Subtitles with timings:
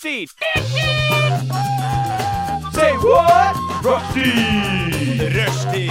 [0.00, 0.28] Rushtid!
[2.72, 3.56] Say what?
[3.84, 5.20] Rushtid!
[5.36, 5.90] Rushtid.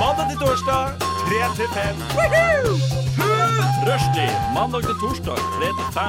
[0.00, 1.96] Mandag til torsdag, 3 til 5.
[3.88, 4.32] Rushtid.
[4.54, 6.02] Mandag til torsdag, 3 til 5.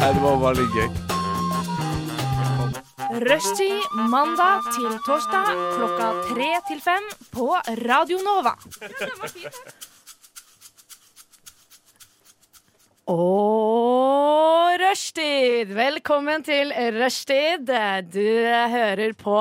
[0.00, 0.88] Nei, det var bare litt gøy.
[3.28, 3.78] Rushtid
[4.08, 7.46] mandag til torsdag klokka tre til fem på
[7.84, 8.56] Radio Nova.
[13.10, 15.72] Og rushtid!
[15.74, 17.66] Velkommen til rushtid.
[18.14, 18.22] Du
[18.70, 19.38] hører på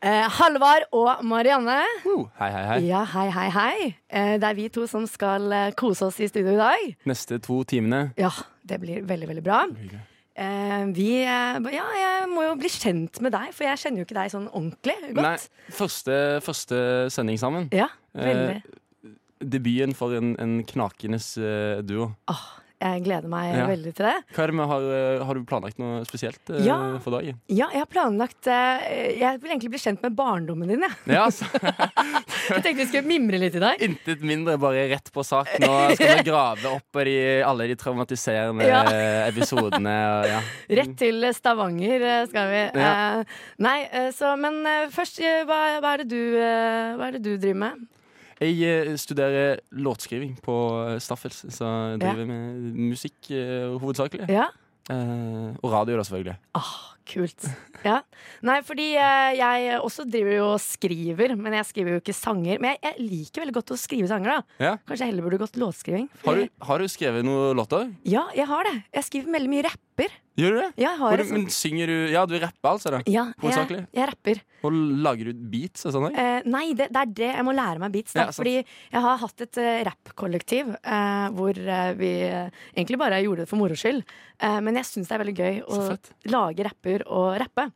[0.00, 1.82] eh, Halvard og Marianne.
[2.06, 2.78] Uh, hei, hei, hei.
[2.86, 3.90] Ja, hei, hei, hei.
[4.08, 6.86] Eh, det er vi to som skal eh, kose oss i studio i dag.
[7.12, 8.06] Neste to timene.
[8.16, 8.32] Ja,
[8.64, 9.66] det blir veldig, veldig bra.
[9.68, 14.08] Eh, vi eh, Ja, jeg må jo bli kjent med deg, for jeg kjenner jo
[14.08, 15.26] ikke deg sånn ordentlig godt.
[15.28, 16.80] Nei, første, første
[17.12, 17.68] sending sammen.
[17.76, 18.62] Ja, veldig.
[18.64, 18.78] Eh,
[19.42, 22.12] debuten for en, en knakende eh, duo.
[22.32, 22.42] Åh,
[22.82, 23.66] jeg gleder meg Ja.
[23.70, 24.14] veldig til det.
[24.34, 24.86] Hva er det med, har,
[25.28, 26.78] har du planlagt noe spesielt eh, Ja.
[27.04, 27.38] for dagen?
[27.48, 30.82] Ja, jeg har planlagt eh, Jeg vil egentlig bli kjent med barndommen din.
[30.82, 33.80] Jeg, Ja, altså, jeg tenkte vi skulle mimre litt i dag.
[33.86, 35.50] Intet mindre, bare rett på sak.
[35.62, 37.16] Nå skal vi grave opp i de,
[37.46, 38.82] alle de traumatiserende Ja.
[39.30, 39.94] episodene.
[40.18, 40.40] Og, ja.
[40.82, 42.62] Rett til Stavanger skal vi.
[42.82, 46.22] Eh, nei, eh, så Men eh, først, eh, hva, hva, er det du,
[46.98, 47.82] hva er det du driver med?
[48.42, 50.56] Jeg eh, studerer låtskriving på
[50.88, 52.12] eh, Staffels, så jeg Ja.
[52.12, 54.26] driver med musikk eh, hovedsakelig.
[54.32, 54.48] Ja?
[54.90, 56.34] Eh, og radio, da, selvfølgelig.
[56.58, 56.72] Ah,
[57.06, 57.46] kult.
[57.86, 58.00] Ja.
[58.46, 62.58] Nei, fordi jeg også driver jo og skriver, men jeg skriver jo ikke sanger.
[62.62, 64.58] Men jeg, jeg liker veldig godt å skrive sanger, da.
[64.66, 64.72] Ja.
[64.86, 66.08] Kanskje jeg heller burde gått låtskriving.
[66.26, 67.92] Har du, har du skrevet noen låter?
[68.06, 68.74] Ja, jeg har det.
[68.98, 70.18] Jeg skriver veldig mye rapper.
[70.38, 70.68] Gjør du det?
[70.80, 73.00] Ja, jeg har du, men synger du Ja, du rapper altså, da?
[73.10, 74.40] Ja, jeg, jeg rapper.
[74.64, 76.08] Og lager du beats og sånn?
[76.16, 77.30] Eh, nei, det, det er det.
[77.36, 78.14] Jeg må lære meg beats.
[78.16, 78.24] Da.
[78.30, 78.34] Ja.
[78.36, 81.60] Fordi jeg har hatt et uh, rappkollektiv uh, hvor
[81.98, 84.00] vi egentlig bare gjorde det for moro skyld.
[84.42, 85.82] Men jeg syns det er veldig gøy å
[86.32, 87.68] lage rapper og rappe.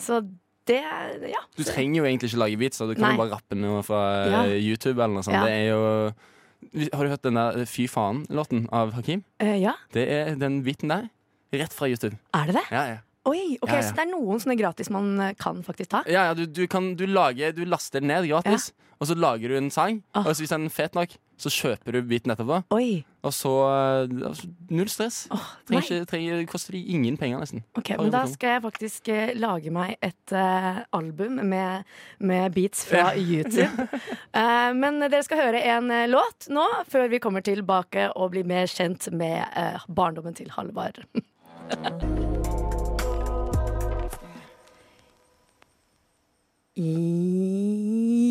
[0.00, 0.20] Så
[0.68, 0.82] det
[1.30, 1.40] Ja.
[1.56, 2.86] Du trenger jo egentlig ikke lage beats, da.
[2.86, 3.14] du kan Nei.
[3.14, 4.44] jo bare rappe noe fra Ja.
[4.50, 5.38] YouTube eller noe sånt.
[5.42, 9.24] Det er jo Har du hørt den der Fy faen-låten av Hakim?
[9.42, 9.74] Uh, ja.
[9.92, 11.08] Det er den biten der.
[11.52, 12.16] Rett fra YouTube.
[12.34, 12.66] Er det det?
[12.72, 13.00] Ja, ja.
[13.28, 13.82] Oi, ok, Ja, ja.
[13.86, 16.00] Så det er noen sånne gratis man eh, kan faktisk ta?
[16.10, 19.56] ja, ja du, du kan du lager Du laster ned gratis, og så lager du
[19.60, 20.00] en sang.
[20.14, 20.24] Ah.
[20.26, 22.60] Og hvis den er fet nok, så kjøper du beaten etterpå.
[22.74, 23.02] Oi.
[23.26, 25.20] Og så eh, altså, Null stress.
[25.34, 27.62] Oh, Trenger trenger, koster de ingen penger, nesten.
[27.78, 31.86] Ok, Bare men Da skal jeg faktisk eh, lage meg et eh, album med,
[32.18, 33.86] med beats fra YouTube.
[34.34, 38.46] uh, men dere skal høre en eh, låt nå, før vi kommer tilbake og blir
[38.46, 39.46] mer kjent med
[39.88, 41.04] barndommen til Halvard.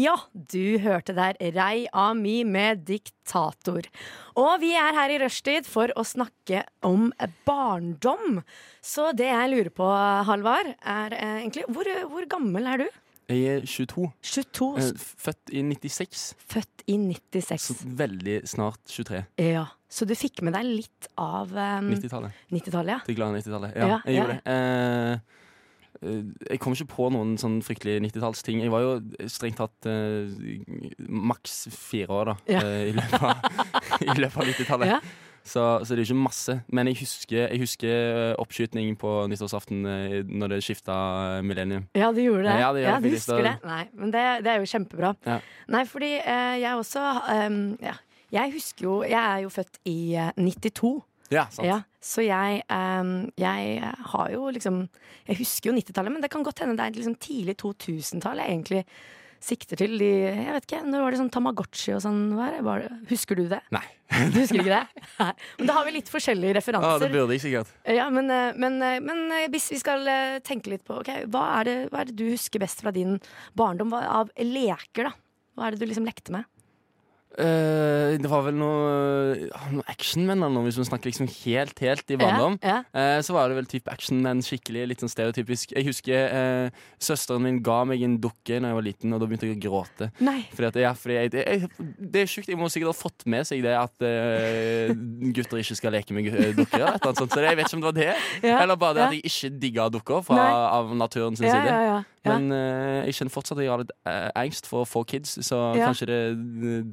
[0.01, 3.85] Ja, du hørte der Rei Ami med Diktator.
[4.37, 7.09] Og vi er her i rushtid for å snakke om
[7.45, 8.41] barndom.
[8.81, 9.87] Så det jeg lurer på,
[10.29, 12.89] Halvard, er eh, egentlig hvor, hvor gammel er du?
[13.31, 14.07] Jeg er 22.
[14.21, 14.91] 22, eh,
[15.25, 16.23] Født i 96.
[16.51, 17.67] født i 96.
[17.71, 19.23] Så veldig snart 23.
[19.39, 22.31] Ja, Så du fikk med deg litt av um, 90-tallet.
[22.51, 22.99] 90-tallet, ja?
[23.07, 23.73] Det glade 90-tallet.
[23.75, 24.55] Ja, Ja, jeg gjorde det.
[24.55, 25.39] Eh,
[26.01, 26.21] eh,
[26.51, 28.61] jeg kom ikke på noen sånn fryktelig 90-tallsting.
[28.63, 28.93] Jeg var jo
[29.31, 30.31] strengt tatt eh,
[31.07, 32.63] maks fire år da Ja.
[32.63, 35.11] eh, i løpet av 90-tallet.
[35.43, 36.55] Så, så det er ikke masse.
[36.69, 40.95] Men jeg husker, jeg husker eh, oppskyting på nyttårsaften eh, når det skifta
[41.45, 41.87] millennium.
[41.97, 42.57] Ja, du gjorde det?
[42.61, 43.55] Ja, det ja du husker det?
[43.65, 45.13] Nei, men det, det er jo kjempebra.
[45.25, 45.39] Ja.
[45.73, 47.05] Nei, fordi eh, jeg også
[47.47, 47.97] um, ja.
[48.31, 50.91] Jeg husker jo Jeg er jo født i eh, 92.
[51.31, 51.65] Ja, sant.
[51.67, 54.83] Ja, så jeg, um, jeg har jo liksom
[55.27, 58.55] Jeg husker jo 90-tallet, men det kan godt hende det er liksom tidlig 2000-tall jeg
[58.55, 58.85] egentlig
[59.45, 59.97] sikter til.
[59.99, 62.21] De, jeg vet ikke, Når var det sånn Tamagotchi og sånn?
[62.37, 62.91] Var det?
[63.09, 63.61] Husker du det?
[63.73, 63.83] Nei.
[64.31, 65.03] Du husker ikke det?
[65.21, 65.31] Nei.
[65.59, 66.93] Men da har vi litt forskjellige referanser.
[66.93, 67.73] Ja, det burde jeg sikkert.
[67.97, 70.07] Ja, men, eh, men, eh, men eh, hvis vi skal
[70.47, 73.17] tenke litt på ok, hva, er det, hva er det du husker best fra din
[73.57, 75.09] barndom hva, av leker?
[75.09, 75.15] da?
[75.57, 76.47] Hva er det du liksom lekte med?
[77.39, 82.11] Eh, det var vel noe, noe actionmenn eller noe, hvis man snakker liksom helt, helt
[82.11, 82.57] i barndom.
[82.61, 85.71] Ja, Eh, så var det vel type actionmenn, skikkelig litt sånn stereotypisk.
[85.77, 89.29] Jeg husker uh, søsteren min ga meg en dukke da jeg var liten, og da
[89.29, 90.09] begynte jeg å gråte.
[90.51, 91.69] Fordi at, ja, fordi jeg, det, jeg,
[92.11, 92.49] det er sjukt.
[92.51, 93.95] Jeg må sikkert ha fått med seg det at
[95.35, 96.27] gutter ikke skal leke med
[96.57, 96.83] dukker.
[96.83, 97.31] Eller noe sånt.
[97.33, 98.09] Så jeg vet ikke om det var det,
[98.51, 99.07] Ja, eller bare det ja.
[99.07, 100.45] at jeg ikke digga dukker fra,
[100.75, 101.71] av naturen sin Ja, side.
[101.71, 102.35] ja, ja, ja.
[102.37, 102.51] Men
[103.07, 103.93] jeg kjenner fortsatt at jeg har litt
[104.37, 105.87] angst for å få kids, så Ja.
[105.89, 106.19] kanskje det,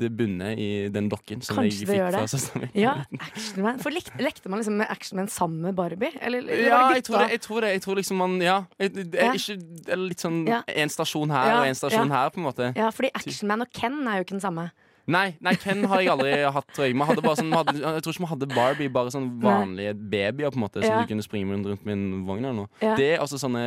[0.00, 2.72] det bunner i den dokken som Kanskje jeg det fikk fra søsteren min.
[2.78, 3.80] Ja, Actionman.
[3.82, 6.12] For lekte, lekte man liksom med Actionman sammen med Barbie?
[6.20, 7.72] Eller, eller Ja, jeg tror, det, jeg tror det.
[7.76, 8.58] Jeg tror liksom man Ja.
[8.78, 12.46] Jeg, det er ikke litt sånn en stasjon her og en stasjon her, på en
[12.48, 12.70] måte.
[12.78, 14.68] Ja, fordi Actionman og Ken er jo ikke den samme.
[15.08, 16.68] Nei, nei, Ken har jeg aldri hatt.
[16.76, 16.92] Jeg.
[17.38, 20.82] Sånn, hadde, jeg tror ikke man hadde Barbie, bare sånn vanlige babyer på en måte
[20.84, 21.00] som Ja.
[21.00, 22.68] du kunne springe rundt, rundt min vogn eller noe.
[22.84, 22.94] Ja.
[22.98, 23.62] Det er også sånne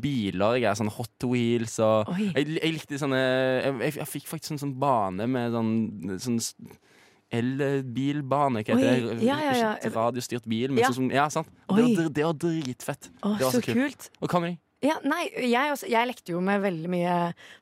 [0.00, 0.56] biler.
[0.56, 4.56] Jeg er sånn Hot Wheels og jeg, jeg likte sånne Jeg, jeg, jeg fikk faktisk
[4.56, 5.72] en sånn bane med sånn,
[6.24, 6.40] sånn
[7.30, 8.62] elbilbane.
[8.64, 9.26] Hva heter det?
[9.26, 9.90] ja, ja, ja.
[9.94, 10.72] Radiostyrt bil.
[10.72, 11.50] Men sånn, ja, sant?
[11.68, 13.10] Det, var, det var dritfett.
[13.22, 13.76] Å, Det var så så kult.
[13.76, 14.10] kult.
[14.22, 14.58] Og hva med deg?
[14.78, 17.14] Ja, nei, jeg, også, jeg lekte jo med veldig mye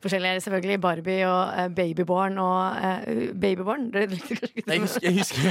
[0.05, 0.35] forskjellig.
[0.45, 3.87] Selvfølgelig Barbie og uh, Babyborn og uh, Babyborn.
[3.95, 5.47] Det kanskje ikke Jeg husker, jeg husker,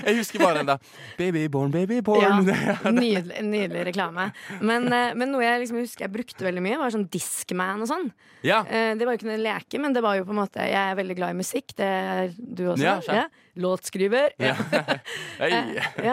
[0.06, 0.78] jeg, husker bare den da.
[1.18, 2.48] Babyborn, babyborn.
[2.48, 4.30] Ja, nydelig, nydelig reklame.
[4.64, 7.92] Men, uh, men noe jeg liksom husker jeg brukte veldig mye, var sånn Discman og
[7.92, 8.08] sånn.
[8.46, 8.62] Ja.
[8.68, 10.94] Det var jo ikke noe leke, men det var jo på en måte Jeg er
[10.94, 11.72] veldig glad i musikk.
[11.76, 12.84] Det er du også.
[12.84, 13.24] Ja, ja.
[13.60, 14.32] Låtskriver.
[14.38, 14.54] Ja.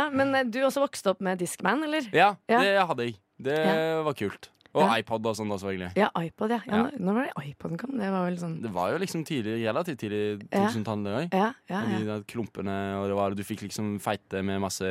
[0.17, 2.07] Men du også vokste opp med Discman, eller?
[2.15, 2.61] ja, Ja.
[2.63, 3.19] det hadde jeg.
[3.43, 4.01] Det Ja.
[4.05, 4.49] var kult.
[4.73, 4.97] Og Ja.
[4.97, 5.91] iPod og sånn, da, selvfølgelig.
[5.95, 6.61] Ja, iPod, ja.
[6.65, 6.77] ja.
[6.77, 6.97] Ja.
[6.97, 7.91] Når, var det iPoden kom?
[7.99, 11.35] Det var vel sånn Det var jo liksom tidlig, relativt tidlig i 2000-tallet òg.
[11.37, 14.89] Ja, de der klumpene, og det var, du fikk liksom feite med masse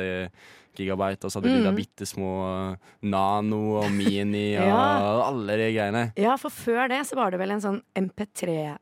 [0.77, 1.57] gigabyte, og så hadde mm.
[1.59, 2.31] de der bitte små
[3.03, 6.05] Nano og Mini og alle de greiene.
[6.17, 8.77] ja, for før det så var det vel en sånn MP3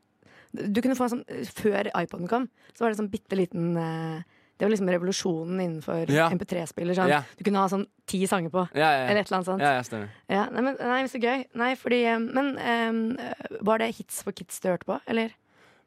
[0.52, 2.46] Du kunne få en sånn Før iPoden kom,
[2.76, 4.22] så var det sånn bitte liten eh,
[4.62, 6.28] Det var liksom revolusjonen innenfor Ja.
[6.30, 6.94] MP3-spiller.
[6.94, 7.08] Sånn.
[7.10, 7.24] Ja.
[7.34, 8.62] Du kunne ha sånn ti sanger på.
[8.78, 9.60] Ja, ja, Eller et eller annet sånt.
[9.64, 10.08] ja, ja stemmer.
[10.30, 11.42] Ja, nei, men, nei, så gøy.
[11.58, 13.18] Nei, fordi eh, Men um,
[13.66, 15.34] var det Hits for kids du hørte på, eller?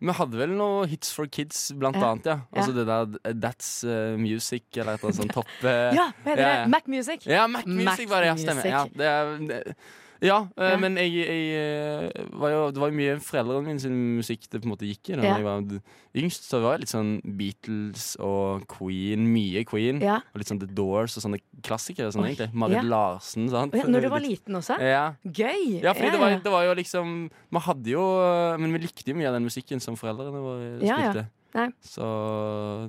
[0.04, 2.12] Vi hadde vel noe Hits for Kids, blant Ja.
[2.12, 2.25] annet.
[2.27, 5.48] ja Altså det der That's uh, Music, eller et eller annet sånt topp...
[5.63, 6.63] uh, Ja, hva heter ja, ja.
[6.66, 6.69] det?
[6.75, 7.25] Mac Music.
[7.31, 8.36] Ja, Mac Music Mac var det, ja.
[8.44, 8.66] Stemmer.
[8.68, 9.75] Ja, det, det,
[10.21, 10.77] ja, eh, Ja.
[10.77, 14.62] men jeg, jeg eh, var jo, det var jo mye foreldrene mine sin musikk det
[14.62, 15.15] på en måte gikk i.
[15.19, 15.35] Da Ja.
[15.38, 15.81] jeg var d-
[16.15, 19.25] yngst, så var det litt sånn Beatles og Queen.
[19.33, 20.00] Mye Queen.
[20.01, 20.21] Ja.
[20.33, 22.12] Og litt sånn The Doors og sånne klassikere.
[22.12, 22.81] Sånn, Oi, egentlig Marit ja.
[22.83, 23.50] Larsen.
[23.50, 23.73] Sant?
[23.73, 24.79] Å ja, når du var liten også?
[24.79, 25.13] Ja.
[25.25, 25.81] Gøy!
[25.81, 27.15] Ja, fordi det, var, det var jo liksom
[27.51, 28.03] Vi hadde jo
[28.59, 31.11] Men vi likte jo mye av den musikken som foreldrene våre Ja, ja.
[31.11, 31.27] spilte.
[31.56, 31.69] Nei.
[31.88, 32.03] Så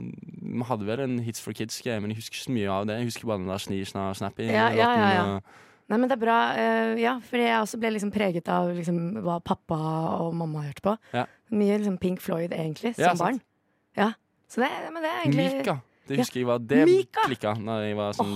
[0.00, 2.96] vi hadde vel en Hits for Kids-greie, men jeg husker ikke så mye av det.
[2.99, 4.46] Jeg husker bare den der Sni, sna, snappy.
[4.50, 5.25] Ja, ja, ja, ja.
[5.37, 5.43] og-
[5.87, 6.37] Nei, men det er bra.
[6.59, 9.79] Uh, ja, fordi jeg også ble liksom preget av liksom, hva pappa
[10.25, 10.97] og mamma hørte på.
[11.15, 11.27] Ja.
[11.55, 13.38] Mye liksom Pink Floyd, egentlig, som Ja, barn.
[13.97, 14.12] Ja.
[14.50, 15.79] Så det, men det er egentlig Mika.
[16.06, 17.25] Det husker jeg var Det Mika!
[17.27, 18.35] klikka da jeg var sånn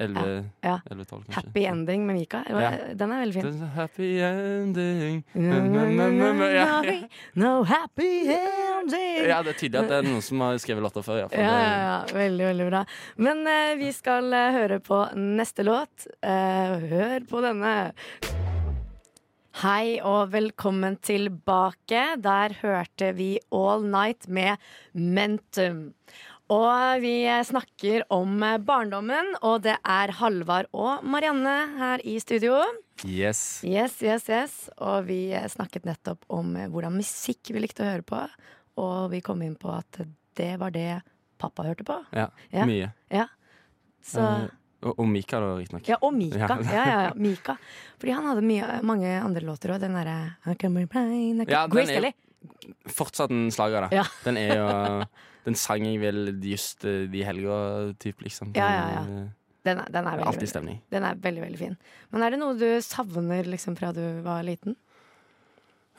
[0.00, 0.80] 11-12, Ja.
[0.86, 1.34] kanskje.
[1.34, 2.42] Happy Ending med Mika.
[2.48, 2.70] Ja.
[2.94, 3.60] Den er veldig fin.
[3.74, 6.82] Happy ending No, no, no, ja,
[7.34, 9.26] no happy ending.
[9.28, 11.26] ja, det er tydelig at det er noen som har skrevet låter før.
[11.32, 11.98] ja, ja.
[12.12, 12.84] Veldig, veldig bra.
[13.16, 16.08] Men uh, vi skal uh, høre på neste låt.
[16.24, 17.76] Uh, hør på denne.
[19.62, 22.02] Hei og velkommen tilbake.
[22.20, 24.60] Der hørte vi All Night med
[24.92, 25.94] Mentum.
[26.52, 32.60] Og vi snakker om barndommen, og det er Halvard og Marianne her i studio.
[33.04, 33.64] Yes.
[33.66, 34.54] Yes, yes, yes.
[34.78, 38.20] Og vi snakket nettopp om hvordan musikk vi likte å høre på.
[38.78, 39.98] Og vi kom inn på at
[40.38, 41.00] det var det
[41.40, 41.98] pappa hørte på.
[42.14, 42.64] Ja, Ja.
[42.68, 42.92] mye.
[43.10, 43.26] Ja.
[44.06, 44.46] Så Uh,
[44.86, 45.88] og, og Mika, da, riktignok.
[45.88, 46.38] Ja, og Mika.
[46.46, 46.56] Ja.
[46.70, 47.56] Ja, ja, Mika.
[47.98, 49.80] Fordi han hadde mye, mange andre låter òg.
[49.82, 50.36] Den derre
[51.72, 52.12] Grace er- Kelly.
[52.86, 53.96] Fortsatt en slager, da.
[53.96, 54.04] Ja.
[54.22, 54.66] Den er jo
[55.46, 57.56] Den sang jeg vel just eh, de helga,
[58.02, 58.50] typ, liksom.
[58.58, 59.02] Ja, ja, ja.
[59.22, 59.28] Eh,
[59.66, 60.80] Den er, den, er veldig, Alltid stemning.
[60.94, 61.76] den er veldig, veldig fin.
[62.14, 64.76] Men er det noe du savner liksom fra du var liten?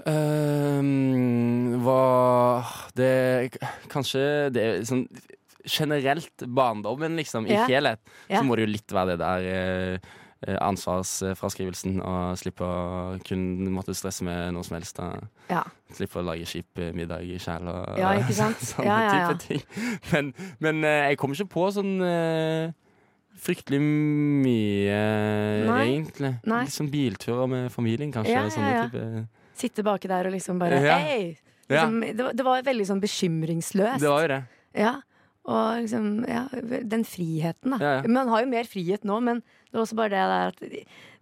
[0.08, 2.64] Um, hva
[2.96, 3.58] Det
[3.92, 4.22] Kanskje
[4.54, 5.08] det er sånn
[5.68, 7.66] generelt barndommen, liksom, i Ja.
[7.68, 8.00] helhet,
[8.32, 9.98] så må det jo litt være det der eh,
[10.46, 15.00] ansvarsfraskrivelsen og slippe å kunne måtte stresse med noe som helst.
[15.50, 15.64] Ja.
[15.98, 18.62] Slippe å lage kjip eh, middag i kjæl og Ja, ikke sant?
[18.62, 19.64] sånne Ja, ja, type ting.
[20.12, 22.76] Men, men eh, jeg kommer ikke på sånn eh,
[23.38, 25.02] fryktelig mye,
[25.68, 25.82] Nei.
[25.92, 26.32] egentlig.
[26.50, 26.64] Nei.
[26.74, 28.48] Sånn bilturer med familien, kanskje.
[28.56, 29.26] Sånne type
[29.58, 30.78] Sitte baki der og liksom bare.
[30.84, 31.36] Hei!
[31.68, 31.82] Ja.
[31.84, 34.04] Liksom, det, var, det var veldig sånn bekymringsløst.
[34.04, 34.42] Det var jo det.
[34.78, 34.92] Ja.
[35.48, 36.44] Og liksom, ja,
[36.92, 37.80] den friheten, da.
[37.82, 38.12] Ja, ja.
[38.12, 40.60] Man har jo mer frihet nå, men det var også bare det der at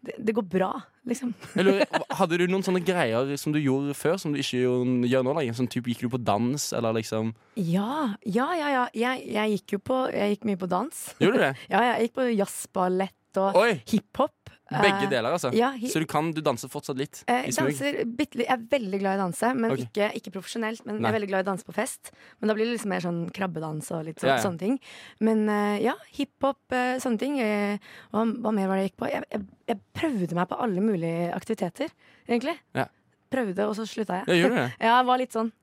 [0.05, 0.69] det, det går bra,
[1.09, 1.31] liksom.
[1.57, 1.85] Lurer,
[2.19, 4.61] hadde du noen sånne greier som du gjorde før, som du ikke
[5.09, 5.57] gjør nå lenger?
[5.57, 8.69] Sånn type, Gikk du på dans, eller liksom Ja, ja, ja.
[8.69, 8.85] ja.
[8.93, 11.01] Jeg, jeg gikk jo på Jeg gikk mye på dans.
[11.21, 11.53] Gjorde du det?
[11.73, 13.57] Ja, jeg gikk på jazzballett og
[13.89, 14.44] hiphop.
[14.65, 15.51] Begge Eh, deler, altså?
[15.53, 17.23] Ja, Så du kan, du danser fortsatt litt?
[17.27, 18.39] eh, danser bitte.
[18.41, 19.85] Jeg er veldig glad i å danse, men okay.
[19.85, 20.81] ikke, ikke profesjonelt.
[20.85, 22.11] Men jeg er veldig glad i å danse på fest.
[22.39, 24.41] Men da blir det liksom mer sånn krabbedans og litt så, Ja, ja.
[24.41, 24.79] sånne ting.
[25.21, 27.37] Men eh, ja, hiphop, uh, sånne ting.
[27.39, 27.77] Eh,
[28.11, 29.11] hva, hva mer var det jeg gikk på?
[29.13, 31.93] Jeg, jeg, jeg prøvde meg på alle mulige aktiviteter,
[32.27, 32.57] egentlig.
[32.73, 32.87] Ja.
[33.29, 34.27] Prøvde, og så slutta jeg.
[34.33, 34.71] Ja, gjorde du det?
[34.85, 35.53] Ja, jeg var litt sånn.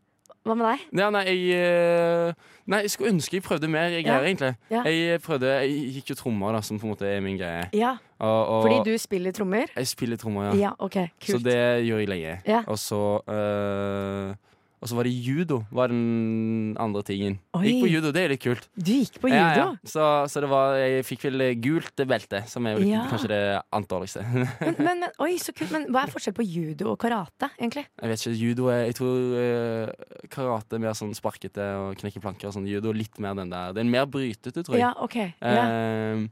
[0.42, 0.80] Hva med deg?
[0.99, 2.32] Ja, nei, jeg, eh,
[2.66, 4.00] nei, jeg skulle ønske jeg prøvde mer Ja.
[4.02, 4.54] greier, egentlig.
[4.70, 4.82] Ja.
[4.82, 7.68] Jeg prøvde, jeg gikk jo trommer, da, som på en måte er min greie.
[7.78, 9.66] Ja, Og, og fordi du spiller trommer?
[9.76, 10.54] Jeg spiller trommer, ja.
[10.54, 10.96] Ja, OK.
[11.20, 12.40] Så det gjør jeg lenge.
[12.46, 12.62] Ja.
[12.66, 14.34] Og så eh,
[14.82, 17.36] Og så var det judo, var den andre tingen.
[17.54, 17.68] Oi.
[17.68, 18.64] Gikk på judo, det er litt kult.
[18.74, 19.38] Du gikk på judo?
[19.38, 19.66] ja.
[19.86, 23.04] Så, så det var Jeg fikk vel gult belte, som er vel Ja.
[23.10, 24.24] kanskje det annet dårligste.
[24.26, 24.48] Men,
[24.82, 25.70] men, men, oi, så kult.
[25.70, 27.86] Men hva er forskjell på judo og karate, egentlig?
[28.02, 32.22] Jeg vet ikke, judo er Jeg tror uh, karate er mer sånn sparkete og knekke
[32.24, 32.66] planker og sånn.
[32.66, 33.76] Judo litt mer den der.
[33.76, 34.82] Det er mer brytete, tror jeg.
[34.82, 35.18] Ja, OK.
[35.38, 35.62] Ja.
[35.62, 36.26] Eh,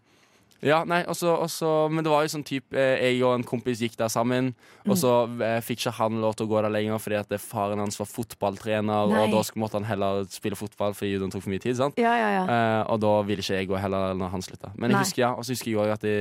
[0.60, 3.80] ja, nei, også, også, Men det var jo sånn type eh, Jeg og en kompis
[3.80, 4.52] gikk der sammen,
[4.84, 7.38] og så eh, fikk ikke han lov til å gå der lenger fordi at det,
[7.40, 9.22] faren hans var fotballtrener, Nei.
[9.24, 11.78] og da måtte han heller spille fotball fordi judoen tok for mye tid.
[11.78, 11.96] sant?
[12.00, 12.42] Ja, ja, ja.
[12.44, 14.72] Eh, og da ville ikke jeg gå heller når han slutta.
[14.76, 15.04] Men jeg Nei.
[15.06, 16.16] husker, ja, og så husker jeg òg at det,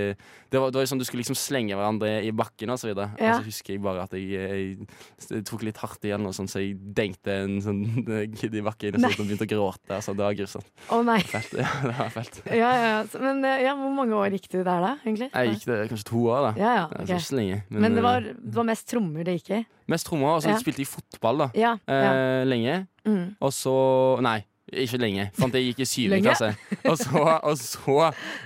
[0.50, 3.10] det, var, det var sånn du skulle liksom slenge hverandre i bakken og så videre.
[3.19, 3.36] Ja.
[3.36, 4.89] Og så husker jeg bare at jeg, jeg,
[5.36, 7.84] jeg tok litt hardt igjen, og sånn, så jeg dengte en sånn
[8.39, 9.91] kid i bakken og sånn, begynte å gråte.
[10.00, 10.72] Altså, det var grusomt.
[10.96, 11.19] Å nei.
[11.27, 11.58] Felt.
[11.60, 12.38] Ja, det var felt.
[12.48, 13.00] Ja, ja, ja.
[13.19, 14.91] Men eh, ja, hvor mange år gikk du der, da?
[15.05, 15.29] egentlig?
[15.33, 16.51] Jeg gikk det kanskje to år, da.
[16.59, 17.63] Ja, ja, Det er ikke så lenge.
[17.69, 19.63] Men det eh, var, det var mest trommer det gikk i?
[19.89, 20.59] Mest trommer, og så Ja.
[20.62, 21.50] spilte jeg fotball, da.
[21.55, 21.77] Ja.
[21.88, 22.13] ja.
[22.13, 22.88] Eh, lenge.
[23.05, 23.36] Mm.
[23.41, 23.74] Og så
[24.21, 25.24] Nei, ikke lenge.
[25.33, 26.51] Fant jeg gikk i syvende klasse.
[26.86, 27.95] Og så, og så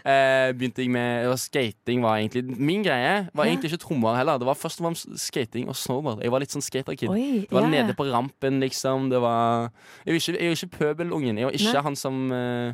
[0.07, 4.39] eh, begynte jeg med og Skating var egentlig Min greie var egentlig ikke trommer heller.
[4.39, 6.23] Det var først og fremst skating og snowboard.
[6.23, 7.11] Jeg var litt sånn skaterkid.
[7.11, 9.09] Det var nede på rampen, liksom.
[9.11, 9.69] Det var
[10.05, 11.37] Jeg var ikke, jeg var ikke pøbelungen.
[11.37, 11.83] Jeg var ikke Nei.
[11.89, 12.73] han som eh,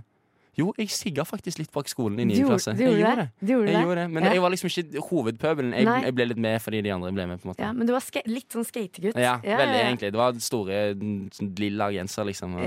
[0.59, 2.47] Jo, jeg sigga faktisk litt bak skolen i Du 9.
[2.49, 2.73] klasse.
[2.75, 3.25] Du Jeg gjorde det?
[3.39, 3.49] det.
[3.53, 3.83] Gjorde Jeg det?
[3.85, 4.07] gjorde det.
[4.15, 4.33] Men Ja.
[4.35, 5.71] jeg var liksom ikke hovedpøbelen.
[5.77, 7.39] Jeg, jeg ble litt med fordi de andre ble med.
[7.41, 9.15] på en måte Ja, men du var litt sånn skategutt.
[9.15, 9.87] ja, veldig ja.
[9.87, 10.11] egentlig.
[10.11, 10.79] Det var store
[11.31, 12.59] sånn lilla genser, liksom.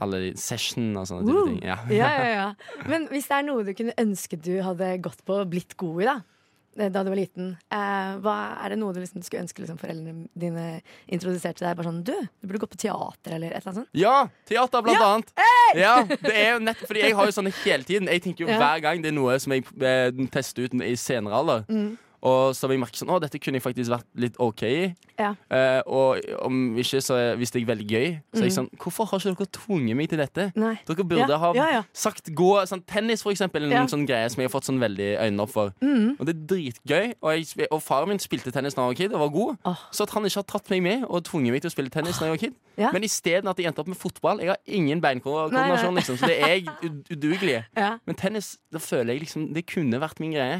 [0.00, 1.62] Alle session og sånne type ting.
[1.68, 1.76] Ja.
[1.90, 2.54] ja, ja, ja.
[2.88, 6.00] Men hvis det er noe du kunne ønske du hadde gått på og blitt god
[6.00, 6.14] i, da?
[6.78, 7.56] Eh, Da du var liten.
[7.70, 10.66] Eh, hva Er det noe du liksom skulle ønske liksom, foreldrene dine
[11.08, 11.76] introduserte deg?
[11.76, 13.92] Bare sånn Du, du burde gå på teater, eller et eller annet sånt?
[13.94, 15.32] Ja, teater blant Ja, annet.
[15.76, 18.08] Ja, det er jo nett Fordi jeg har jo sånne hele tiden.
[18.12, 18.58] Jeg tenker jo Ja.
[18.60, 21.64] hver gang det er noe som jeg eh, tester ut i senere alder.
[21.68, 21.98] Mm.
[22.22, 24.94] Og så vil jeg merke sånn Å, dette kunne jeg faktisk vært litt OK i.
[25.18, 25.32] Ja.
[25.50, 28.56] Eh, og om ikke, så det er veldig gøy, så er jeg Mm.
[28.58, 30.52] sånn Hvorfor har ikke dere tvunget meg til dette?
[30.56, 30.78] Nei.
[30.86, 33.84] Dere burde Ja, ha ja, sagt gå sånn Tennis, for eksempel, en Ja.
[33.86, 35.72] sånn greie som jeg har fått sånn veldig øynene opp for.
[35.82, 36.16] Mm.
[36.20, 37.14] Og det er dritgøy.
[37.22, 39.58] Og, jeg, og faren min spilte tennis da jeg var kid og var god.
[39.64, 39.76] Oh.
[39.90, 42.18] Så at han ikke har tatt meg med og tvunget meg til å spille tennis
[42.18, 42.54] da jeg var kid.
[42.78, 42.90] Ja.
[42.92, 44.38] Men isteden at jeg endte opp med fotball.
[44.40, 46.66] Jeg har ingen beinkoordinasjon, liksom, så det er jeg
[47.10, 47.64] udugelig.
[47.76, 50.58] Ja, Men tennis, da føler jeg liksom det kunne vært min greie.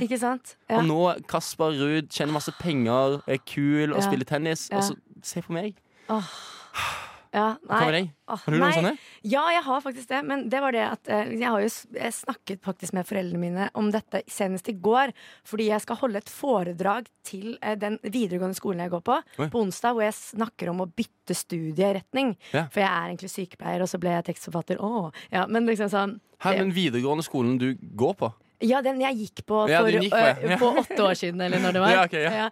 [0.70, 4.06] Og nå Kasper Ruud tjener masse penger, er kul og Ja.
[4.08, 4.68] spiller tennis.
[4.70, 4.78] Ja.
[4.78, 5.74] Og så se på meg.
[6.08, 8.10] ja, Hva med deg?
[8.28, 8.72] Har du noen nei.
[8.76, 8.98] sånne?
[9.24, 10.24] Ja, jeg har faktisk det.
[10.24, 13.70] Men det var det at eh, jeg har jo jeg snakket faktisk med foreldrene mine
[13.74, 15.12] om dette senest i går.
[15.44, 19.48] Fordi jeg skal holde et foredrag til eh, den videregående skolen jeg går på, Oi.
[19.48, 22.36] på onsdag, hvor jeg snakker om å bytte studieretning.
[22.52, 22.66] Ja.
[22.72, 24.80] For jeg er egentlig sykepleier, og så ble jeg tekstforfatter.
[24.80, 28.32] Åh, ja, men liksom sånn Her, men videregående skolen du går på.
[28.62, 30.36] Ja, den jeg gikk på for, ja, gikk på, ja.
[30.46, 31.96] øh, på åtte år siden, eller når det var.
[31.96, 32.46] Ja, okay, ja.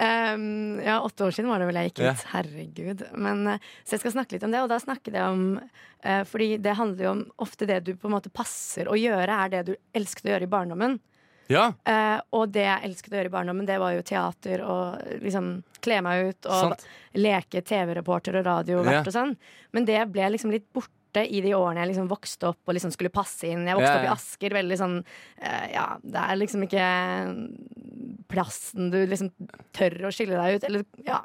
[0.00, 2.22] Um, ja, åtte år siden var det vel jeg gikk ut.
[2.32, 3.02] Herregud.
[3.20, 6.22] Men, eh, så jeg skal snakke litt om det, og da snakker jeg om uh,
[6.24, 9.52] Fordi det handler jo om ofte det du på en måte passer å gjøre, er
[9.52, 10.96] det du elsket å gjøre i barndommen.
[11.50, 15.20] Ja, Uh, og det jeg elsket å gjøre i barndommen, det var jo teater og
[15.20, 15.48] liksom
[15.82, 16.84] kle meg ut og sant.
[17.18, 19.04] leke TV-reporter og radiovert Ja.
[19.04, 19.36] og sånn.
[19.74, 22.92] Men det ble liksom litt borte i de årene jeg liksom vokste opp og liksom
[22.94, 23.66] skulle passe inn.
[23.66, 26.86] Jeg vokste opp i Asker, veldig sånn uh, Ja, det er liksom ikke
[28.30, 29.32] plassen du liksom
[29.76, 30.66] tør å skille deg ut.
[30.68, 31.20] Eller ja.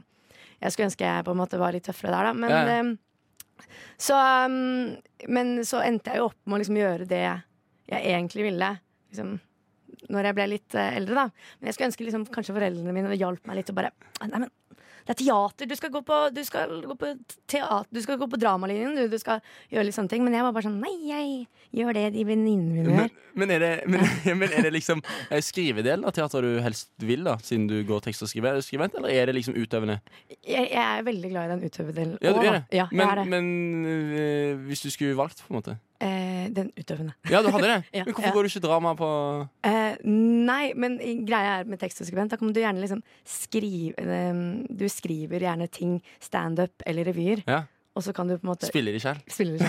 [0.61, 2.33] Jeg skulle ønske jeg på en måte var litt tøffere der, da.
[2.33, 3.67] Men eh,
[4.01, 4.95] så, um,
[5.31, 8.71] men så endte jeg jo opp med å liksom gjøre det jeg egentlig ville.
[9.11, 9.35] Liksom,
[10.11, 11.51] når jeg ble litt eh, eldre, da.
[11.59, 13.93] Men jeg skulle ønske liksom, kanskje foreldrene mine hjalp meg litt og bare
[14.25, 14.49] Nei, men
[15.05, 15.67] det er teater!
[15.69, 17.11] Du skal gå på, du skal gå på
[17.51, 19.03] teater Du skal gå på dramalinjen, du.
[19.11, 20.23] Du skal gjøre litt sånne ting.
[20.25, 21.45] Men jeg var bare sånn Nei, jeg
[21.75, 23.31] gjør det de venninnene mine Men, gjør.
[23.41, 24.05] men, er det, men,
[24.41, 28.03] men er det liksom eh, skrivedelen av teater du helst vil, da siden du går
[28.07, 29.99] tekst og skriver, skrivent, eller er det liksom utøvende?
[30.41, 32.15] Jeg, jeg er veldig glad i den utøvende delen.
[32.23, 32.63] Ja, du er det.
[32.79, 33.27] Ja, Men, er det.
[33.33, 33.51] men
[33.85, 35.77] øh, hvis du skulle valgt, på en måte?
[36.03, 37.15] Eh, den utøvende.
[37.31, 37.79] Ja, du hadde det?
[37.95, 38.33] Ja, men hvorfor ja.
[38.35, 39.11] går du ikke drama på
[39.65, 40.97] Eh, nei, men
[41.27, 45.97] greia er med tekstskribent, da kan du gjerne liksom skrive eh, Du skriver gjerne ting
[46.23, 47.63] standup eller revyer, Ja,
[47.95, 49.61] og så kan du på en måte spille de selv.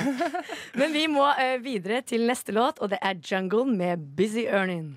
[0.80, 4.96] Men vi må eh, videre til neste låt, og det er Jungle med Busy Earning.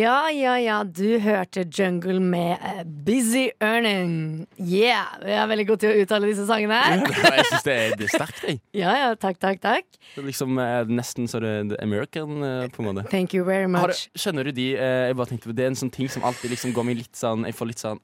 [0.00, 4.46] ja, ja, ja, du hørte Jungle med uh, Busy Earning.
[4.56, 5.18] Yeah!
[5.26, 7.02] Jeg er veldig god til å uttale disse sangene her.
[7.10, 8.60] Jeg syns det, det er sterkt, jeg.
[8.80, 9.84] Ja, ja, takk, takk, takk.
[10.14, 13.04] Det er liksom uh, nesten så det er American, uh, på en måte.
[13.12, 14.06] Thank you very Har du, much.
[14.16, 16.72] skjønner du de Jeg bare tenkte på Det er en sånn ting som alltid liksom
[16.76, 18.00] går meg litt sånn Jeg får litt sånn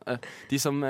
[0.50, 0.82] De som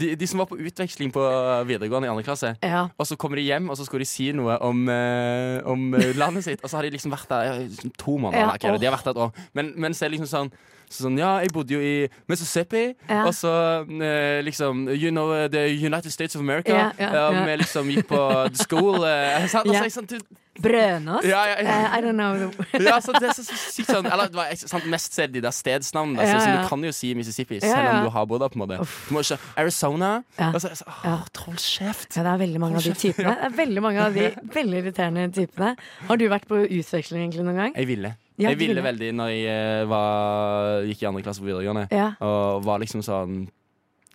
[0.00, 1.24] de, de som var på utveksling på
[1.68, 2.54] videregående i andre klasse.
[2.62, 2.86] Ja.
[2.98, 6.14] Og så kommer de hjem, og så skal de si noe om, eh, om eh,
[6.18, 6.62] landet sitt.
[6.62, 8.56] Og så har de liksom vært der i liksom to måneder.
[8.58, 9.46] Ja, det, de har vært der et år.
[9.58, 10.52] Men, men så er det liksom sånn
[10.90, 13.24] Sånn, ja, jeg bodde jo i Mississippi, Ja.
[13.28, 13.50] og så
[13.84, 16.72] eh, liksom You know uh, the United States of America.
[16.72, 17.44] Ja, ja, Ja, ja.
[17.44, 18.20] Vi liksom gikk på
[18.52, 19.04] the school.
[19.04, 19.66] eh, sant?
[19.68, 20.18] Altså, jeg, sånn, du,
[20.58, 21.22] Brødnost?
[21.28, 21.74] Ja, ja, ja.
[21.86, 22.50] Uh, I don't know.
[22.88, 26.26] ja, så det er så sykt sånn Eller sant, mest sett de der stedsnavn, Ja,
[26.32, 28.50] Så, så du kan jo si Mississippi, selv om du har bodd der.
[28.50, 30.10] på en måte Du må ikke Arizona.
[30.38, 30.48] Ja.
[30.50, 31.18] Og så, så, åh, Ja.
[31.44, 32.16] Hold kjeft!
[32.16, 33.36] Ja, det er veldig mange av de typene.
[33.38, 35.76] Det er veldig mange av de veldig irriterende typene.
[36.08, 37.76] Har du vært på utveksling egentlig noen gang?
[37.78, 38.16] Jeg ville.
[38.38, 41.88] Ja, jeg ville veldig når jeg eh, var, gikk i andre klasse på videregående.
[41.90, 42.12] Ja.
[42.22, 43.48] Og var liksom sånn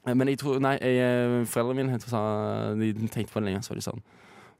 [0.05, 2.21] Men jeg tror Nei, jeg, eh, foreldrene mine sa,
[2.75, 4.01] de tenkte på det lenge, så var de sånn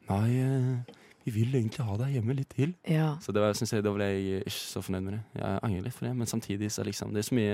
[0.10, 2.74] Nei, eh, vi vil egentlig ha deg hjemme litt til.
[2.84, 3.14] ja.
[3.24, 5.22] Så det var, jeg, da ble jeg ikke så fornøyd med det.
[5.40, 7.54] Jeg angrer litt for det, men samtidig så liksom Det er så mye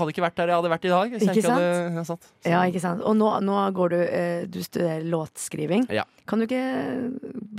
[0.00, 1.12] Hadde ikke vært der jeg hadde vært i dag.
[1.12, 1.60] Hvis jeg Ikke sant?
[1.60, 2.24] hadde, jeg satt.
[2.24, 3.04] Så- Ja, ikke sant.
[3.04, 4.00] Og nå, nå går du
[4.56, 5.84] Du studerer låtskriving.
[5.92, 6.04] Ja.
[6.26, 6.64] Kan du ikke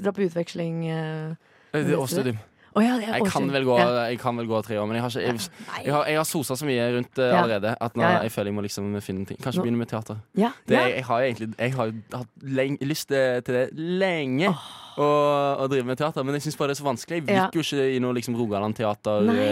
[0.02, 0.90] dra på utveksling?
[0.90, 1.36] eh?
[1.72, 2.42] Det er årsstudium.
[2.76, 5.46] Å ja, Jeg kan gå, jeg kan vel gå tre år, men jeg har, ikke,
[5.86, 8.58] jeg, har, jeg har sosa så mye rundt uh, allerede at nå, jeg føler jeg
[8.58, 9.40] må liksom finne ting.
[9.44, 10.20] Kanskje begynne med teater.
[10.36, 14.52] Det, jeg, har egentlig Jeg har hatt leng, lyst til til det lenge.
[14.96, 15.08] Å,
[15.60, 17.24] å drive med teater, men jeg syns bare det er så vanskelig.
[17.28, 19.50] Jeg gikk jo ikke i noe liksom Rogaland teater, Nei.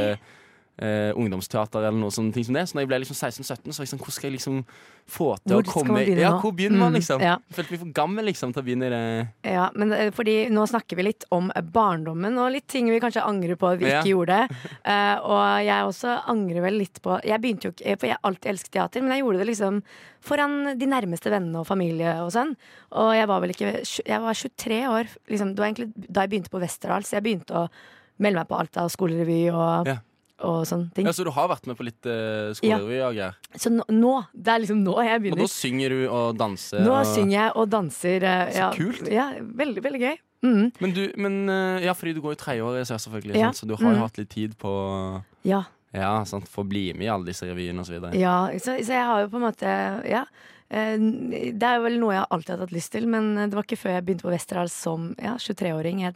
[0.79, 2.63] Eh, ungdomsteater eller noe sånne ting som det.
[2.69, 4.63] Så når jeg ble liksom 16-17, så jeg sånn Hvor skal jeg liksom
[5.05, 7.21] få til Hvor å komme man begynne Ja, hvor begynner man, Mm, liksom?
[7.21, 7.35] ja.
[7.49, 9.27] Jeg følte meg for gammel liksom til å begynne i det.
[9.51, 13.21] Ja, men eh, fordi nå snakker vi litt om barndommen og litt ting vi kanskje
[13.27, 14.39] angrer på at vi ikke gjorde.
[14.87, 18.23] Uh, og jeg også angrer vel litt på Jeg begynte jo ikke For jeg har
[18.31, 19.81] alltid elsket teater, men jeg gjorde det liksom
[20.23, 22.55] foran de nærmeste vennene og familie og sånn.
[22.95, 23.73] Og jeg var vel ikke
[24.07, 27.11] Jeg var 23 år liksom, Det var egentlig da jeg begynte på Westerdals.
[27.13, 27.67] Jeg begynte å
[28.23, 29.97] melde meg på alt av skolerevy og, Ja.
[30.43, 31.07] Og sånne ting.
[31.07, 33.09] Ja, Så du har vært med på litt uh, skolerevy ja.
[33.15, 33.37] greier?
[33.55, 35.41] Så nå, nå Det er liksom nå jeg begynner.
[35.41, 36.83] Og da synger du og danser?
[36.83, 37.05] Nå og...
[37.09, 38.27] synger jeg og danser.
[38.27, 39.07] Uh, Så ja, kult.
[39.11, 39.27] Ja,
[39.63, 40.17] veldig, veldig gøy.
[40.43, 43.51] Mm, Men du, men uh, Ja, fordi du går i tredjeåret, så selvfølgelig, Ja.
[43.55, 44.01] så du har jo Mm.
[44.03, 44.73] hatt litt tid på
[45.47, 45.63] ja.
[45.93, 48.15] Ja, sant, for å bli med i alle disse revyene videre.
[48.17, 49.75] Ja, så, så jeg har jo på en måte
[50.09, 50.25] Ja.
[50.73, 50.97] Eh,
[51.53, 53.93] Det er vel noe jeg alltid har hatt lyst til, men det var ikke før
[53.99, 56.15] jeg begynte på Westerdals som ja, 23-åring jeg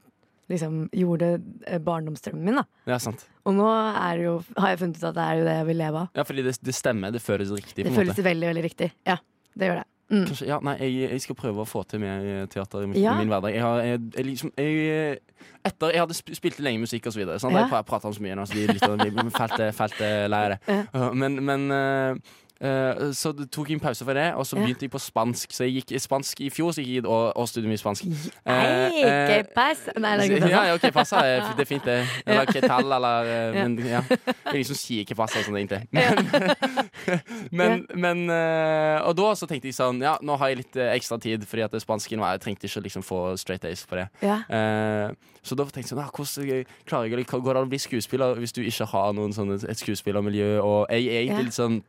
[0.50, 1.34] liksom gjorde
[1.68, 2.56] eh, barndomsdrømmen min.
[2.62, 3.26] da Ja, sant.
[3.48, 5.68] Og nå er det jo, har jeg funnet ut at det er jo det jeg
[5.74, 6.10] vil leve av.
[6.16, 7.12] Ja, fordi det, det stemmer.
[7.16, 7.84] Det føles riktig.
[7.84, 8.24] Det på en føles måte.
[8.30, 8.92] veldig, veldig riktig.
[9.08, 9.18] Ja,
[9.58, 9.88] det gjør det.
[10.08, 10.22] Mm.
[10.30, 13.18] Kanskje, ja, nei, jeg, jeg skal prøve å få til mer teater i min, Ja.
[13.18, 13.52] i min hverdag.
[13.52, 15.18] Jeg har, jeg, jeg, liksom, jeg,
[15.68, 17.40] etter jeg hadde sp spilt lenge musikk og så videre.
[17.44, 17.52] Sant?
[17.58, 17.66] Ja.
[17.68, 20.00] Jeg prata om så mye nå, så de lytterne blir fælt, fælt
[20.32, 20.78] lei av det.
[20.96, 24.58] Uh, Men, men uh, uh, så det tok jeg en pause for det, og så
[24.60, 25.54] begynte jeg på spansk.
[25.54, 27.82] Så jeg gikk i spansk i fjor, så gikk jeg i og, år- mye i
[27.82, 28.06] spansk.
[28.48, 29.86] Nei, eh, pass.
[29.98, 31.24] Nei, det er ja, ok, passa.
[31.28, 31.98] eh, Det er fint, det.
[32.26, 34.02] Eller que tal, eller eh, Men ja.
[34.08, 35.88] Jeg liksom sier ikke passa sånn, egentlig.
[35.92, 36.30] Men,
[37.60, 40.94] men, men eh, Og da så tenkte jeg sånn Ja, nå har jeg litt eh,
[40.96, 44.00] ekstra tid, fordi at det spansken var Jeg trengte ikke liksom få straight A's på
[44.00, 44.08] det.
[44.24, 45.12] Eh,
[45.48, 48.40] så da tenkte jeg sånn ah, Hvordan klarer jeg Går det an å bli skuespiller
[48.42, 50.58] hvis du ikke har noen sånne, et skuespillermiljø?
[50.64, 51.82] Og jeg er egentlig litt sånn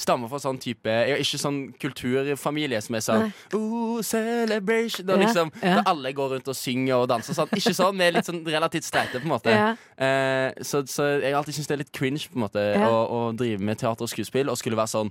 [0.00, 3.24] Stammer fra sånn type ikke sånn kulturfamilie som er sånn
[3.58, 5.76] oh, celebration Da liksom ja.
[5.80, 7.50] Da alle går rundt og synger og danser sånn.
[7.56, 9.70] Ikke sånn, vi er litt sånn relativt streite på en måte Ja.
[10.00, 13.20] eh, så, så jeg alltid synes det er litt cringe på en måte å, å
[13.36, 15.10] drive med teater og skuespill Og skulle være sånn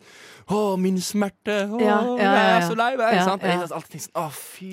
[0.49, 3.13] Å, min smerte, å, jeg er så lei meg?
[3.13, 4.71] Jeg har alltid tenkt sånn, å fy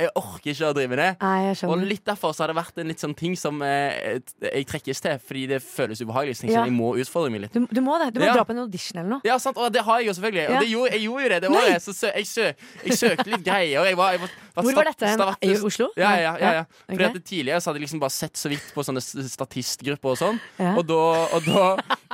[0.00, 2.56] Jeg orker ikke å drive med det Nei, jeg og litt derfor så har det
[2.56, 6.38] vært en litt sånn ting som eh, jeg trekkes til, fordi det føles ubehagelig.
[6.40, 6.64] Så jeg Ja.
[6.64, 7.52] jeg må utfordre meg litt.
[7.52, 8.14] Du, du må det.
[8.14, 8.34] Du må Ja.
[8.38, 9.20] dra på en audition eller noe.
[9.24, 10.42] Ja, sant, og det har jeg jo selvfølgelig.
[10.42, 10.54] Ja.
[10.54, 11.82] Og det gjorde, jeg gjorde jo det det året.
[11.84, 12.46] Så sø, jeg, sø,
[12.84, 13.84] jeg søkte litt greier.
[13.90, 15.36] Jeg var, jeg var, Hvor var dette?
[15.42, 15.90] I Oslo?
[15.96, 16.64] Ja, ja, ja, ja.
[16.88, 17.16] Fordi Ok.
[17.16, 20.40] at Tidligere så hadde jeg liksom bare sett så vidt på sånne statistgrupper og sånn.
[20.76, 21.00] Og da,
[21.36, 21.66] og da,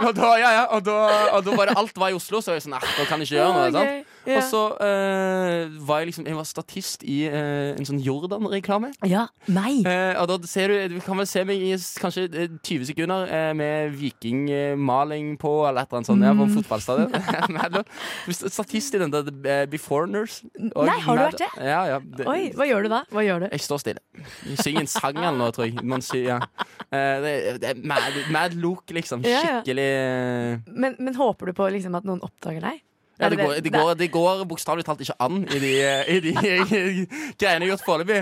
[0.06, 0.98] og da, ja, ja, og da,
[1.36, 3.22] og da var det alt var i Oslo, så var jeg sånn, Nei, da kan
[3.22, 3.68] jeg ikke gjøre noe.
[3.70, 3.98] Okay.
[4.02, 4.15] sant?
[4.26, 8.92] Og så uh, var jeg liksom Jeg var statist i uh, en sånn Jordan-reklame.
[9.06, 9.26] Ja.
[9.46, 9.80] Nei.
[9.86, 13.30] uh, og da ser du Du kan vel se meg i kanskje eh, 20 sekunder
[13.30, 16.26] eh, med vikingmaling på, eller et eller annet sånt.
[16.26, 17.12] Ja, på en fotballstadion.
[17.76, 20.40] Du er Statist i den der Beforeners.
[20.58, 21.50] Nei, har du vært det?
[21.62, 22.00] Ja, ja.
[22.00, 23.02] Det, Oi, hva gjør du da?
[23.12, 23.48] Hva gjør du?
[23.52, 24.02] Jeg står stille.
[24.46, 25.78] Jeg synger en sang eller noe, tror jeg.
[25.86, 26.66] Man sier, ja.
[26.90, 29.24] Eh, det, det er mad, mad look, liksom.
[29.26, 32.82] Skikkelig eh, Men, men håper du på liksom at noen oppdager deg?
[33.18, 33.70] Ja, det, går, det?
[33.72, 35.70] går, det går bokstavelig talt ikke an i de,
[36.12, 36.32] i de
[37.40, 38.18] greiene jeg har gjort foreløpig.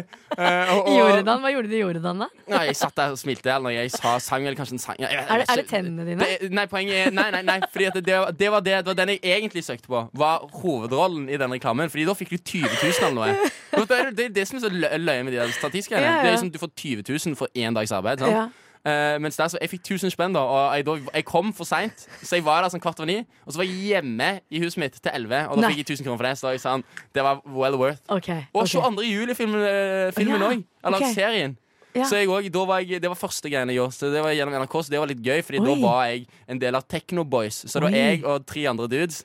[0.95, 2.29] Jordan, hva gjorde du i Jordan, da?
[2.53, 5.01] Nei, jeg satt der og smilte eller jeg sa sang, eller kanskje en sang.
[5.03, 6.29] Jeg, jeg, Er det, er det tennene dine?
[6.45, 8.93] det, nei, poenget er Nei, nei, nei fordi det, det, var- det, var det, det
[8.93, 10.05] var den jeg egentlig søkte på.
[10.15, 11.91] Var hovedrollen i den reklamen.
[11.91, 13.51] Fordi da fikk du 20 000 eller noe.
[13.75, 16.05] Det er det, det som er så lø- løye med de statistikerne.
[16.07, 16.21] Ja, ja.
[16.23, 18.23] Det er liksom, du får 20 000 for én dags arbeid.
[18.23, 18.31] Sant?
[18.31, 18.45] Ja.
[18.85, 21.65] Eh, mens der, så jeg fikk 1000 spenn, da, og jeg, da, jeg kom for
[21.65, 22.05] seint.
[22.21, 23.23] Så jeg var der sånn kvart over ni.
[23.47, 25.71] Og så var jeg hjemme i huset mitt til 11, og da Nei.
[25.73, 26.35] fikk jeg 1000 kroner for det.
[26.43, 26.85] Så jeg sa han,
[27.17, 28.03] det var well worth.
[28.13, 28.75] Okay, Og ok.
[28.77, 29.07] 22.
[29.09, 30.67] juli-filmen eh, filmen Ja, òg.
[30.85, 31.15] Eller okay.
[31.17, 31.57] serien.
[31.95, 32.05] Ja.
[32.11, 33.95] Så jeg også, da var jeg, Det var første greiene jeg gjorde.
[33.97, 35.67] Så det var gjennom NRK, så det var litt gøy, Fordi Oi.
[35.67, 37.63] da var jeg en del av Techno Boys.
[37.65, 39.25] Så det var jeg og tre andre dudes.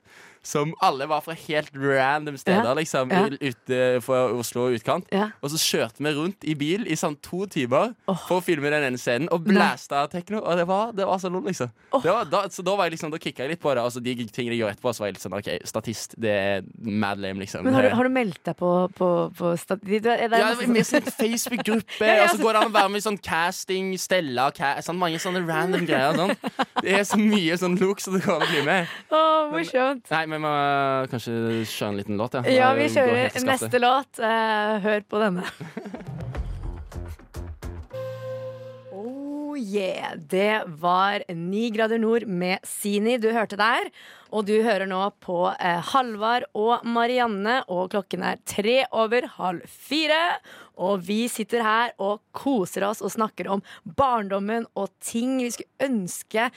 [0.50, 2.74] Som alle var fra helt random steder, Ja.
[2.74, 3.12] liksom.
[3.12, 3.28] Ja.
[3.30, 5.06] Ute for Oslo og utkant.
[5.14, 5.30] Ja.
[5.42, 8.18] Og så kjørte vi rundt i bil i sånn to timer oh.
[8.28, 9.30] for å filme den ene scenen.
[9.32, 10.42] Og blæsta tekno.
[10.42, 11.70] Og det var, det var så lol, liksom.
[11.92, 12.02] Oh.
[12.02, 13.84] Det var, da, så da var jeg liksom, da kicka jeg litt på det.
[13.86, 16.34] Og så de tingene jeg gjør etterpå, så var jeg litt sånn OK, statist, det
[16.34, 17.68] er mad lame, liksom.
[17.68, 20.10] Men har du, har du meldt deg på, på, på statist?
[20.10, 23.94] Ja, med sånn Facebook-gruppe, og så går det an å være med i sånn casting,
[24.02, 26.18] Stella cast, sånn, Mange sånne random greier.
[26.18, 26.34] Sånn.
[26.82, 28.98] Det er så mye sånn look som det går an å bli med.
[29.14, 30.10] Oh, morsomt.
[30.12, 31.34] Nei, men vi må kanskje
[31.68, 32.44] kjøre en liten låt, ja.
[32.48, 34.22] Ja, vi kjører neste låt.
[34.24, 35.44] Eh, hør på denne.
[39.50, 40.14] Oh yeah.
[40.16, 43.90] Det var Ni grader nord med Sini du hørte der.
[44.30, 49.66] Og du hører nå på eh, Halvard og Marianne, og klokken er tre over halv
[49.66, 50.20] fire.
[50.80, 53.64] Og vi sitter her og koser oss og snakker om
[54.00, 56.48] barndommen og ting vi skulle ønske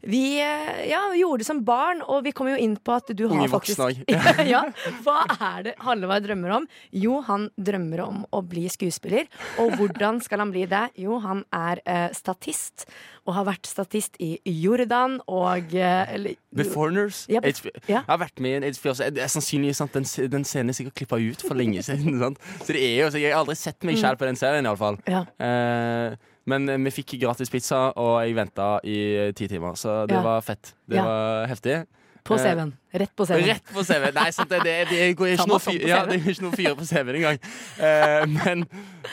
[0.00, 2.02] vi eh, ja, gjorde som barn.
[2.06, 3.82] Og vi kommer jo inn på at du har Unge faktisk
[4.52, 4.62] ja,
[5.04, 6.68] Hva er det Halvard drømmer om?
[6.94, 9.26] Jo, han drømmer om å bli skuespiller.
[9.62, 10.88] Og hvordan skal han bli det?
[11.02, 12.86] Jo, han er eh, statist.
[13.28, 17.26] Og har vært statist i Jordan og eh, eller, The Foreigners.
[17.28, 17.98] Ja, but- ja.
[18.00, 19.10] Jeg har vært med i en HBO, også.
[19.12, 22.16] det er sannsynligvis sant, den, den scenen er sikkert klippa ut for lenge siden.
[22.24, 22.40] Sant?
[22.64, 24.96] Så det er jo, Jeg har aldri sett meg sjæl på den serien, iallfall.
[25.06, 25.26] Ja.
[25.44, 26.16] Eh,
[26.48, 28.96] men eh, vi fikk gratis pizza, og jeg venta i
[29.36, 30.24] ti timer, så det Ja.
[30.24, 30.72] var fett.
[30.88, 31.04] Det Ja.
[31.04, 31.82] var heftig.
[32.24, 32.72] På CV-en.
[32.88, 33.44] Rett på CV-en.
[33.50, 34.06] Rett på CV.
[34.16, 36.76] Nei, sant, det, det, det, går ikke noe fyr, ja, det er ikke noe fyr
[36.78, 37.40] på CV-en engang.
[37.76, 38.62] Uh, men,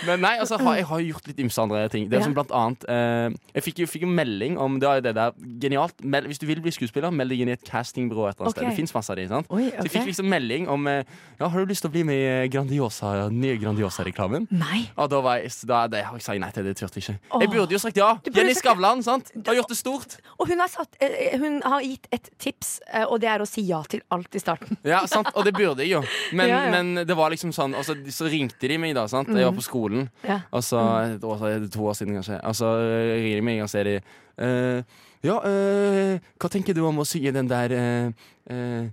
[0.08, 2.06] men nei, altså, jeg har jo gjort litt ymse andre ting.
[2.08, 2.30] Det er Ja.
[2.30, 5.36] som blant annet uh, Jeg fikk jo fikk jo melding om det, er det der
[5.62, 6.00] Genialt.
[6.04, 8.56] Meld, hvis du vil bli skuespiller, meld deg inn i et castingbyrå et eller annet
[8.56, 8.64] okay.
[8.64, 8.72] sted.
[8.72, 9.28] Det fins masse av de.
[9.34, 9.52] sant?
[9.52, 11.02] Oi, Så jeg fikk liksom melding om uh,
[11.42, 14.48] Ja, har du lyst til å bli med i Grandiosa, nye Grandiosa-reklamen?
[14.56, 14.86] Nei.
[14.96, 16.72] Og da var jeg, da, det jeg sagt nei til.
[16.72, 17.18] Det turte jeg ikke.
[17.28, 17.44] Åh.
[17.44, 18.14] Jeg burde jo sagt ja.
[18.32, 19.36] Jenny Skavlan, sant?
[19.36, 20.18] Har gjort det stort.
[20.40, 20.96] Og hun har, satt,
[21.42, 22.78] hun har gitt et tips,
[23.10, 24.78] og det er å si ja til alt i starten.
[24.94, 26.02] Ja, sant, Og det burde jeg jo.
[26.34, 26.72] Men, Ja, ja.
[26.74, 29.08] men det var liksom sånn så, så ringte de meg, da.
[29.12, 29.32] sant?
[29.34, 30.10] Jeg var på skolen.
[30.26, 30.42] Ja.
[30.52, 30.82] Og så,
[31.16, 32.40] et år, så to år siden, kanskje.
[32.46, 33.96] Og så ringer de meg, og så er de
[34.42, 38.86] uh, Ja, uh, hva tenker du om å synge den der uh,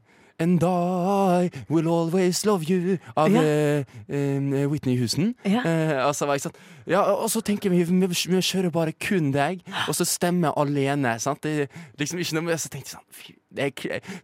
[0.43, 3.43] And I will always love you av Ja.
[4.09, 5.35] eh, Whitney Houston.
[5.45, 5.63] Ja.
[5.63, 6.57] Uh, og så var jeg sånn
[6.91, 11.15] Ja, og så tenker vi vi, vi kjører bare kun deg, og så stemmer alene.
[11.23, 11.43] Sant?
[11.47, 11.69] Det
[12.01, 13.69] liksom ikke noe Så tenkte jeg sånn fy, det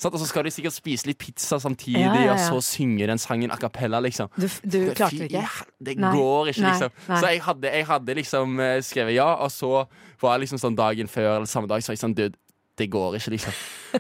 [0.01, 0.15] sant?
[0.15, 3.61] Og så skal de sikkert spise litt pizza samtidig, og så synger den sangen a
[3.61, 4.31] cappella, liksom.
[4.35, 5.45] Du, du det, klarte Fy, ikke?
[5.79, 6.13] Det Nei.
[6.17, 6.91] går ikke, liksom.
[7.09, 7.21] Nei.
[7.23, 9.87] Så jeg hadde, jeg hadde liksom skrevet ja, og så
[10.21, 12.35] var jeg liksom sånn dagen før eller samme dag så var jeg sånn Dude,
[12.79, 13.53] det går ikke, liksom.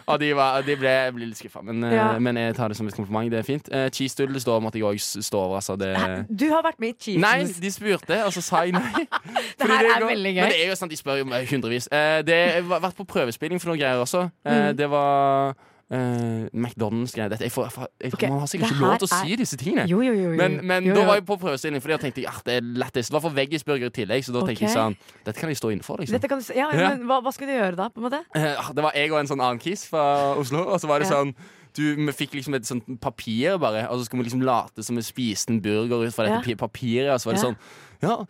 [0.07, 2.19] Og de, var, de ble, ble litt skuffa, men, eh, Ja.
[2.19, 3.31] men jeg tar det som et kompliment.
[3.33, 3.69] Det er fint.
[3.73, 5.77] Uh, Cheese står måtte jeg òg stå over, altså.
[5.81, 5.93] Det
[6.29, 9.07] Du har vært med i Cheese Nei, de spurte, og så sa jeg nei.
[9.59, 10.43] det her er veldig gøy.
[10.43, 11.89] Men det er jo sant, de spør jo hundrevis.
[11.93, 12.39] Eh, det
[12.69, 14.29] har vært på prøvespilling for noen greier også.
[14.45, 14.77] Eh, Mm.
[14.77, 15.55] Det var
[15.91, 17.37] eh, McDonald's-greier.
[17.41, 18.29] Jeg får, jeg får, jeg, okay.
[18.29, 19.87] Man har sikkert ikke lov til å er- si disse tingene.
[19.89, 20.31] Jo, jo, jo.
[20.37, 23.09] Men, men da var jeg på prøvestilling, Fordi jeg tenkte ja, det er lettest.
[23.11, 25.71] Det var for veggisburger i tillegg, så da tenkte jeg sånn Dette kan jeg stå
[25.75, 26.19] innenfor, liksom.
[26.19, 26.91] Dette kan du, ja, Ja.
[26.97, 27.89] Men hva, hva skulle du gjøre da?
[27.89, 28.21] på en måte?
[28.37, 31.09] Uh, Det var jeg og en sånn annen kis fra Oslo, og så var det
[31.09, 31.17] Ja.
[31.23, 31.35] sånn
[31.77, 34.97] du, Vi fikk liksom et sånt papir, bare, og så skulle vi liksom late som
[34.97, 37.13] vi spiste en burger ut fra dette papiret.
[37.15, 37.57] Og så var det sånn
[38.03, 38.25] Ja,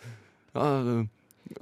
[0.55, 1.07] ja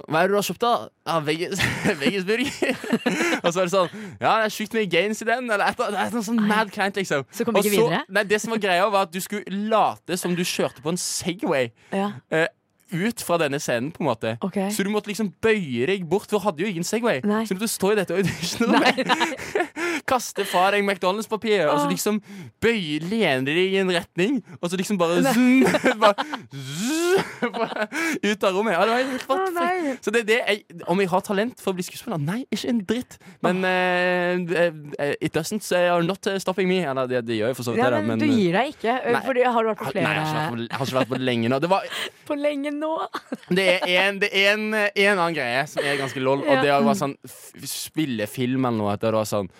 [0.07, 0.71] hva er det du har kjøpt, da?
[1.07, 1.61] Ja, veggis-
[2.01, 2.77] Veggisburger.
[3.43, 5.47] og så er det sånn Ja, det er sjukt mye gains i den.
[5.51, 7.23] Eller et, det er noe sånn mad kleint, liksom.
[7.31, 8.01] Så kom vi ikke videre?
[8.11, 10.99] Nei, det som var greia, var at du skulle late som du kjørte på en
[11.01, 12.11] Segway Ja.
[12.31, 12.47] eh,
[12.91, 14.35] ut fra denne scenen, på en måte.
[14.43, 14.69] Okay.
[14.73, 17.21] Så du måtte liksom bøye deg bort, for du hadde jo ingen Segway.
[17.27, 17.43] Nei.
[17.47, 19.11] Så du måtte stå i dette auditionrommet.
[20.07, 22.21] Kaste fra deg McDonald's-papiret, og så liksom
[22.63, 25.65] bøye, lene deg i en retning, og så liksom bare, zoom,
[26.03, 27.07] bare, zoom,
[28.29, 28.75] ut av rommet.
[28.77, 31.73] Ja, det var helt Å, Så det er det jeg, Om jeg har talent for
[31.73, 32.21] å bli skuespiller?
[32.21, 33.17] Nei, ikke en dritt.
[33.43, 36.79] Men eh, it doesn't say are not stopping me.
[36.87, 38.95] Eller det, det gjør jeg for så vidt, Ja, men, men du gir deg ikke.
[39.07, 39.23] Nei.
[39.25, 41.59] Fordi har du vært på Nei, flere på, jeg har ikke vært på lenge nå.
[41.63, 41.91] Det, var,
[42.27, 42.93] på lenge nå?
[43.57, 46.71] det er en, det er en, en annen greie som er ganske lol, og det
[46.73, 47.17] var sånn
[47.67, 48.95] spille film eller noe.
[49.01, 49.51] Det var sånn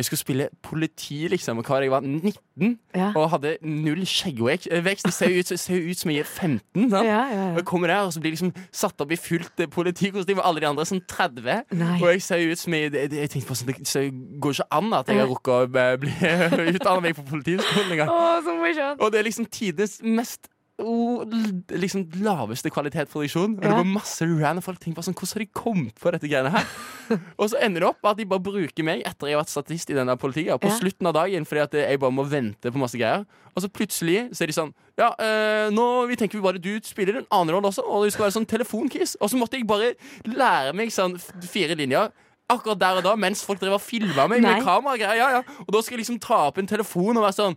[0.00, 1.58] jeg skulle spille politi, liksom.
[1.60, 3.12] Og hva jeg var 19 Ja.
[3.14, 5.04] og hadde null skjeggvekst.
[5.04, 6.90] Det ser jo ut, ser ut som jeg er 15.
[6.90, 7.04] Sant?
[7.06, 9.60] Ja, ja, Og jeg kommer der, og så blir jeg liksom satt opp i fullt
[9.60, 11.64] eh, politikostyme, og alle de andre er sånn 30.
[11.76, 11.98] Nei.
[12.00, 14.94] Og jeg ser ut som jeg, jeg, jeg tenkte på sånn, Det går ikke an
[14.94, 16.14] at jeg har rukket å eh, bli
[16.78, 18.08] utdannet meg på politiskolen engang.
[18.08, 18.96] Oh.
[19.04, 20.48] Og det er liksom tidenes mest
[20.82, 21.24] oh,
[21.70, 23.58] liksom laveste kvalitetsproduksjon.
[23.60, 23.68] Ja.
[23.68, 26.52] det var masse random folk tenkte bare sånn, Hvordan har de kommet på dette greiene
[26.54, 26.66] her?
[27.40, 29.90] og så ender det opp at de bare bruker meg etter jeg har vært statist
[29.90, 30.78] i denne politiet, på Ja.
[30.78, 33.26] slutten av dagen fordi at jeg bare må vente på masse greier.
[33.54, 36.72] Og så plutselig så er de sånn Ja, øh, nå vi tenker vi bare du
[36.84, 39.16] spiller en annen rolle også, og det skal være sånn telefonkiss.
[39.20, 39.94] Og så måtte jeg bare
[40.28, 41.16] lære meg sånn
[41.48, 42.10] fire linjer.
[42.50, 44.56] Akkurat der og da, mens folk drev og filma meg Nei.
[44.58, 45.16] med kameragreier.
[45.20, 45.42] Ja, ja.
[45.62, 47.54] Og da skal jeg liksom ta opp en telefon og være sånn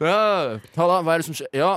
[0.00, 1.50] ja, halla, hva er det som skjer?
[1.56, 1.72] Ja,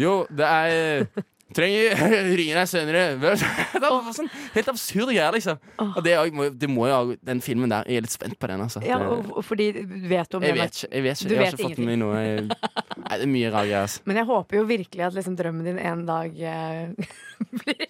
[0.00, 1.06] jo, det er
[1.52, 1.96] Trenger
[2.38, 3.02] Ringer deg senere.
[3.20, 5.58] Det var sånn helt absurd greier, liksom.
[5.84, 6.14] Og det,
[6.58, 8.62] det må jo Den filmen der, jeg er litt spent på den.
[8.64, 8.82] Altså.
[8.86, 9.70] Ja, og, fordi
[10.08, 10.88] Vet du om jeg vet ikke.
[10.88, 11.34] Jeg, vet ikke.
[11.34, 12.22] Jeg har ikke fått med meg noe.
[12.22, 13.88] Jeg, nei, det er mye rare greier.
[13.88, 14.06] Altså.
[14.08, 17.12] Men jeg håper jo virkelig at liksom drømmen din en dag eh,
[17.62, 17.86] blir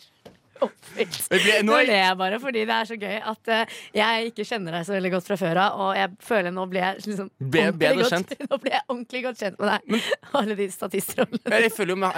[0.63, 0.82] oppfylt.
[0.99, 4.33] Jeg blir- Nå er ler jeg bare fordi det er så gøy at uh, jeg
[4.33, 7.03] ikke kjenner deg så veldig godt fra før av, og jeg føler nå ble jeg
[7.07, 8.35] liksom Be- godt.
[8.51, 10.07] Nå ble jeg ordentlig godt kjent med deg.
[10.43, 11.41] Alle de statistrollene.
[11.47, 11.73] Men Jeg,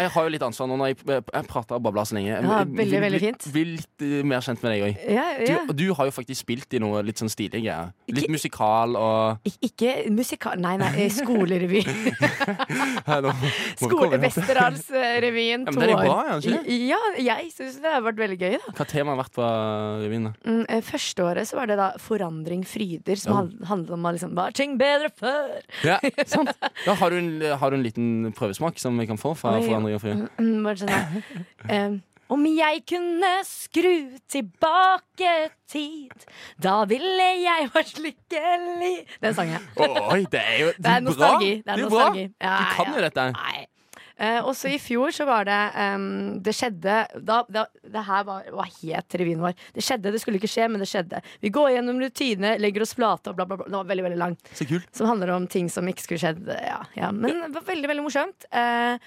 [0.05, 0.99] jeg har jo litt ansvar nå når jeg,
[1.35, 2.33] jeg prater og babler så lenge.
[2.33, 3.49] Jeg Ja, veldig, veldig fint.
[3.55, 5.05] Bli litt uh, mer kjent med deg òg.
[5.15, 5.59] Ja, ja.
[5.69, 7.93] Du, du har jo faktisk spilt i noe litt sånn stilige greier.
[8.11, 10.59] Litt Ikke- musikal og Ikke, ikke musikal...
[10.65, 11.83] Nei, nei, skolerevy.
[13.09, 13.51] Nei, nå må vi
[13.81, 15.65] Skole, komme- Westerdalsrevyen.
[15.67, 16.31] Ja, men to er år.
[16.39, 16.71] er?
[16.89, 18.54] Ja, jeg syns det har vært veldig gøy.
[18.63, 19.49] Da Hva tema har vært på
[20.05, 20.31] revyen?
[20.47, 23.67] Mm, eh, Første året så var det da Forandring fryder, som Ja.
[23.73, 25.61] handlet om å liksom Var ting bedre før?
[25.85, 26.53] Ja, sant?
[26.85, 29.67] Da har, du en, har du en liten prøvesmak som vi kan få fra Oi,
[29.69, 30.17] Forandring og Fri?
[30.39, 31.23] Mm, sånn her.
[31.69, 31.97] eh,
[32.35, 35.33] Om jeg kunne skru tilbake
[35.69, 36.25] tid,
[36.59, 39.61] da ville jeg vært lykkelig Den sang jeg.
[39.77, 41.05] Oi, det er jo Det er bra!
[41.11, 41.51] nostalgi.
[41.65, 42.25] Det er nostalgi.
[42.41, 43.27] Ja, Du kan jo dette.
[43.37, 43.67] Nei.
[44.15, 48.45] Eh, også i fjor så var det um, Det skjedde da, da, Det her var,
[48.55, 49.57] Hva helt revyen vår.
[49.75, 51.19] Det skjedde, det skulle ikke skje, men det skjedde.
[51.43, 53.69] Vi går gjennom rutinene, legger oss flate og bla, bla, bla.
[53.69, 54.39] Det var veldig, veldig lang.
[54.55, 54.83] Så kul.
[54.95, 56.47] Som handler om ting som ikke skulle skjedd.
[56.55, 57.11] Ja, ja.
[57.11, 58.47] Men det var veldig, veldig morsomt.
[58.55, 59.03] Eh,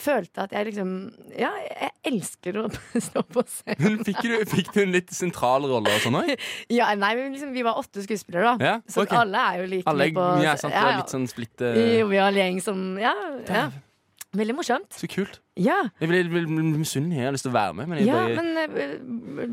[0.00, 0.90] følte at jeg liksom
[1.36, 2.64] Ja, jeg elsker å
[3.08, 3.82] stå på scenen.
[3.82, 6.34] Men fikk du, fikk du en litt sentral rolle og sånn òg?
[6.78, 8.72] Ja, nei, men liksom, vi var åtte skuespillere, da.
[8.72, 11.00] Ja, Så alle er jo like Alle mye på ja, sant, ja, er ja.
[11.02, 13.16] litt sånn splitte Jovial gjeng som Ja.
[13.48, 13.66] ja.
[14.32, 14.88] Veldig morsomt.
[14.96, 15.40] Så kult.
[15.60, 15.74] Ja.
[16.00, 17.18] Jeg blir, blir, blir misunnelig.
[17.20, 17.88] Jeg har lyst til å være med.
[17.90, 18.94] Men jeg ja, bare, men eh,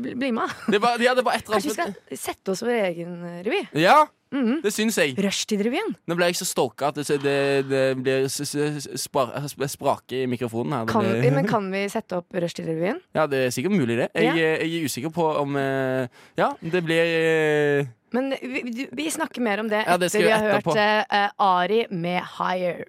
[0.00, 0.48] bli- bli med.
[0.72, 2.62] det, er bare, ja, det er bare et eller Kanskje vi annet skal sette oss
[2.64, 3.60] vår egen eh, revy?
[3.82, 3.98] Ja,
[4.32, 4.60] Mhm.
[4.62, 5.16] det syns jeg.
[5.18, 5.96] Rushtid-revyen.
[6.06, 9.32] Nå ble jeg så stoka at det, det, det blir s- s- spar,
[9.66, 10.86] sprake i mikrofonen her.
[10.86, 13.00] Kan, Det- men kan vi sette opp Rushtid-revyen?
[13.18, 14.08] Ja, det er sikkert mulig, det.
[14.14, 14.34] Jeg, Ja.
[14.62, 16.06] jeg er usikker på om eh,
[16.38, 20.08] Ja, det blir eh, Men vi, vi- vi snakker mer om det Ja, det etter
[20.08, 20.74] skal vi vi har etterpå.
[20.78, 22.84] hørt eh, Ari med Higher.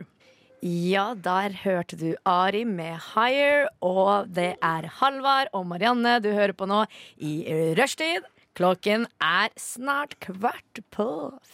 [0.61, 6.53] Ja, der hørte du Ari med Higher, og det er Halvard og Marianne du hører
[6.53, 6.83] på nå
[7.17, 7.41] i
[7.79, 8.27] rushtid.
[8.53, 11.07] Klokken er snart kvart på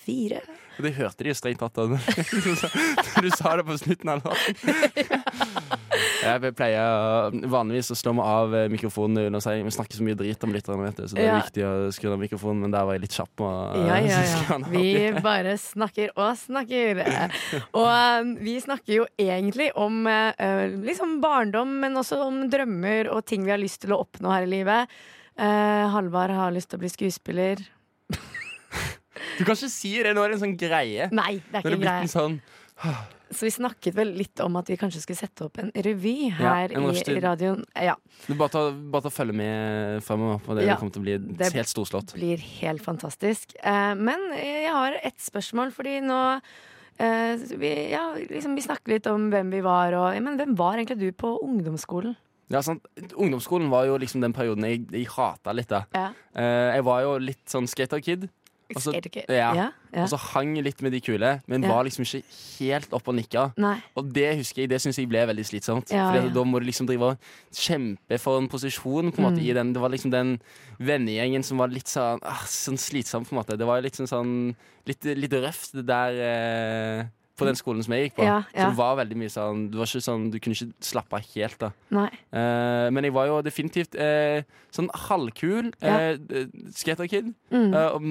[0.04, 0.42] fire.
[0.84, 1.96] Det hørte de strengt tatt da du
[3.24, 5.78] du sa det på slutten av låten.
[6.28, 9.64] Jeg pleier vanligvis å slå meg av eh, mikrofonen under seg.
[9.66, 11.40] Vi snakker så mye drit om lytterne, vet du, så det er Ja.
[11.42, 13.44] viktig å skru av mikrofonen, men der var jeg litt kjapp.
[13.46, 14.58] Og, Ja, ja, ja.
[14.72, 14.86] Vi
[15.24, 17.04] bare snakker og snakker.
[17.72, 20.04] Og um, vi snakker jo egentlig om
[20.84, 24.48] liksom barndom, men også om drømmer og ting vi har lyst til å oppnå her
[24.48, 24.98] i livet.
[25.38, 27.62] Halvard har lyst til å bli skuespiller.
[29.38, 31.08] Du kan ikke si det, nå er det en sånn greie.
[31.14, 32.10] Nei, det er er ikke en greie.
[32.10, 32.40] sånn
[33.30, 36.36] Så vi snakket vel litt om at vi kanskje skulle sette opp en revy Ja,
[36.54, 37.66] her en i radioen.
[37.76, 37.96] Ja,
[38.28, 40.66] Du bare ta, bare ta følge med fremover på det.
[40.66, 42.14] Ja, det kommer til å bli det- helt storslått.
[42.14, 43.56] blir helt fantastisk.
[43.64, 46.42] Eh, men jeg har et spørsmål, fordi nå
[47.00, 50.78] eh, vi, ja, liksom, vi snakket litt om hvem vi var, og Men hvem var
[50.78, 52.16] egentlig du på ungdomsskolen?
[52.50, 52.86] Ja, sant?
[53.14, 55.68] Ungdomsskolen var jo liksom den perioden jeg, jeg hata litt.
[55.68, 56.12] da Ja.
[56.34, 58.30] Eh, Jeg var jo litt sånn skaterkid.
[58.76, 59.54] Og så- ja.
[59.56, 60.02] ja, ja.
[60.04, 61.70] Og så hang litt med de kule, men Ja.
[61.70, 62.24] var liksom ikke
[62.60, 63.54] helt oppe og nikka.
[63.58, 63.82] Nei.
[63.96, 65.90] Og det husker jeg, det syns jeg ble veldig slitsomt.
[65.92, 66.12] Ja.
[66.28, 67.18] Da må du liksom drive og
[67.54, 69.12] kjempe for en posisjon.
[69.14, 69.50] På en måte Mm.
[69.50, 70.42] i den Det var liksom den
[70.80, 73.58] vennegjengen som var litt sånn, ah, sånn slitsom, på en måte.
[73.58, 77.06] Det var litt sånn, sånn litt, litt røft det der eh,
[77.38, 78.26] på den skolen som jeg gikk på.
[78.26, 78.66] Ja, ja.
[78.66, 81.30] Så det var veldig mye sånn Du var ikke sånn Du kunne ikke slappe av
[81.36, 81.70] helt, da.
[82.34, 84.42] Eh, men jeg var jo definitivt eh,
[84.74, 85.98] sånn halvkul Ja.
[86.18, 87.34] eh, skaterkid.
[87.54, 87.74] Mm.
[87.74, 88.02] eh, og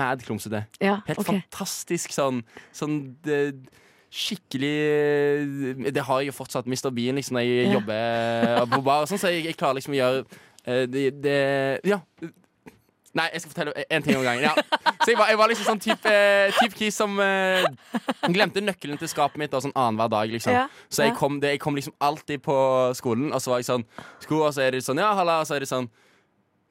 [0.00, 0.64] mad klumsete.
[0.80, 1.42] Helt okay.
[1.44, 3.40] fantastisk sånn, sånn det,
[4.14, 6.68] Skikkelig Det har jeg jo fortsatt.
[6.70, 6.90] Mr.
[6.94, 9.08] Bean liksom, når jeg jobber på bar.
[9.10, 10.24] Sånn, så jeg, jeg klarer liksom å gjøre
[10.64, 11.38] eh, det, det
[11.88, 11.98] Ja.
[13.14, 14.42] Nei, jeg skal fortelle en ting om gangen.
[14.42, 14.54] Ja.
[15.04, 17.62] Så jeg var, jeg var liksom sånn type, eh, type kis som uh,
[18.34, 20.32] glemte nøkkelen til skapet mitt og sånn annenhver dag.
[20.34, 22.56] liksom Ja, Så jeg kom, det, jeg kom liksom alltid på
[22.98, 23.84] skolen, og så var jeg sånn
[24.24, 25.86] sko, Og så er det sånn Ja, halla, og så er det sånn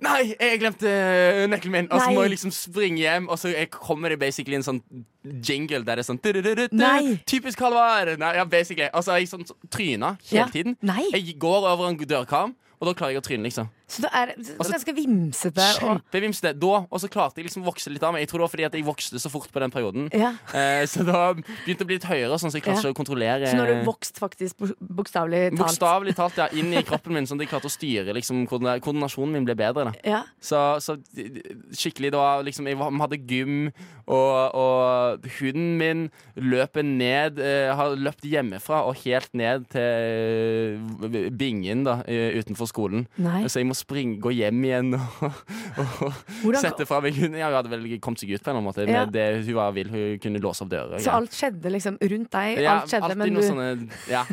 [0.03, 1.87] Nei, jeg glemte eh, nøkkelen min!
[1.93, 4.81] Og så må jeg liksom springe hjem, og så jeg kommer det basically en sånn
[5.23, 6.19] jingle der det er sånn
[6.75, 7.21] Nei.
[7.29, 8.17] Typisk Halvard!
[8.19, 8.89] Nei, ja, basically.
[8.91, 10.47] Og så er jeg sånn så- tryna hele Ja.
[10.51, 10.75] tiden.
[10.81, 11.05] Nei.
[11.13, 13.69] Jeg går over en dørkarm, og da klarer jeg å tryne, liksom.
[13.93, 15.67] Så du er så, Altså, ganske vimsete.
[15.79, 16.53] Kjempevimsete.
[16.59, 18.23] Da, og så klarte jeg liksom å vokse litt av meg.
[18.25, 20.09] Jeg tror det var fordi at jeg vokste så fort på den perioden.
[20.13, 20.33] ja.
[20.53, 22.91] Eh, så da begynte det å bli litt høyere, sånn så jeg klarte Ja.
[22.91, 25.59] å kontrollere Så nå har du vokst faktisk bok- bokstavelig talt.
[25.61, 29.31] Bokstavelig talt ja, inn i kroppen min, sånn at jeg klarte å styre liksom, Koordinasjonen
[29.37, 29.85] min ble bedre.
[29.85, 30.23] da Ja.
[30.41, 30.97] Så, så
[31.73, 33.71] skikkelig, det var liksom Jeg var, hadde gym,
[34.07, 40.79] og, og hunden min løper ned eh, Har løpt hjemmefra og helt ned til
[41.13, 43.05] eh, bingen da eh, utenfor skolen.
[43.21, 43.43] Nei.
[43.47, 47.37] Så jeg må springe, gå hjem igjen og, og Hvordan- sette fra meg hunden.
[47.39, 48.87] Ja, hun hadde vel kommet seg ut på en eller annen måte.
[48.87, 49.05] Ja.
[49.05, 49.91] Med det hun var vill.
[49.93, 50.99] Hun kunne låse opp dører.
[51.03, 52.63] Så alt skjedde liksom rundt deg?
[52.63, 53.69] Ja, alt skjedde, men du sånne
[54.11, 54.23] Ja.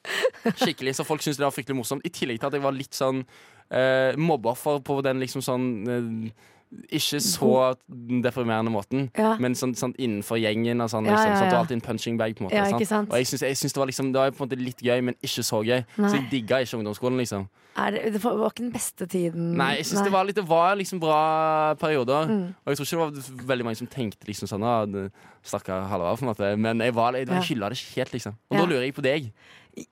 [0.62, 0.94] Skikkelig.
[0.96, 2.06] Så folk syntes det var fryktelig morsomt.
[2.06, 6.48] I tillegg til at jeg var litt sånn uh, mobbeoffer på den liksom sånn eh,
[6.70, 7.74] ikke så
[8.22, 9.36] deprimerende måten, Ja.
[9.38, 11.06] men sånn, sånn innenfor gjengen og sånn.
[11.06, 12.36] Ja, Liksom, sånn du har alltid en punching bag.
[12.36, 13.10] på en måte?
[13.10, 15.02] Og jeg syns, jeg syns det var liksom Det var på en måte litt gøy,
[15.02, 15.84] men ikke så gøy.
[15.98, 16.10] Nei.
[16.10, 17.48] Så jeg digga ikke ungdomsskolen, liksom.
[17.76, 19.56] er det, det var ikke den beste tiden.
[19.56, 22.28] Nei, jeg synes det var litt Det var liksom bra perioder.
[22.28, 22.54] Mm.
[22.64, 25.10] Og jeg tror ikke det var veldig mange som tenkte liksom sånn
[25.42, 26.56] Stakkar Halvard, på en måte.
[26.56, 28.36] Men jeg, var, jeg, jeg hylla det ikke helt, liksom.
[28.50, 29.32] Og da lurer jeg på deg.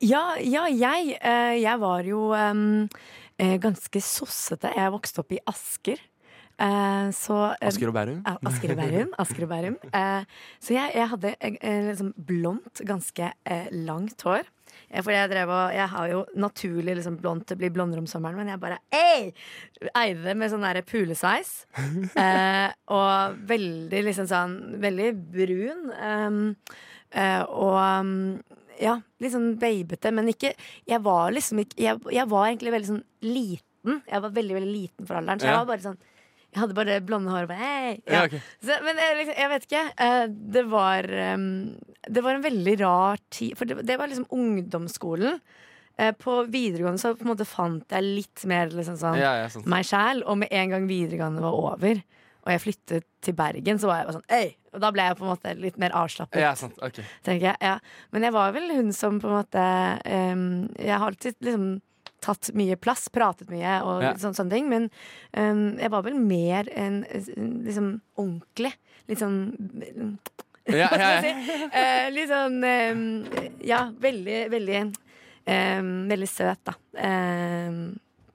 [0.05, 4.71] Ja, ja jeg, eh, jeg var jo eh, ganske sossete.
[4.77, 5.99] Jeg vokste opp i Asker.
[6.59, 8.21] Eh, så em, Asker og Bærum.
[8.27, 9.11] Ja, Asker og Bærum.
[9.25, 9.81] Asker og Bærum.
[9.99, 10.25] Eh,
[10.61, 11.35] så jeg, jeg hadde
[11.89, 13.33] liksom blondt, ganske
[13.73, 14.47] langt hår.
[15.03, 18.39] For jeg drev og Jeg har jo naturlig liksom blondt, det blir blondere om sommeren,
[18.41, 19.33] men jeg bare ei!
[19.93, 21.55] Eide det med sånn derre pulesveis.
[22.19, 25.91] Eh, og veldig liksom sånn Veldig brun.
[26.03, 26.39] em,
[27.13, 28.13] eh, og em,
[28.81, 30.53] ja, litt sånn babete, men ikke
[30.89, 34.01] Jeg var liksom ikke Jeg, jeg var egentlig veldig sånn liten.
[34.09, 36.01] Jeg var veldig, veldig liten for alderen, så jeg var bare sånn
[36.55, 37.95] jeg hadde bare blonde hår bare hei.
[38.07, 38.25] Ja, Ja.
[38.27, 38.41] okay.
[38.65, 39.85] Så, men jeg, liksom, jeg vet ikke.
[40.07, 41.47] eh, det var em,
[42.09, 43.57] Det var en veldig rar tid.
[43.59, 45.41] For det, det var liksom ungdomsskolen.
[45.99, 49.67] Eh, på videregående så på en måte fant jeg litt mer liksom sånn Ja, sant.
[49.67, 50.23] meg sjæl.
[50.25, 52.01] Og med en gang videregående var over,
[52.47, 54.55] og jeg flyttet til Bergen, så var jeg bare sånn Øy!
[54.77, 56.39] Og da ble jeg på en måte litt mer avslappet.
[56.41, 56.77] Ja, sant.
[56.85, 57.05] okay.
[57.25, 57.57] jeg.
[57.61, 57.79] Ja.
[58.13, 59.63] Men jeg var vel hun som på en måte
[60.05, 61.81] um, Jeg har alltid liksom
[62.25, 64.13] tatt mye plass, pratet mye og Ja.
[64.19, 64.69] sånne, sånne ting.
[64.69, 64.89] Men
[65.37, 68.75] um, jeg var vel mer en liksom ordentlig.
[69.09, 70.19] Litt sånn
[70.69, 71.35] Ja, ja, ja.
[71.73, 73.05] Eh, litt sånn em,
[73.65, 74.81] Ja, veldig, veldig
[75.49, 76.75] em, Veldig søt, da.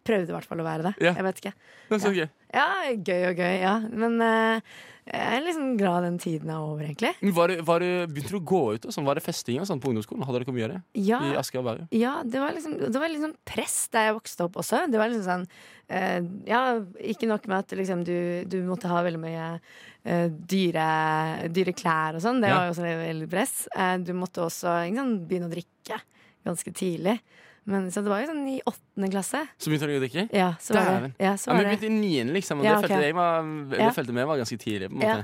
[0.04, 0.96] Prøvde i hvert fall å være det.
[1.06, 1.54] Jeg vet ikke.
[1.90, 2.26] Det er så gøy.
[2.54, 3.80] Ja, gøy og gøy, ja.
[3.90, 4.62] Men eh,
[5.10, 7.10] jeg er liksom glad den tiden er over, egentlig.
[7.34, 8.86] Var det- var det- begynte du å gå ut?
[8.86, 9.04] og sånn?
[9.06, 10.24] Var det festing og sånn på ungdomsskolen?
[10.24, 10.82] Hadde dere mye av det?
[11.02, 11.88] Ja, I Asker og Bærum?
[11.92, 14.84] Ja, det var liksom, det var liksom press der jeg vokste opp også.
[14.92, 15.48] Det var liksom sånn
[15.90, 19.60] eh, Ja, ikke nok med at liksom, du, du måtte ha veldig mye
[20.06, 22.40] eh, dyre, dyre klær og sånn.
[22.42, 22.58] Det Ja.
[22.60, 23.68] var jo også veldig press.
[23.76, 26.00] Eh, du måtte også ikke sant, begynne å drikke
[26.46, 27.20] ganske tidlig.
[27.66, 29.40] Men, så det var jo sånn i åttende klasse.
[29.58, 30.26] Så begynte du å drikke?
[30.36, 31.04] Ja, så var Dæven.
[31.18, 31.24] det.
[31.24, 32.60] Ja, så Ja, men vi begynte i niende, liksom.
[32.60, 33.90] Og Ja, det, følte jeg var, det Ja.
[33.96, 34.90] følte vi var ganske tidlig.
[34.92, 35.24] på en Ja.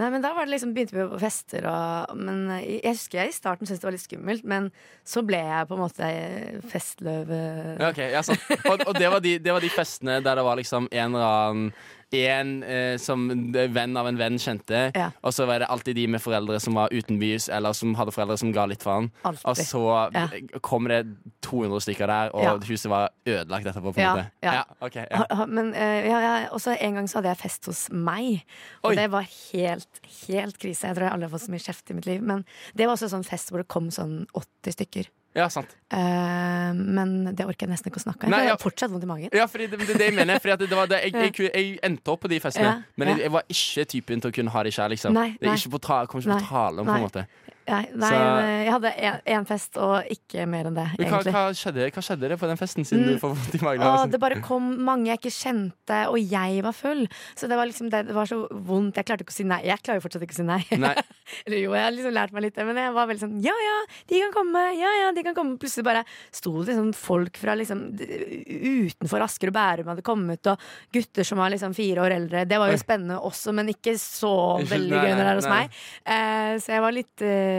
[0.00, 3.18] Nei, men da var det liksom, begynte vi på fester og Men eh, jeg husker
[3.18, 4.70] jeg i starten syntes det var litt skummelt, men
[5.04, 7.40] så ble jeg på en måte festløve.
[7.80, 8.22] Ja, ok, ja.
[8.70, 11.26] Og, og det, var de, det var de festene der det var liksom en eller
[11.26, 11.72] annen
[12.12, 15.10] en eh, som venn av en venn kjente, Ja.
[15.22, 18.36] og så var det alltid de med foreldre som var utenbys, eller som hadde foreldre
[18.38, 19.10] som ga litt faen.
[19.24, 20.26] Og så Ja.
[20.60, 21.06] kom det
[21.42, 22.56] 200 stykker der, og Ja.
[22.58, 23.94] huset var ødelagt etterpå.
[23.94, 24.64] på en måte ja.
[24.80, 25.16] ok, ja.
[25.16, 28.44] Ha- ha- Men uh, ja, ja, også en gang så hadde jeg fest hos meg.
[28.82, 28.96] Og Oi.
[28.96, 30.82] det var helt, helt krise.
[30.88, 32.22] Jeg tror jeg aldri har fått så mye kjeft i mitt liv.
[32.22, 32.44] Men
[32.74, 35.06] det var også sånn fest hvor det kom sånn 80 stykker.
[35.36, 35.70] Ja, sant.
[35.94, 38.34] Uh, men det orker jeg nesten ikke å snakke om.
[38.34, 39.34] Jeg har fortsatt vondt i magen.
[39.36, 40.42] Ja, fordi det, det, det mener jeg.
[40.42, 43.12] Fordi at det var det, jeg, jeg, jeg, endte opp på de festene, Ja, men
[43.12, 44.90] jeg, jeg var ikke typen til å kunne ha det sjæl.
[44.96, 45.14] Liksom.
[45.14, 47.26] Nei, det er ikke på ta, kom ikke på tale om, på en måte.
[47.68, 48.90] Nei, nei Så- eh, jeg hadde
[49.26, 52.56] én fest og ikke mer enn det, hva, hva, skjedde, hva skjedde det på den
[52.58, 53.12] festen, siden Mm.
[53.12, 53.82] du får vondt i magen?
[53.86, 57.06] Å, det bare kom mange jeg ikke kjente, og jeg var full.
[57.36, 58.96] Så det var liksom det, det var så vondt.
[58.96, 59.60] Jeg klarte ikke å si nei.
[59.68, 60.64] Jeg klarer jo fortsatt ikke å si nei.
[60.78, 60.94] Nei.
[61.46, 63.54] Eller jo, jeg har liksom lært meg litt det, men jeg var veldig sånn ja
[63.54, 63.76] ja,
[64.10, 65.58] de kan komme, ja ja, de kan komme.
[65.62, 70.58] Plutselig bare sto det liksom folk fra liksom utenfor Asker og Bærum hadde kommet, og
[70.92, 72.44] gutter som var liksom fire år eldre.
[72.50, 74.32] Det var jo spennende også, men ikke så
[74.66, 75.78] veldig gøy når det er hos meg.
[76.04, 77.49] Eh, så jeg var litt eh,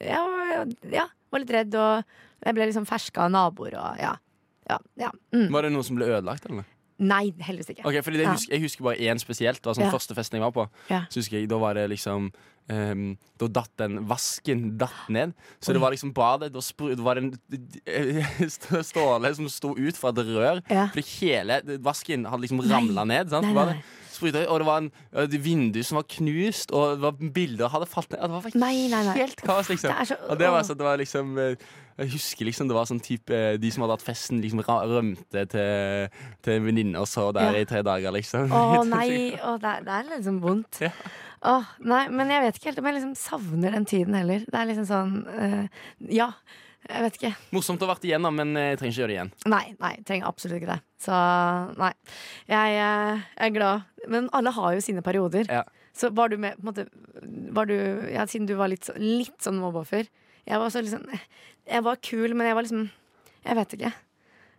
[0.00, 2.04] jeg var, ja, var litt redd, og
[2.46, 4.16] jeg ble liksom ferska av naboer og ja.
[4.68, 5.08] Ja, ja.
[5.32, 5.46] Mm.
[5.54, 6.66] Var det noe som ble ødelagt, eller?
[6.98, 7.84] Nei, heldigvis ikke.
[7.86, 8.32] Ok, fordi det Ja.
[8.34, 9.60] husker, Jeg husker bare én spesielt.
[9.62, 9.90] Det var sånn Ja.
[9.94, 10.64] Første festen jeg var på.
[10.90, 11.04] Ja.
[11.08, 12.32] Så husker jeg, Da var det liksom
[12.68, 15.32] um, Da datt den vasken datt ned.
[15.62, 17.38] Så det var liksom badet Da spru- var det
[17.86, 18.50] en
[18.84, 20.60] ståle som sto ut fra et rør.
[20.68, 20.88] Ja.
[20.92, 23.30] Fordi hele vasken hadde liksom ramla ned.
[23.30, 23.46] Sant?
[23.46, 23.82] Nei, nei, nei,
[24.18, 24.90] det sprutet, og det var en
[25.24, 28.20] et vindu som var knust, og det var bilder hadde falt ned.
[28.20, 29.14] Det var Nei, nei, nei.
[29.22, 29.94] helt kaos, liksom.
[29.94, 31.54] Det så- og det var, så, det var liksom eh,
[31.98, 35.46] Jeg husker liksom det var sånn type eh, De som hadde hatt festen, liksom rømte
[35.50, 36.08] til,
[36.42, 37.62] til en venninne og så der Ja.
[37.62, 38.50] i tre dager, liksom.
[38.52, 40.80] Å nei, å, det, er, det er liksom vondt.
[40.84, 40.92] Ja.
[41.42, 44.40] Åh, nei, men jeg vet ikke helt om jeg liksom savner den tiden heller.
[44.46, 45.68] Det er liksom sånn eh,
[46.10, 46.32] Ja,
[46.88, 47.30] jeg vet ikke.
[47.52, 49.32] Morsomt å ha vært igjennom, men eh, jeg trenger ikke gjøre det igjen.
[49.52, 50.78] Nei, nei, trenger absolutt ikke det.
[51.04, 51.18] Så
[51.76, 51.90] nei.
[52.48, 53.90] Jeg, jeg er glad.
[54.08, 55.50] Men alle har jo sine perioder.
[55.52, 55.64] Ja.
[55.98, 56.86] Så var du med på en måte
[57.52, 57.74] var du,
[58.12, 60.06] ja, Siden du var litt, litt sånn mobbeoffer.
[60.48, 62.84] Jeg var så liksom Jeg var kul, men jeg var liksom
[63.44, 63.92] Jeg vet ikke.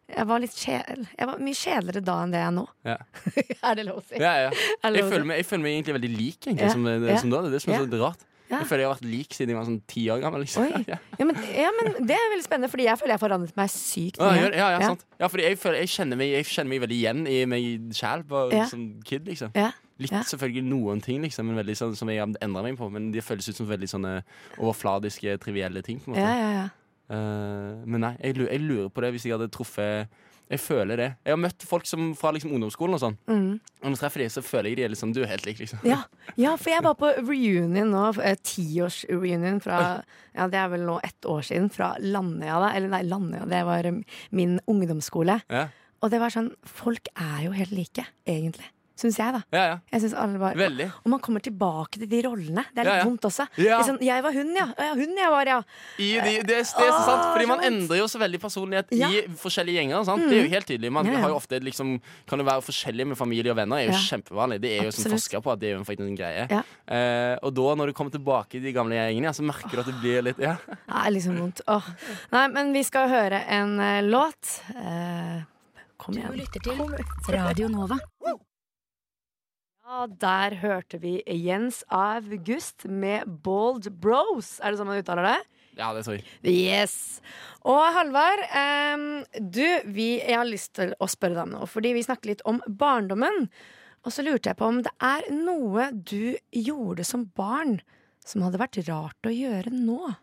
[0.09, 1.03] Jeg var litt kjedel.
[1.15, 2.63] Jeg var mye kjedeligere da enn det jeg er nå.
[2.87, 2.95] Ja.
[3.69, 4.17] er det lov å si?
[4.17, 4.49] Ja, ja.
[4.81, 7.43] Jeg, føler meg, jeg føler meg egentlig veldig lik egentlig, som, det, som da.
[7.45, 8.25] Det er det som er så rart.
[8.49, 8.59] Ja.
[8.63, 10.41] Jeg føler jeg har vært lik siden jeg var sånn ti år gammel.
[10.41, 10.65] Liksom.
[10.89, 10.97] Ja.
[11.19, 14.17] Men, ja, men det er veldig spennende, Fordi jeg føler jeg har forandret meg sykt
[14.23, 14.47] mye.
[14.57, 15.05] ja, ja, sant.
[15.19, 18.25] Ja, fordi jeg, føler, jeg, kjenner meg, jeg kjenner meg veldig igjen i meg sjæl
[18.71, 19.29] som kid.
[19.29, 19.69] liksom Ja.
[19.99, 23.19] Litt selvfølgelig noen ting liksom men veldig sånn, som jeg endra meg på, men de
[23.21, 24.13] føles ut som veldig sånne
[24.57, 25.99] overfladiske, trivielle ting.
[26.07, 26.65] Eh,
[27.85, 30.07] Men nei, jeg lurer, jeg lurer på det hvis jeg hadde truffet
[30.49, 31.07] Jeg føler det.
[31.27, 33.17] Jeg har møtt folk som fra liksom ungdomsskolen og sånn.
[33.29, 33.59] Mm.
[33.61, 35.59] Og når jeg treffer de, så føler jeg de er liksom Du er helt lik,
[35.61, 35.83] liksom.
[35.85, 35.99] Ja,
[36.41, 39.81] ja, for jeg var på reunion nå, Tiårsreunion tiårs-reunion fra
[40.33, 42.71] Ja, det er vel nå ett år siden, fra Landøya, da.
[42.77, 44.01] Eller nei, Landøya, det var eh,
[44.33, 45.39] min ungdomsskole.
[45.53, 45.67] Ja,
[46.01, 48.69] Og det var sånn Folk er jo helt like, egentlig.
[48.99, 49.39] Syns jeg, da.
[49.55, 49.61] ja.
[49.69, 49.75] ja.
[49.93, 50.85] Jeg synes alle var Veldig.
[51.05, 52.65] Og man kommer tilbake til de rollene.
[52.75, 53.05] Det er litt Ja, ja.
[53.07, 53.45] vondt også.
[53.87, 54.65] Sånn, jeg var hun, ja.
[54.75, 55.59] Ja, hun jeg var, ja.
[56.03, 59.07] I de, det, det er så sant, fordi man endrer jo så veldig personlighet Ja.
[59.07, 59.15] Mm.
[59.31, 60.03] i forskjellige gjenger.
[60.09, 60.25] Sant?
[60.27, 60.91] Det er jo helt tydelig.
[60.91, 61.21] Man Ja, ja.
[61.23, 61.95] har jo ofte liksom,
[62.27, 63.77] kan jo være forskjellig med familie og venner.
[63.79, 64.03] Det er jo Ja.
[64.11, 64.59] kjempevanlig.
[64.61, 65.03] Det er jo Absolutt.
[65.07, 66.43] som forsker på at det er jo faktisk en greie.
[66.51, 66.61] Ja.
[66.89, 69.79] Eh, og da, når du kommer tilbake i de gamle gjengene, ja, så merker du
[69.79, 70.57] at det blir litt ja.
[70.67, 71.61] Det er liksom vondt.
[71.67, 71.87] Åh.
[72.35, 74.59] Nei, men vi skal høre en uh, låt.
[74.75, 75.41] Uh,
[75.97, 76.35] kom igjen.
[76.35, 77.97] lytter til Radio Nova.
[79.89, 84.59] Der hørte vi Jens August med Bold Bros.
[84.61, 85.39] Er det sånn man uttaler det?
[85.79, 86.25] ja, det jeg.
[86.43, 86.95] Yes.
[87.67, 89.07] Og Halvard, um,
[89.39, 91.69] du, vi, jeg har lyst til å spørre deg om noe.
[91.69, 93.47] Fordi vi snakker litt om barndommen.
[94.05, 97.79] Og så lurte jeg på om det er noe du gjorde som barn
[98.25, 100.13] som hadde vært rart å gjøre nå.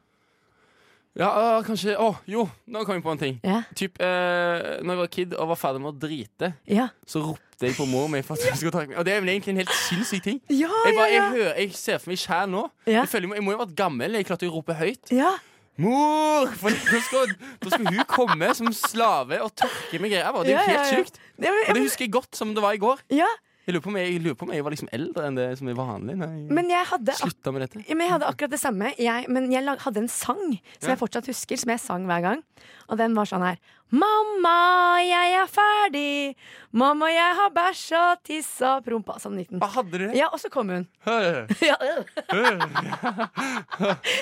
[1.16, 3.36] Ja, øh, kanskje Å, jo, nå kom jeg på en ting.
[3.44, 3.62] Ja.
[3.74, 7.64] Typ, eh, når jeg var kid og var ferdig med å drite, Ja, så ropte
[7.70, 8.98] jeg på mor mi for at hun skulle ta meg.
[9.00, 10.40] Og det er vel egentlig en helt sinnssyk ting.
[10.50, 12.66] ja, Jeg, bare, jeg, hører, jeg ser for meg sjæl nå.
[12.86, 13.00] Ja.
[13.00, 14.12] Jeg, føler, jeg må jo ha vært gammel.
[14.20, 15.10] Jeg klarte å rope høyt.
[15.10, 15.32] ja.
[15.78, 16.46] Mor!
[16.56, 20.32] For da skal, da skal hun komme som slave og tørke med greier.
[20.32, 20.96] Det er jo Ja, ja, helt ja.
[21.02, 21.18] sjukt.
[21.36, 22.96] Ja, men- Og det husker jeg godt som det var i går.
[23.12, 23.26] ja.
[23.66, 25.66] Jeg lurer på om jeg, jeg, på om jeg var liksom eldre enn det som
[25.66, 26.14] er vanlig.
[26.20, 27.80] Jeg Men jeg hadde ak med dette.
[27.88, 28.92] Men jeg hadde akkurat det samme.
[29.02, 30.44] Jeg, men jeg hadde en sang
[30.78, 30.92] som Ja.
[30.92, 32.44] jeg fortsatt husker, som jeg sang hver gang.
[32.88, 33.58] Og den var sånn her.
[33.94, 36.34] Mamma, jeg er ferdig.
[36.76, 39.14] Mamma, jeg har bæsja, tissa, prompa.
[39.22, 39.60] Sånn liten.
[39.62, 40.16] Hva hadde du det?
[40.18, 40.88] Ja, og så kom hun.
[41.62, 41.76] Ja,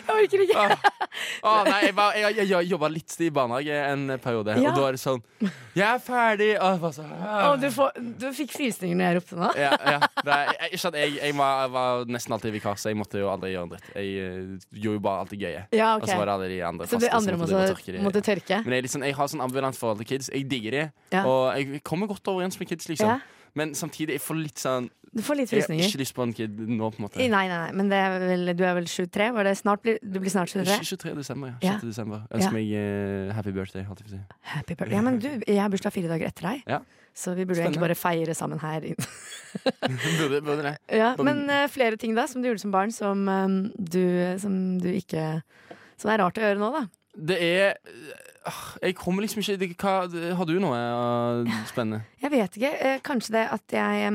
[0.05, 0.59] jeg orker ikke.
[0.59, 0.75] Ah,
[1.43, 4.71] ah, nei, jeg, var- jeg, jeg, jeg jobba litt i barnehage en periode, Ja.
[4.71, 5.21] og da er det sånn
[5.75, 6.51] Jeg er ferdig!
[6.61, 7.57] Og jeg bare ah.
[7.61, 9.51] Du, får, du fikk frysninger når jeg ropte nå.
[9.59, 9.99] ja, ja.
[10.21, 13.19] Det er, jeg, ikke at jeg, jeg var, var nesten alltid vikar, så jeg måtte
[13.23, 13.89] jo aldri gjøre en dritt.
[13.95, 14.35] Jeg eh,
[14.85, 15.65] gjorde jo bare alt det gøye.
[15.75, 16.29] Ja, Og så var ok.
[16.29, 18.61] det alle de andre Så de faste andre som måtte, måtte tørke måtte tørke.
[18.65, 20.31] Men jeg, er litt sånn, jeg har sånn ambulant forhold til kids.
[20.35, 20.85] Jeg digger de,
[21.15, 21.25] Ja.
[21.25, 23.09] og jeg kommer godt overens med kids, liksom.
[23.09, 23.19] Ja.
[23.55, 26.33] Men samtidig, jeg får litt sånn Du får litt Jeg har ikke lyst på en
[26.35, 27.21] kid nå, på en måte.
[27.23, 29.29] Nei, nei, nei, men det er vel, du er vel 23?
[29.37, 30.81] Var det snart, du blir snart 23?
[30.83, 31.15] 23.
[31.21, 31.55] desember, ja.
[31.63, 31.75] Ja.
[31.79, 31.87] 6.
[31.93, 32.25] desember.
[32.35, 33.85] Ønsker meg uh, happy birthday.
[33.87, 34.39] Holdt jeg på å si.
[34.57, 34.97] Happy birthday.
[34.99, 36.67] Ja, men du, jeg har bursdag fire dager etter deg.
[36.67, 36.81] Ja.
[37.15, 37.79] Så vi burde Spennende.
[37.79, 38.89] egentlig bare feire sammen her.
[40.19, 40.75] burde, burde det.
[40.99, 44.03] Ja, men uh, flere ting da som du gjorde som barn som, um, du,
[44.43, 45.43] som du ikke
[45.95, 46.89] Som er rart å gjøre nå, da.
[47.15, 49.93] Det er øh, Jeg kommer liksom ikke det, hva,
[50.35, 52.01] Har du noe øh, spennende?
[52.25, 52.71] Jeg vet ikke.
[52.89, 54.09] eh, kanskje det at jeg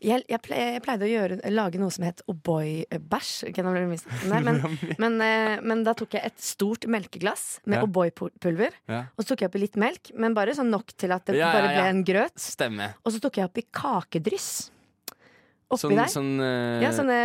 [0.00, 3.52] Jeg, jeg, ple, jeg pleide å gjøre, lage noe som het O'boy-bæsj.
[3.52, 3.64] Det,
[4.32, 4.62] Men,
[5.02, 7.84] men, eh, men da tok jeg et stort melkeglass med Ja.
[7.84, 8.72] O'boy-pulver.
[8.88, 9.02] Ja.
[9.16, 11.52] Og så tok jeg oppi litt melk, men bare sånn nok til at det Ja,
[11.52, 12.38] bare ble en grøt.
[12.40, 12.96] Stemmer.
[13.04, 14.70] Og så tok jeg oppi kakedryss.
[15.68, 16.08] Oppi Sånn, der.
[16.08, 17.16] sånn uh, ja, sånne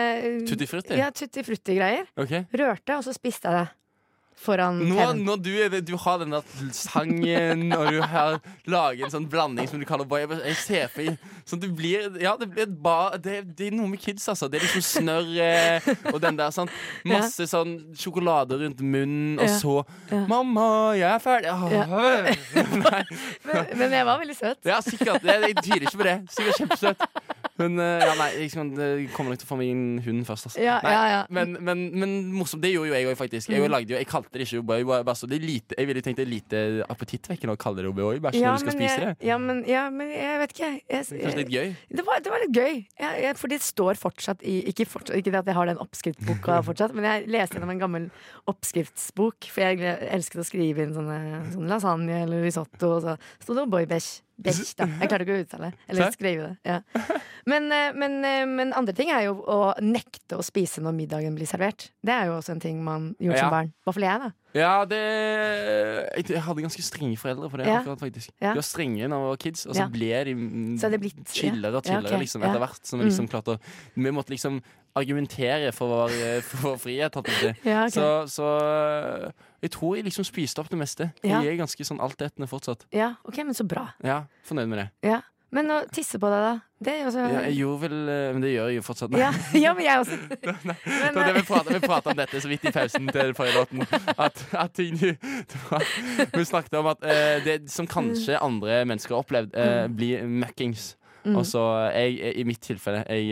[0.50, 0.98] Tutti frutti?
[1.00, 2.10] Ja, tutti frutti-greier.
[2.20, 2.34] Ok.
[2.60, 3.70] Rørte, og så spiste jeg det.
[4.40, 5.26] Foran Nå, TV-en.
[5.44, 6.44] du, du har den der
[6.76, 11.18] sangen, og du har laget en sånn blanding som du kaller boy, jeg, ser for
[11.50, 14.50] sånn du blir Ja, det blir ba, det, det er noe med kids, altså.
[14.52, 16.72] Det er liksom snørr eh, og den der sånn
[17.08, 19.76] Masse sånn sjokolade rundt munnen, og så
[20.12, 20.24] Ja.
[20.28, 21.72] 'Mamma, jeg er ferdig'.
[21.74, 21.86] Ja.
[23.44, 24.60] Men, men jeg var veldig søt.
[24.66, 25.24] Ja, sikkert.
[25.26, 26.16] Jeg, jeg tviler ikke på det.
[26.34, 27.04] Sikkert kjempesøt.
[27.62, 30.48] Men eh, ja, nei, liksom, det kommer nok til å få meg en hund først.
[30.50, 30.62] Altså.
[30.64, 31.20] Ja, Nei, ja.
[31.30, 33.52] Men, men, men morsomt, det gjorde jo jeg òg, faktisk.
[33.54, 34.64] Jeg, lagde jo, jeg kalte det ikke
[35.30, 38.34] det er lite- Jeg ville tenkt det er lite appetittvekkende å kalle det O'boy bare
[38.42, 39.28] Ja, når du skal spise jeg, det.
[39.30, 40.72] ja, men, ja, men jeg vet ikke.
[40.82, 41.76] Jeg, Kanskje litt gøy.
[41.94, 42.74] det, var, det var litt gøy.
[43.04, 45.78] Jeg, jeg, for det står fortsatt i Ikke, fortsatt, ikke det at jeg har den
[45.86, 48.10] oppskriftsboka fortsatt, men jeg leste gjennom en gammel
[48.50, 51.20] oppskriftsbok, for jeg elsket å skrive inn sånne,
[51.54, 54.22] sånne lasagne eller risotto, og så sto det O'boy Besh.
[54.44, 54.86] Besh, da.
[55.00, 56.58] Jeg klarte ikke å uttale eller skrive det.
[56.68, 56.82] Ja.
[57.52, 61.36] Men, eh, men, eh, men andre ting er jo å nekte å spise når middagen
[61.36, 61.90] blir servert.
[62.00, 63.42] Det er jo også en ting man gjorde Ja.
[63.44, 63.68] som barn.
[63.74, 64.30] I hvert fall jeg, da.
[64.54, 65.00] Ja, det
[66.14, 67.68] jeg, jeg hadde ganske strenge foreldre for det.
[67.68, 67.80] Ja.
[67.82, 68.30] akkurat faktisk.
[68.40, 71.34] De var strenge når vi var kids, og så ble de mm, Så det blitt-
[71.34, 72.22] chillere og chillere ok.
[72.22, 72.82] liksom, etter hvert.
[72.86, 73.60] Så vi liksom klarte å
[73.96, 74.62] Vi måtte liksom
[74.96, 77.16] argumentere for vår, eh, for vår frihet.
[77.18, 77.54] si.
[77.98, 78.48] Så, så
[79.64, 81.12] jeg tror jeg liksom spiste opp det meste.
[81.24, 81.42] Ja.
[81.42, 82.86] Jeg er ganske sånn altetende fortsatt.
[82.94, 83.88] ja, ok, men så bra.
[84.04, 84.90] Ja, Fornøyd med det.
[85.10, 85.22] Ja.
[85.54, 86.54] Men å tisse på deg, da?
[86.84, 89.14] Det også Ja, jeg gjorde vel eh, Men det gjør jeg jo fortsatt.
[89.20, 89.30] ja,
[89.66, 90.18] ja, men jeg også.
[90.70, 90.76] Nei,
[91.06, 93.38] Men, det eh, vi pratet, vi pratet om dette så vidt i pausen til den
[93.38, 93.86] forrige låten.
[94.18, 94.98] At, at ting,
[96.34, 100.94] vi snakket om at uh, det som kanskje andre mennesker har opplevd, uh, blir møkkings.
[101.24, 101.38] Mm.
[101.40, 101.62] Og så
[101.94, 103.30] jeg, jeg, i mitt tilfelle jeg,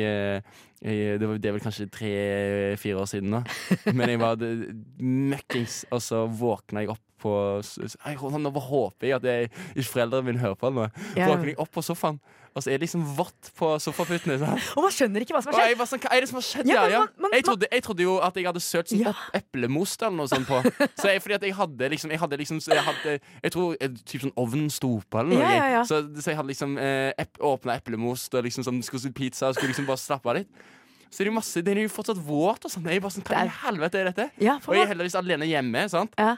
[0.79, 3.41] jeg, det, var, det er vel kanskje tre-fire år siden nå.
[3.91, 4.45] Men jeg var
[5.01, 10.25] møkkings, og så våkna jeg opp på jeg, Nå håper jeg at jeg, ikke foreldrene
[10.31, 10.87] mine hører på nå.
[11.15, 11.27] Ja.
[11.29, 12.17] Våkner jeg opp på sofaen,
[12.51, 14.35] og så er det liksom vått på sofaputene.
[14.75, 15.83] Og man skjønner ikke hva som har skjedd.
[15.87, 16.67] sånn, Hva er det som har skjedd?
[16.67, 16.99] Ja, Ja, ja.
[16.99, 19.13] man- man- Jeg, trodde, jeg trodde jo at jeg hadde sølt sånn Ja.
[19.39, 20.59] eplemos eller noe sånt på.
[20.99, 23.87] Så jeg, fordi at jeg hadde liksom Jeg, hadde liksom, jeg, hadde, jeg tror eh,
[24.03, 25.55] typ sånn ovnen sto på eller noe.
[25.77, 25.83] Ja.
[25.87, 29.55] Så, så jeg hadde liksom eh, ep, åpna eplemos og liksom sånn, skulle pizza og
[29.55, 30.51] skulle liksom bare slappe av litt.
[31.11, 32.85] Så er det jo masse Den er jo fortsatt våt og sånn.
[32.87, 34.27] Jeg er bare sånn, Hva i er- helvete er dette?
[34.39, 35.89] Ja, Og jeg er heldigvis alene hjemme.
[35.91, 36.13] sant?
[36.17, 36.37] Ja.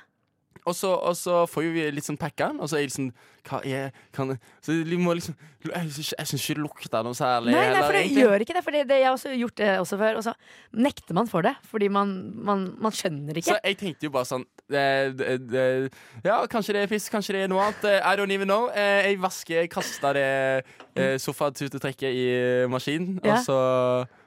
[0.66, 3.10] Og så, og så får vi litt sånn packa, og så er jeg liksom
[3.44, 4.30] Hva er kan,
[4.64, 5.36] Så vi må liksom
[5.68, 7.52] Jeg syns ikke det lukter noe særlig.
[7.52, 8.24] Nei, nei, for det egentlig.
[8.24, 8.64] gjør ikke det.
[8.64, 10.20] For det, det, jeg har også gjort det også før.
[10.20, 10.34] Og så
[10.86, 14.46] nekter man for det, fordi man, man, man skjønner Så jeg tenkte jo bare sånn
[14.72, 14.86] det,
[15.52, 15.66] det,
[16.24, 17.84] Ja, kanskje det er fisk, kanskje det er noe annet.
[17.90, 18.70] Eh, I don't even know.
[18.72, 20.28] Eh, Jeg vasker, kasta det
[20.96, 22.28] eh, sofatutetrekket i
[22.72, 23.38] maskinen, Ja.
[23.40, 23.60] og, så,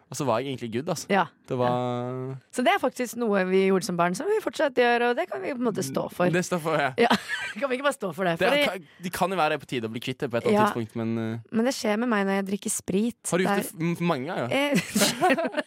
[0.07, 1.07] og så var jeg egentlig good, altså.
[1.11, 1.25] Ja.
[1.49, 5.09] Det var Så det er faktisk noe vi gjorde som barn, som vi fortsatt gjør,
[5.11, 6.31] og det kan vi på en måte stå for.
[6.31, 6.93] Det står for, ja.
[7.01, 7.09] Ja,
[7.59, 8.37] kan vi ikke bare stå for det?
[8.39, 10.47] Det, Fordi, kan- de kan jo være på tide å bli kvitt det på et
[10.47, 11.39] eller annet tidspunkt, men uh...
[11.51, 13.19] men det skjer med meg når jeg drikker sprit.
[13.33, 14.47] har du gjort det Det mange ganger?
[14.55, 14.79] er-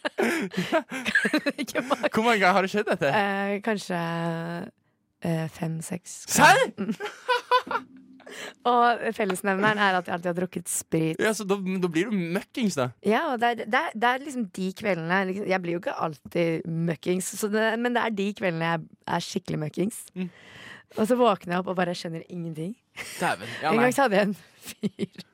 [1.60, 2.08] Ikke mange.
[2.12, 3.08] Hvor mange ganger har det skjedd dette?
[3.12, 4.00] eh, Kanskje
[5.22, 6.16] eh, fem-seks.
[6.32, 6.64] Serr?
[8.68, 11.20] Og fellesnevneren er at jeg alltid har drukket sprit.
[11.22, 12.90] Ja, så da, da blir du møkkings, da.
[13.06, 15.82] Ja, og det er, det er, det er liksom de kveldene liksom, Jeg blir jo
[15.82, 18.84] ikke alltid møkkings, så det, men det er de kveldene jeg
[19.16, 20.02] er skikkelig møkkings.
[20.14, 20.30] Mm.
[20.98, 22.74] Og så våkner jeg opp og bare skjønner ingenting.
[23.20, 23.50] Dæven.
[23.62, 24.38] Ja, en gang så hadde jeg en
[24.70, 25.26] fyr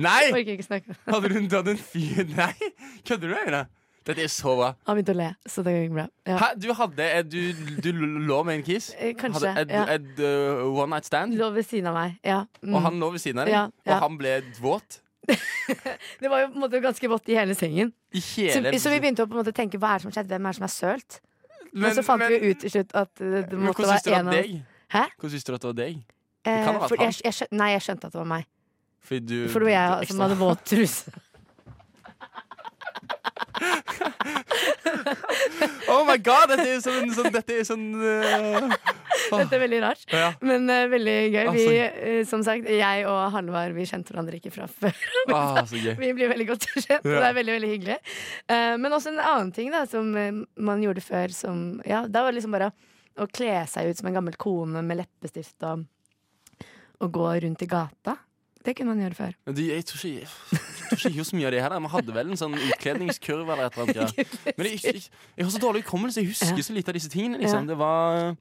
[0.00, 0.30] Nei!
[0.32, 2.54] Hadde du, en fyr Nei!
[3.04, 3.66] Kødder du meg?
[4.06, 4.70] Dette er så bra.
[4.88, 6.06] Han begynte å le, så det gikk bra.
[6.28, 6.38] Ja.
[6.40, 7.40] Hæ, du hadde eh, Du,
[7.84, 7.90] du
[8.24, 8.90] lå med en kiss?
[8.96, 9.52] Eh, Kanskje.
[9.52, 9.84] Hadde et, ja.
[9.98, 11.36] et uh, one night stand?
[11.36, 12.16] Lå ved siden av meg.
[12.24, 12.40] Ja.
[12.62, 12.74] Mm.
[12.74, 13.56] Og han lå ved siden av deg?
[13.58, 13.64] Ja.
[13.92, 15.00] Og han ble våt?
[16.22, 17.92] Det var jo på en måte ganske vått i hele sengen.
[18.16, 20.14] I Så, hele så vi begynte å på en måte tenke hva er det som
[20.16, 21.20] skjedde, hvem er det som er sølt?
[21.70, 24.32] Men- og så fant men- vi ut til slutt at uh, det måtte være en
[24.32, 24.40] av?
[24.90, 25.04] Hæ?
[25.20, 26.00] Hvordan visste du at det var deg?
[26.48, 26.80] Eh, han.
[26.98, 28.46] jeg, jeg skjønte, nei, jeg skjønte at det var meg.
[29.04, 31.12] Fordi du For det var jeg som hadde våt truse.
[35.90, 38.70] Oh my god, dette er sånn, sånn Dette er sånn uh,
[39.30, 40.30] Dette er veldig rart, ja.
[40.44, 41.48] men uh, veldig gøy.
[41.54, 44.94] Vi, eh, som sagt, jeg og Halvard vi kjente hverandre ikke fra før.
[45.34, 45.94] ah, Så gøy.
[46.00, 47.98] Vi blir veldig godt kjent, og det er veldig veldig hyggelig.
[48.82, 51.28] Men også en annen ting da som man gjorde før.
[51.36, 51.56] Som,
[51.86, 52.70] ja, da var det liksom bare
[53.20, 55.84] å kle seg ut som en gammel kone med leppestift og,
[57.04, 58.12] og gå rundt i gata.
[58.64, 59.36] Det kunne man gjøre før.
[59.46, 60.26] Men du, jeg tror ikke
[60.90, 61.74] jeg tror ikke så mye av det her.
[61.80, 64.34] Man hadde vel en sånn utkledningskurve eller et eller annet.
[64.58, 65.04] Men jeg, jeg,
[65.38, 66.20] jeg har så dårlig hukommelse.
[66.20, 67.40] Jeg husker så lite av disse tingene.
[67.40, 67.70] Liksom.
[67.70, 68.34] Det var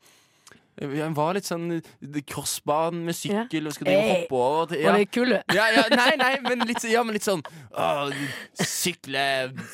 [0.80, 4.65] jeg var litt sånn eh, med sykkel og skulle drive hoppe over.
[4.71, 4.91] Til, ja.
[4.91, 5.39] Var det kule.
[5.53, 8.09] Ja, ja, nei, nei, men litt, ja, men litt sånn å,
[8.59, 9.23] Sykle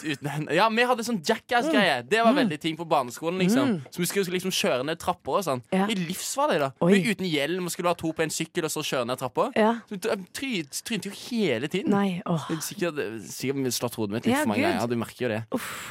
[0.04, 2.02] uten hender Ja, vi hadde sånn jackass-greie.
[2.10, 3.40] Det var veldig ting på barneskolen.
[3.44, 5.62] liksom Så vi skulle liksom kjøre ned trapper og sånn.
[5.72, 5.78] Mm.
[5.80, 5.88] Ja.
[5.92, 6.72] I livsfarlig, da.
[6.86, 6.94] Oi.
[6.96, 9.50] Vi Uten hjelm og skulle ha to på en sykkel og så kjøre ned trappa.
[9.56, 9.76] Ja.
[9.90, 10.00] Så
[10.36, 11.92] try- trynte jo hele tiden.
[11.94, 12.50] Nei, åh.
[12.52, 12.98] Er Sikkert,
[13.30, 14.72] sikkert slått hodet mitt litt Ja, for mange Gud.
[14.74, 14.88] ganger.
[14.88, 15.42] Du merker jo det.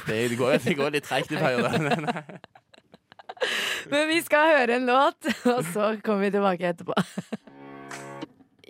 [0.07, 2.39] Det, det, går, det går litt treigt i perioder.
[3.91, 6.95] Men vi skal høre en låt, og så kommer vi tilbake etterpå.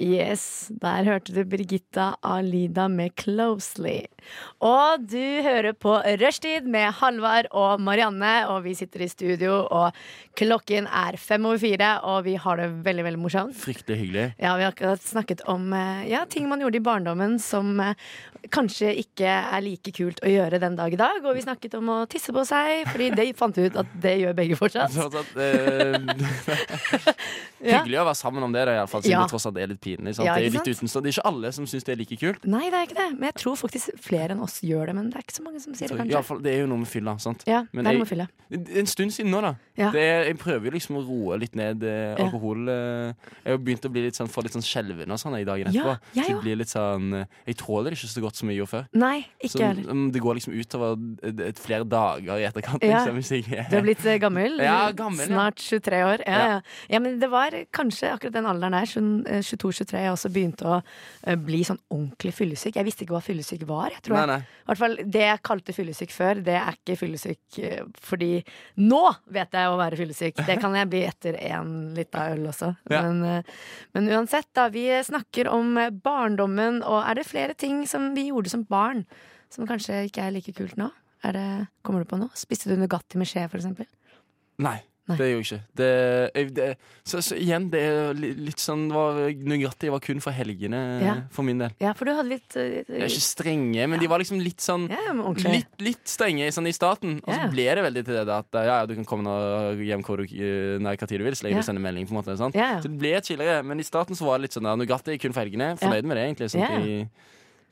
[0.01, 4.07] Yes, der hørte du Birgitta Alida med 'Closely'.
[4.59, 9.93] Og du hører på Rushtid med Halvard og Marianne, og vi sitter i studio, og
[10.35, 13.55] klokken er fem over fire, og vi har det veldig, veldig morsomt.
[13.55, 14.25] Fryktelig hyggelig.
[14.41, 17.93] Ja, vi har akkurat snakket om eh, ja, ting man gjorde i barndommen som eh,
[18.49, 21.21] kanskje ikke er like kult å gjøre den dag i dag.
[21.23, 24.17] Og vi snakket om å tisse på seg, fordi det fant vi ut at det
[24.23, 24.91] gjør begge fortsatt.
[24.91, 25.29] Sånn at,
[27.65, 27.79] Ja.
[27.79, 29.23] Hyggelig å være sammen om det, da, i alle fall, siden Ja.
[29.23, 30.25] det tross alt er litt Sant?
[30.27, 32.47] Ja, det, er litt uten, det er ikke alle som syns det er like kult.
[32.49, 33.07] Nei, det er ikke det.
[33.15, 34.95] Men jeg tror faktisk flere enn oss gjør det.
[34.97, 36.23] Men det er ikke så mange som sier det, kanskje.
[36.29, 37.15] fall, det er jo noe med fylla.
[37.21, 37.45] Sant?
[37.49, 38.27] Ja, Men det er noe med fylla.
[38.81, 39.53] En stund siden nå, da.
[39.79, 39.89] Ja.
[39.91, 42.69] Det er, jeg prøver jo liksom å roe litt ned eh, alkohol.
[42.71, 45.45] Eh, jeg har begynt å bli litt sånn, få litt sånn skjelven og sånn i
[45.47, 48.39] dagen Ja, jeg så jeg blir litt sånn eh, Jeg tåler det ikke så godt
[48.39, 48.87] som jeg gjorde før.
[48.95, 49.89] Nei, ikke heller.
[49.91, 50.95] mm, det går liksom utover
[51.49, 52.85] et flere dager i etterkant.
[52.85, 53.01] Ja.
[53.01, 54.59] Liksom, hvis jeg, Du har blitt eh, gammel.
[54.63, 55.27] Ja, gammel.
[55.29, 56.23] Snart 23 år.
[56.25, 56.45] Ja, ja.
[56.55, 56.61] Ja.
[56.95, 59.41] ja, men det var kanskje akkurat den alderen der, sånn, eh,
[59.75, 62.79] 22-23, jeg også begynte å eh, bli sånn ordentlig fyllesyk.
[62.79, 63.91] Jeg visste ikke hva fyllesyk var.
[63.93, 64.31] Jeg tror Nei, jeg.
[64.31, 64.61] nei.
[64.65, 68.31] I hvert fall Det jeg kalte fyllesyk før, det er ikke fyllesyk eh, fordi
[68.81, 69.03] nå
[69.35, 70.41] vet jeg å være fyllesyk.
[70.47, 72.73] Det kan jeg bli etter en lita øl også.
[72.95, 73.01] Ja.
[73.05, 73.55] Men, eh,
[73.97, 74.69] men uansett, da.
[74.71, 79.03] Vi snakker om barndommen, og er det flere ting som vi gjorde som barn
[79.51, 80.89] som kanskje ikke er like kult nå?
[81.25, 81.45] Er det,
[81.85, 82.29] kommer du på noe?
[82.37, 83.87] Spiste du Nugatti med skje, for eksempel?
[84.61, 84.77] Nei.
[85.05, 85.15] Nei.
[85.19, 85.75] Det gjorde jeg ikke.
[85.77, 85.87] Det,
[86.33, 86.67] jeg, det,
[87.05, 91.13] så, så igjen, det er litt sånn var, Nugatti var kun for helgene Ja.
[91.29, 91.75] for min del.
[91.83, 94.65] Ja, for du hadde litt uh, De er ikke strenge, men de var liksom litt
[94.65, 95.37] sånn Ja, men.
[95.53, 97.19] Litt, litt strenge sånn i starten.
[97.21, 100.07] Og så ble det veldig til det at ja, ja, du kan komme når, hjem
[100.07, 100.25] hvor du,
[100.81, 101.61] nei, hva tid du vil, så lenge Ja.
[101.61, 102.09] du sender melding.
[102.09, 102.39] på en måte?
[102.57, 102.81] Ja, ja.
[102.81, 105.37] Så det ble chillere, men i starten så var det litt sånn ja, Nugatti kun
[105.37, 105.75] for helgene.
[105.77, 106.49] Fornøyd med det, egentlig.
[106.55, 106.73] Sånn Ja.
[106.73, 107.09] at jeg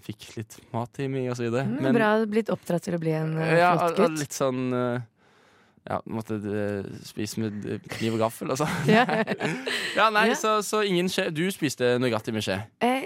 [0.04, 1.64] fikk litt mat i meg og så videre.
[1.66, 4.04] Mm, bra blitt oppdratt til å bli en uh, flott gutt.
[4.04, 5.02] Ja, litt sånn eh,
[5.84, 8.72] ja, måtte eh, spise med eh, kniv og gaffel sånn.
[8.96, 9.04] Ja.
[9.98, 10.38] Ja, nei, Ja.
[10.40, 11.28] Så, så ingen skje.
[11.36, 12.62] Du spiste Nugatti med skje.
[12.84, 13.04] Eh,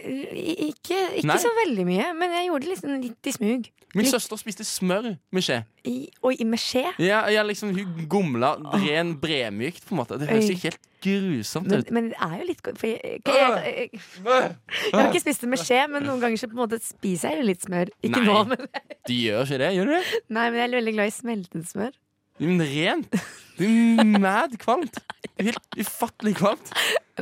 [0.69, 3.67] ikke ikke så veldig mye, men jeg gjorde det liksom litt i smug.
[3.95, 5.61] Min Litt- søster spiste smør med skje.
[5.87, 5.95] I,
[6.27, 6.83] oi, med skje.
[7.01, 8.53] Ja, ja, liksom, hun gomla
[8.83, 10.17] ren bremykt, på en måte.
[10.19, 11.91] Det høres jo helt grusomt ut.
[11.95, 12.61] men det er jo litt.
[12.77, 16.49] For jeg, jeg, jeg, jeg har ikke spist det med skje, men noen ganger så
[16.51, 17.91] på en måte spiser jeg jo litt smør.
[18.03, 18.27] Ikke Nei.
[18.27, 18.67] nå, men,
[19.07, 20.03] De gjør ikke det, gjør du det?
[20.27, 21.95] nei, men jeg er veldig glad i smeltet smør.
[22.39, 23.19] Men rent.
[23.57, 24.99] Er mad kvalmt.
[25.37, 26.71] Er Helt ufattelig kvalmt.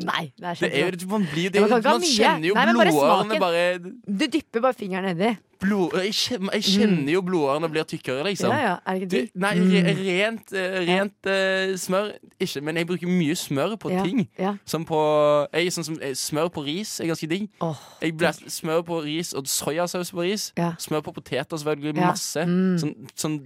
[0.03, 3.61] Nei, det er Det er jo, man blir, det, man man kjenner jo blodårene bare
[3.79, 5.29] Du dypper bare fingeren nedi.
[5.59, 8.51] Blod, jeg, kjenner, jeg kjenner jo blodårene blir tykkere, liksom.
[8.51, 12.75] Ja, ja, er det ikke Du, nei, re, rent, eh, rent eh, smør ikke, men
[12.81, 14.27] jeg bruker mye smør på Ja, ting.
[14.39, 14.55] ja.
[14.65, 14.99] Som på
[15.53, 17.49] jeg, sånn som, eh, Smør på ris er ganske digg.
[17.61, 20.51] Oh, Jeg ble, smør på ris og soyasaus på ris.
[20.57, 20.71] Ja.
[20.79, 21.95] Smør på poteter selvfølgelig.
[21.95, 22.43] Masse.
[22.45, 22.77] Mm.
[22.81, 23.37] Sånn, sånn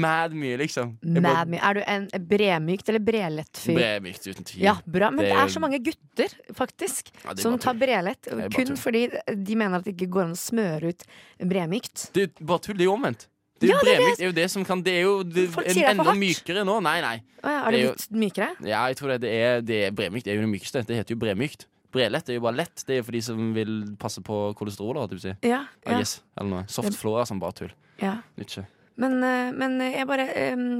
[0.00, 0.96] mad mye, liksom.
[1.02, 1.60] Mad bare- mye.
[1.62, 3.74] Er du en bremykt eller brelett fyr?
[3.76, 4.62] Bremykt, uten tvil.
[4.62, 5.10] Ja, bra.
[5.10, 8.28] Men det, Det- er så mange gutter, faktisk, som tar brelett.
[8.54, 9.08] Kun fordi
[9.44, 11.04] de mener at det ikke går an å smøre ut
[11.50, 12.06] bremykt.
[12.16, 12.78] Det er bare tull.
[12.78, 13.26] Det er jo omvendt.
[13.60, 15.42] Det er jo Ja, det er bremykt jo det som kan Det er jo det,
[15.52, 16.78] en, det enda mykere nå.
[16.86, 17.16] Nei, nei.
[17.44, 18.48] Å ja, er Det det blitt mykere?
[18.64, 20.82] Ja, jeg tror det, det er, det er Bremykt er jo det mykeste.
[20.88, 21.66] Det heter jo bremykt.
[21.92, 22.84] Brelett er jo bare lett.
[22.86, 24.96] Det er for de som vil passe på kolesterol.
[25.02, 25.50] holdt jeg på å si.
[25.50, 25.64] Ja.
[25.84, 26.64] Ah, yes, eller noe.
[26.70, 27.72] Soft flora som bare tull.
[28.00, 28.20] ja.
[28.40, 28.64] Ikke.
[29.00, 30.26] Men, eh, men jeg bare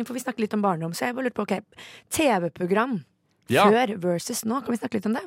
[0.05, 1.61] For vi snakker litt om barndom, så jeg bare lurte på ok,
[2.13, 2.99] TV-program
[3.49, 3.65] Ja.
[3.71, 4.61] før versus nå.
[4.65, 5.23] Kan vi snakke litt om det?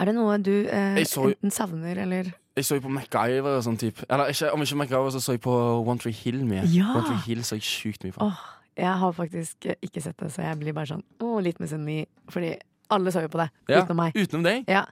[0.00, 3.78] Er det noe du eh, enten savner eller Jeg så jo på MacGyver og sånn
[3.78, 4.04] type.
[4.10, 5.54] Eller ikke, om ikke MacGyver, så så jeg på
[5.86, 6.64] One Tree Hill mye.
[6.74, 6.90] Ja.
[6.96, 8.26] One Tree Hill så jeg sjukt mye på.
[8.26, 8.40] Åh,
[8.80, 12.08] jeg har faktisk eh, ikke sett det, så jeg blir bare sånn å, litt misunnelig.
[12.32, 12.54] Fordi
[12.90, 14.18] alle så jo på det, Ja, utenom meg.
[14.18, 14.66] Utenom deg.
[14.70, 14.84] Ja.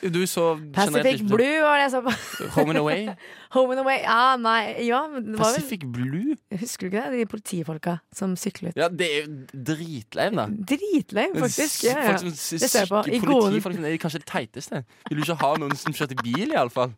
[0.00, 2.12] Du så Pacific Blue var det jeg så på.
[2.54, 3.08] Home and Away.
[3.56, 3.98] Home and Away.
[4.00, 6.36] Ja, nei, ja, det vel Pacific Blue?
[6.60, 7.18] Husker du ikke det?
[7.18, 8.78] De politifolka som syklet.
[8.80, 10.46] Ja, det er jo dritlame, da.
[10.72, 11.84] Dritlame, faktisk.
[11.84, 12.06] Ja, ja.
[12.08, 13.02] Folk som Det ser jeg på.
[13.10, 14.84] I Politifolk er er kanskje det teiteste.
[15.08, 16.94] Vil du ikke ha noen som kjørte bil, iallfall?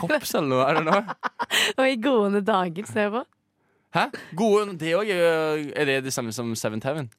[0.00, 0.66] Kops eller noe?
[0.66, 1.18] Er det noe?
[1.78, 3.24] Og i gode dager, ser jeg på.
[3.94, 4.06] Hæ?
[4.38, 7.10] Gode Det òg er Er det det samme som Seventh Heaven?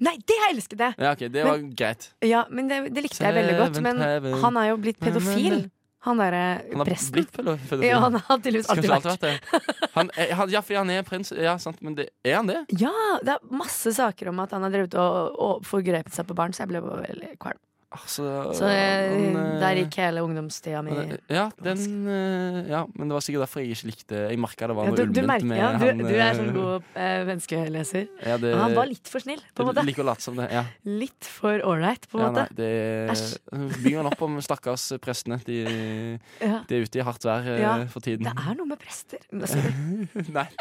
[0.00, 0.90] Nei, det har jeg elsket det!
[0.98, 2.04] Ja, ok, det var greit.
[2.22, 3.80] Ja, men det, det likte jeg veldig godt.
[3.82, 4.02] Men
[4.44, 5.64] han er jo blitt pedofil.
[6.06, 7.12] Han derre Han har presten.
[7.16, 7.80] blitt pedofil.
[7.82, 9.88] Ja, han har tydeligvis alltid alltid vært det.
[9.96, 11.32] Han, er- han, ja, fordi han er prins.
[11.34, 12.60] Ja, sant, men det, er han det?
[12.78, 12.92] Ja,
[13.26, 16.54] det er masse saker om at han har drevet og, og forgrepet seg på barn,
[16.54, 17.58] så jeg ble veldig kvalm.
[17.88, 20.92] Altså, Så den, eh, der gikk hele ungdomstida mi.
[21.32, 24.74] Ja, den eh, Ja, men det var sikkert derfor jeg ikke likte Jeg merka det
[24.76, 26.90] var Ja, noe du, du ulment med ja, du, han du er eh, sånn god
[26.92, 28.04] eh, menneskeleser.
[28.28, 29.84] ja, det, han var litt for snill, på en måte.
[29.88, 30.50] Like som det.
[30.52, 30.66] Ja.
[30.84, 32.68] Litt for ålreit, på en Ja, nei, det
[33.14, 33.32] Æsj.
[33.80, 35.40] bygger han opp om stakkars prestene.
[35.48, 35.56] De,
[36.44, 36.60] Ja.
[36.68, 38.28] de er ute i hardt vær eh, Ja, for tiden.
[38.28, 39.24] Det er noe med prester.
[39.32, 40.44] Nei.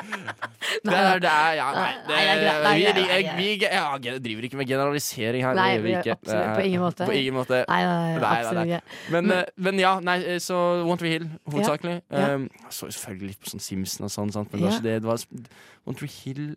[0.87, 2.15] Det er, det er ja, nei, det,
[2.63, 5.55] Nei, er jeg, vi ja, jeg driver ikke med generalisering her.
[5.57, 7.07] Nei, absolutt, på ingen måte.
[7.21, 7.63] Ingen måte.
[7.67, 8.81] Nei, nei, Nei, absolutt ikke.
[9.15, 11.97] Men, men, men ja, nei, eh, så One Tree Hill hovedsakelig.
[12.11, 12.33] Ja.
[12.35, 14.51] Um, så selvfølgelig litt på sånn Simpson og sånn, sant?
[14.53, 14.71] men det Ja.
[14.71, 15.43] var ikke det.
[15.43, 16.47] Det One Hill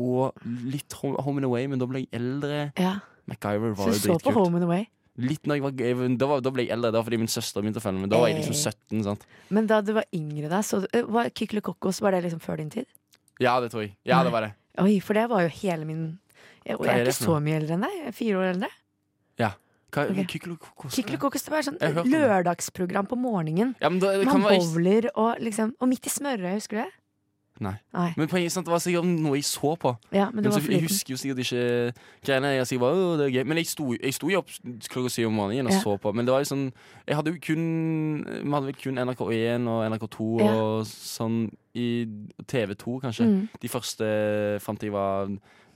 [0.00, 2.72] og litt Home, Home and Away, men da ble jeg eldre.
[2.78, 2.96] Ja.
[3.30, 4.02] MacGyver var jo dritkult.
[4.02, 4.32] så du så på.
[4.38, 4.86] Home and Away?
[5.20, 5.62] Litt når jeg
[5.98, 8.00] var, da, var, da ble jeg eldre, det var fordi min søster begynte å følge
[8.00, 8.10] med.
[8.12, 8.72] Da var jeg liksom Eh.
[8.72, 9.02] 17.
[9.04, 9.26] sant?
[9.50, 12.56] Men da du var yngre, da, så var eh, var Kykelikokos, var det liksom før
[12.62, 12.86] din tid?
[13.40, 13.96] Ja, det tror jeg.
[14.06, 14.54] Ja, det var det.
[14.78, 16.18] Oi, for det var jo hele min
[16.64, 18.14] Jeg, jeg er ikke så mye eldre enn deg.
[18.14, 18.68] Fire år eldre.
[19.40, 19.50] Hva,
[19.90, 20.90] Ok.
[20.94, 21.48] Kykelikokos?
[21.50, 23.74] Var sånn lørdagsprogram på morgenen.
[23.80, 26.82] Ja, men da, det Man være bowler og liksom Og midt i smørøyet, husker du
[26.84, 26.90] det?
[27.60, 27.74] Nei.
[27.92, 28.06] Nei.
[28.16, 29.90] Men poenget sant, det var sikkert noe jeg så på.
[30.16, 31.92] Ja, men Men så, jeg husker jo sikkert ikke
[32.24, 32.54] greiene.
[32.56, 34.48] Jeg sikkert bare, det er gøy Men jeg sto, jeg sto jo opp
[34.88, 35.80] klokka syv om morgenen og Ja.
[35.84, 36.12] så på.
[36.16, 36.72] Men det var jo sånn
[37.06, 40.54] Jeg hadde jo kun Vi hadde vel kun NRK1 og NRK2 Ja.
[40.56, 42.06] og sånn i
[42.48, 43.26] TV2, kanskje.
[43.28, 43.48] Mm.
[43.60, 44.06] De første
[44.64, 45.28] fant jeg var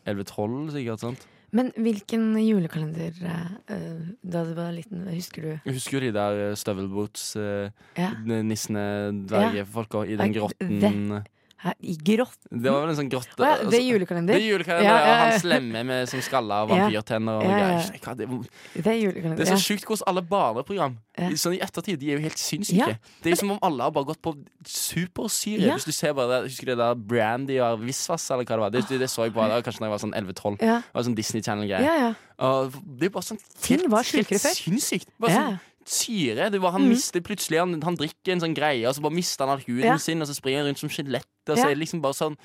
[0.07, 1.01] 11-12, sikkert.
[1.01, 1.27] sant?
[1.55, 5.51] Men hvilken julekalender eh, eh, da du var liten, husker du?
[5.69, 8.11] Jeg husker jo de der eh, støvelboots, uh, Ja.
[8.43, 8.87] nissene,
[9.29, 11.23] dvergefolka i den grotten.
[11.63, 12.37] Hæ, I grått?
[12.51, 13.39] Det var vel en sånn grotte.
[13.41, 14.35] oh, ja, det er julekalender?
[14.35, 17.39] Det er julekalender, Ja, ja, og han slemme med som skalla og vampyrtenner.
[17.41, 18.17] Og greier.
[18.19, 18.29] Det,
[18.75, 19.37] Det er julekalender.
[19.39, 20.99] det er så sjukt hvordan alle barneprogram
[21.39, 22.99] sånn i ettertid, de er jo helt sinnssyke.
[23.23, 24.35] Det er jo som om alle har bare gått på
[24.67, 25.73] supersyre.
[25.73, 28.65] Hvis du ser bare det, Husker du det der Brandy og Visvas, eller hva det
[28.65, 28.71] var?
[28.75, 30.59] Det, det, så jeg på kanskje da jeg var sånn 11-12.
[30.61, 31.85] Ja, Det var sånn Disney Channel-greie.
[31.87, 31.95] ja.
[32.09, 32.13] ja.
[32.45, 34.55] Og Det er bare sånn Ting helt- var sjukere før.
[34.59, 35.07] Sinnssykt.
[35.23, 35.61] Bare sånn
[35.91, 36.51] syre.
[36.51, 36.93] Det var, han mm.
[36.95, 39.91] mister plutselig han, han drikker en sånn greie, og så bare mister han all huden
[39.95, 39.97] Ja.
[39.99, 41.29] sin, og så springer han rundt som skjelett.
[41.49, 42.39] Og så er det liksom bare sånn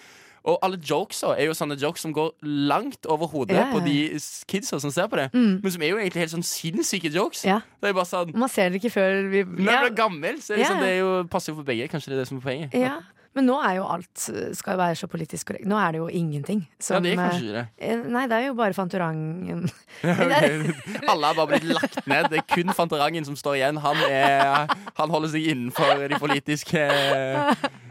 [0.48, 3.82] og alle jokes er jo sånne jokes som går langt over hodet Ja, ja, på
[3.84, 5.28] de kidsa som ser på det.
[5.34, 5.60] Mm.
[5.64, 7.44] Men som er jo egentlig helt sånn sinnssyke jokes.
[7.44, 10.56] Det er bare sånn Man ser det ikke før vi Når du er gammel, så
[10.56, 11.90] er det, sånn, det er jo, passer for begge.
[11.92, 12.78] Kanskje det er det som er poenget.
[12.78, 13.00] ja.
[13.38, 15.68] Men nå er jo alt eh, skal jo være så politisk korrekt.
[15.70, 16.64] Nå er det jo ingenting.
[16.82, 17.66] Ja, det er eh, kanskje ikke det.
[17.90, 19.62] eh, Nei, det er jo bare Fantorangen.
[21.12, 22.30] Alle har bare blitt lagt ned.
[22.34, 23.78] Det er kun Fantorangen som står igjen.
[23.86, 26.88] Han, er, han holder seg innenfor de politiske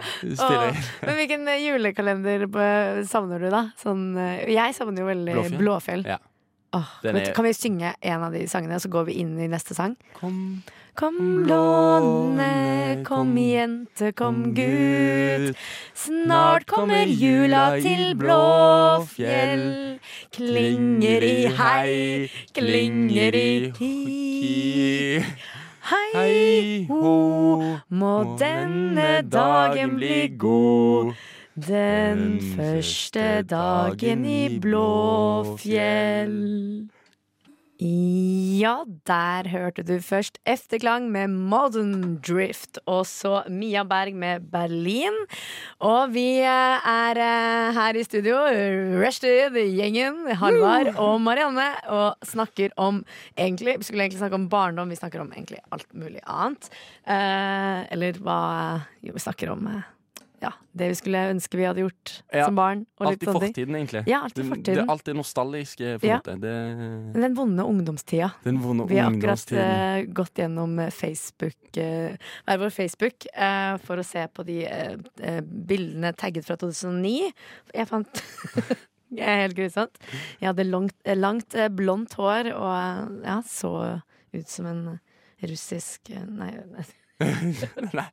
[0.09, 3.63] Stillingene Men hvilken eh, julekalender eh, savner du, da?
[3.81, 5.61] Sånn, eh, jeg savner jo veldig Blåfjell.
[5.63, 6.05] Blåfjell.
[6.15, 6.19] Ja.
[6.77, 9.73] Åh, er- Kan vi synge en av de sangene, så går vi inn i neste
[9.77, 9.95] sang?
[10.19, 10.61] Kom,
[10.99, 15.55] Kom blåne, kom jente, kom gutt.
[15.95, 19.63] Snart kommer jula til Blåfjell.
[20.35, 25.23] Klinger i hei, klinger i hi.
[25.93, 27.15] Hei ho,
[27.95, 31.15] må denne dagen bli god.
[31.55, 36.39] Den første dagen i Blåfjell.
[37.79, 45.15] Ja, der hørte du først Efterklang med Modern Drift, og så Mia Berg med Berlin.
[45.79, 48.41] Og vi eh, er eh, her i studio,
[48.99, 53.05] Rushdie, gjengen, Halvard og Marianne, og snakker om
[53.39, 56.73] egentlig Vi skulle egentlig snakke om barndom, vi snakker om egentlig alt mulig annet.
[57.07, 58.41] Eh, eller hva
[59.07, 59.87] Jo, vi snakker om eh,
[60.39, 62.85] ja, det vi skulle ønske vi hadde gjort Ja, som barn.
[63.01, 64.03] Og Alt i fortiden, egentlig.
[64.07, 66.21] Ja, alt i Det, det, er alltid nostalgisk, Ja.
[66.25, 66.53] Det,
[67.15, 68.31] Den vonde ungdomstida.
[68.45, 72.15] den vonde Vi har akkurat eh, gått gjennom eh, Facebook, eh,
[72.47, 74.61] hver vår Facebook uh, for å se på de
[75.43, 77.33] bildene tagget fra 2009.
[77.75, 78.23] Jeg fant
[79.19, 79.99] Jeg er helt grusomt.
[80.39, 83.73] Jeg hadde langt, langt blondt hår og ja, så
[84.37, 84.83] ut som en
[85.41, 86.53] russisk Nei,
[87.97, 88.09] nei.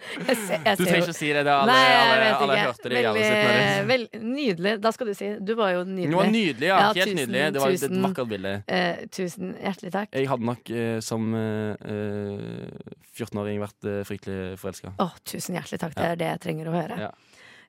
[0.00, 1.42] Nei, Jeg ser, jeg du trenger ikke å si det.
[1.44, 4.72] det alle, Nei, alle, alle hørte det alle sitt Veldig, vel, nydelig.
[4.80, 5.28] Da skal du si.
[5.40, 6.32] Du var jo Det var nydelig.
[6.34, 6.78] nydelig, ja.
[6.80, 7.52] Ja, Helt tusen, nydelig.
[7.52, 8.02] Det var et tusen.
[8.08, 8.54] vakkert bilde.
[8.70, 10.12] Uh, tusen hjertelig takk.
[10.16, 14.94] Jeg hadde nok uh, som eh, eh, 14-åring vært eh, fryktelig forelska.
[15.02, 15.94] Å, tusen hjertelig takk.
[15.98, 16.12] Det Ja.
[16.14, 16.98] er det jeg trenger å høre.
[17.06, 17.10] Ja.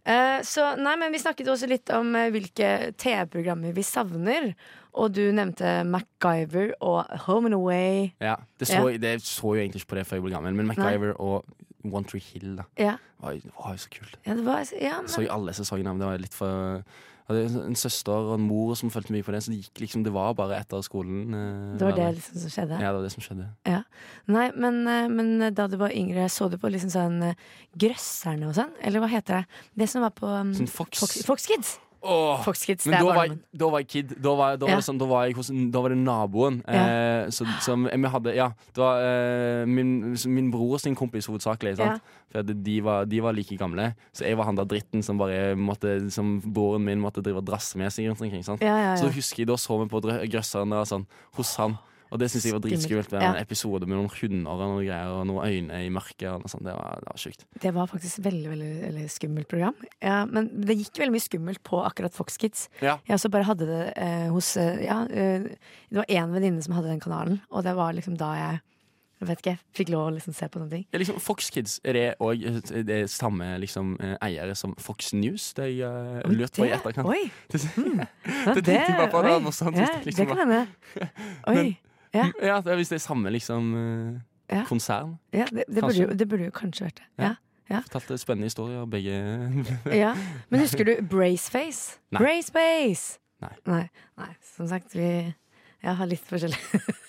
[0.02, 4.54] Eh, så nei, men Vi snakket også litt om eh, hvilke TV-programmer vi savner.
[4.94, 8.10] Og du nevnte MacGyver og Home and Away.
[8.20, 8.38] Ja.
[8.60, 11.14] Det så, det så jo egentlig ikke på det før jeg ble gammel, men MacGyver
[11.22, 11.46] og
[11.84, 14.18] One Tree Hill da Ja, var, var jo så kult.
[14.26, 16.84] ja det var ja, Så i alle sesongene, men det var litt for
[17.32, 19.80] jeg hadde en søster og en mor som fulgte mye på det, så det gikk
[19.86, 21.30] liksom, det var bare etter skolen.
[21.32, 22.80] eh, Det var det liksom som skjedde?
[22.82, 23.46] Ja, det var det som skjedde.
[24.28, 27.36] Nei, men, eh, men da du var yngre, så du på liksom sånn eh,
[27.78, 28.74] Grøsserne og sånn?
[28.84, 29.62] Eller hva heter det?
[29.80, 31.00] Det som var på um, Fox.
[31.00, 31.78] Fox, Fox Kids.
[32.04, 33.60] Åh, Fox Kids, det er da var, jeg, barndommen.
[33.62, 34.14] da var jeg kid.
[34.24, 34.82] Da var, da var, Ja.
[34.82, 36.56] sånn, da var, jeg hos, da var det naboen.
[36.68, 41.76] Eh, så, som vi hadde Ja, det var eh, min, min bror sin kompis hovedsakelig.
[41.78, 42.02] Sant?
[42.32, 43.92] For at de, var, de var like gamle.
[44.14, 47.46] Så jeg var han der dritten som bare måtte Som broren min måtte drive og
[47.46, 48.44] drasse med seg rundt omkring.
[48.44, 48.62] Sant?
[48.66, 51.06] Ja, ja, Så husker jeg da så vi på grøsseren og sånn,
[51.38, 51.78] hos han.
[52.12, 52.82] Og det syns jeg var Skummelt.
[52.82, 53.12] dritskummelt.
[53.14, 53.22] Det.
[53.24, 56.28] En episode med noen hunder og noen greier, og noen øyne i mørket.
[56.32, 56.66] Og noe sånt.
[56.68, 57.46] Det var, det var sjukt.
[57.64, 59.78] Det var faktisk veldig, veldig, veldig skummelt program.
[60.04, 62.68] Ja, men det gikk veldig mye skummelt på akkurat Fox Kids.
[62.84, 62.98] Ja.
[63.08, 65.48] Jeg også bare hadde det eh, hos eh, Ja, eh,
[65.92, 68.60] det var én venninne som hadde den kanalen, og det var liksom da jeg
[69.22, 70.86] jeg vet ikke, fikk lov å liksom se på sånne ting.
[70.90, 72.42] Ja, liksom, Fox Kids, er det òg
[72.88, 75.52] det samme liksom, eh, eiere som Fox News?
[75.54, 77.06] Det jeg uh, lurte lurt på i etterkant.
[77.06, 77.30] Oi!
[77.54, 78.02] Det, Mm.
[78.02, 80.62] Det det, det, det, det, det hvis det liksom det kan hende.
[81.54, 81.78] Oi.
[82.14, 82.26] Ja.
[82.42, 84.64] ja, Hvis det er samme liksom, eh, Ja.
[84.68, 85.18] konsern.
[85.34, 87.38] Ja, det, det, burde jo, det burde jo kanskje vært det.
[87.72, 87.80] Ja.
[87.88, 89.14] Fortalte spennende historier, begge.
[90.04, 90.14] Ja.
[90.50, 92.00] Men husker du Braceface?
[92.12, 92.20] Nei.
[92.20, 93.20] Braceface!
[93.42, 93.54] Nei.
[93.66, 93.86] Nei.
[94.20, 94.34] Nei.
[94.56, 95.34] Som sagt, vi
[95.82, 96.60] Jeg har litt forskjellig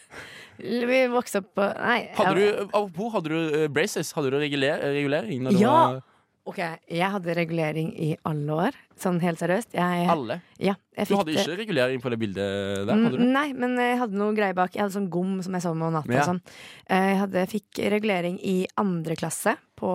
[0.92, 1.98] Vi vokste opp på Nei.
[2.14, 4.12] Hadde du, apropos, hadde du eh, braces?
[4.16, 5.42] Hadde du reguler, regulering?
[5.48, 5.74] Når du Ja.
[5.74, 6.00] var
[6.44, 6.58] Ok,
[6.90, 8.78] jeg hadde regulering i alle år.
[9.02, 9.72] Sånn helt seriøst.
[9.74, 10.36] Jeg, alle?
[10.62, 12.92] ja, Du hadde ikke regulering på det bildet der?
[12.94, 13.24] hadde du?
[13.24, 14.74] Mm, Nei, men jeg hadde noe greier bak.
[14.76, 16.14] Jeg hadde sånn gom som jeg sov med om natta.
[16.14, 16.26] Ja.
[16.28, 16.40] Sånn.
[16.86, 19.90] Eh, Jeg hadde, fikk regulering i andre klasse på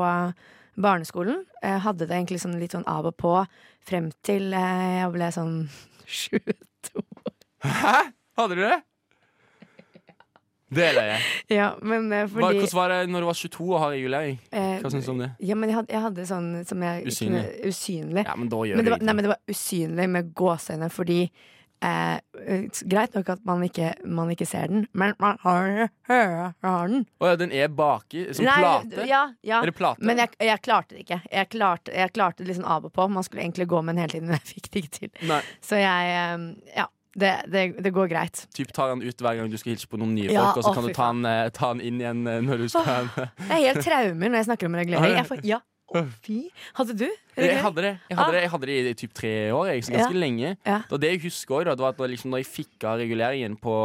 [0.77, 1.45] barneskolen.
[1.63, 3.33] Jeg hadde det egentlig sånn litt sånn av og på
[3.87, 5.55] frem til eh, jeg ble sånn
[6.05, 7.01] 22.
[7.63, 7.95] Hæ?
[8.37, 8.77] Hadde du det?
[10.69, 11.17] Det er løye.
[11.53, 14.39] Ja, men eh, Hva- fordi Hvordan var det når du var 22 og har regulering?
[14.51, 15.29] eh, Hva syns du om det?
[15.47, 17.43] Ja, men jeg hadde, jeg hadde sånn som jeg Usynlig.
[17.43, 18.25] Kunne, usynlig.
[18.27, 21.19] Ja, men da gjør Men det, var, nei, men det var usynlig med gåseøyne fordi
[21.79, 26.53] eh, eh, Greit nok at man ikke, man ikke ser den, men man har, har,
[26.65, 27.05] har den.
[27.21, 28.25] Å ja, den er baki?
[28.35, 29.07] Som Nei, plate?
[29.07, 29.61] Ja, ja.
[29.61, 30.03] Er det plate?
[30.03, 31.21] Men jeg, jeg klarte det ikke.
[31.31, 33.07] Jeg klarte, jeg klarte det liksom av og på.
[33.07, 35.15] Man skulle egentlig gå med den hele tiden, men jeg fikk det ikke til.
[35.31, 35.41] Nei.
[35.63, 36.89] Så jeg eh, Ja.
[37.17, 38.43] Det, det, det går greit.
[38.53, 40.67] Typ tar den ut hver gang du skal hilse på noen nye Ja, folk, og
[40.67, 43.47] så kan du ta den, eh, ta den inn igjen eh, når du skal Det
[43.49, 45.15] er helt traumer når jeg snakker om regulering.
[45.17, 45.57] Jeg får, ja,
[45.97, 46.37] å fy.
[46.77, 47.07] Hadde du?
[47.39, 49.95] Jeg hadde det Jeg hadde det, jeg hadde det i typ tre år, jeg, så
[49.95, 50.21] ganske Ja.
[50.27, 50.53] lenge.
[50.67, 50.77] Ja.
[50.91, 53.75] Og det jeg husker også, da, var at liksom, når jeg fikk av reguleringen på,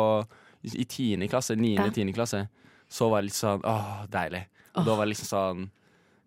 [0.68, 1.62] i tiende klasse, Ja.
[1.62, 2.49] niende, tiende klasse,
[2.93, 4.45] så var det litt sånn åh, deilig.
[4.74, 4.85] Oh.
[4.85, 5.70] Da var det liksom sånn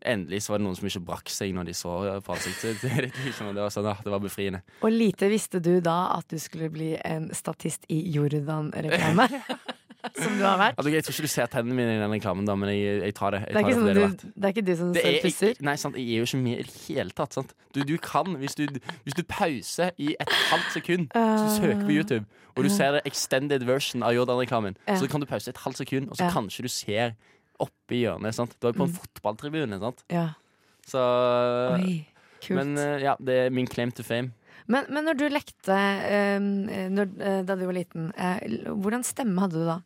[0.05, 1.95] Endelig så var det noen som ikke brakk seg når de så
[2.25, 2.81] på ansiktet.
[3.55, 4.61] Det, var sånn, ah, det var befriende.
[4.83, 9.29] Og lite visste du da at du skulle bli en statist i Jordan-reklame.
[10.21, 10.77] Som du har vært.
[10.77, 13.15] Altså, jeg tror ikke du ser tennene mine i den reklamen, da, men jeg, jeg
[13.17, 13.39] tar det.
[13.45, 15.09] Jeg Det er tar ikke, det, sånn er du, det er ikke du som selv
[15.09, 15.61] er, pusser?
[15.65, 17.37] nei, sant, jeg er jo ikke med i det hele tatt.
[17.37, 17.53] Sant?
[17.75, 18.65] Du, du kan, hvis du,
[19.07, 22.95] hvis du pauser i et halvt sekund, så du søker på YouTube, og du ser
[22.95, 26.67] det extended version av Jordan-reklamen, så kan du pause et halvt sekund, og så kanskje
[26.67, 27.15] du ser
[27.63, 28.35] oppi hjørnet.
[28.35, 28.55] Sant?
[28.59, 28.97] Du er på en Mm.
[28.99, 29.79] fotballtribune.
[29.79, 30.03] Sant?
[30.11, 30.27] Ja.
[30.85, 31.01] Så
[31.79, 32.05] Oi,
[32.41, 32.57] kult.
[32.59, 34.31] Men eh, ja, det er min claim to fame.
[34.67, 38.39] Men, men når du lekte eh, når, eh, da du var liten, eh,
[38.73, 39.79] hvordan stemme hadde du da?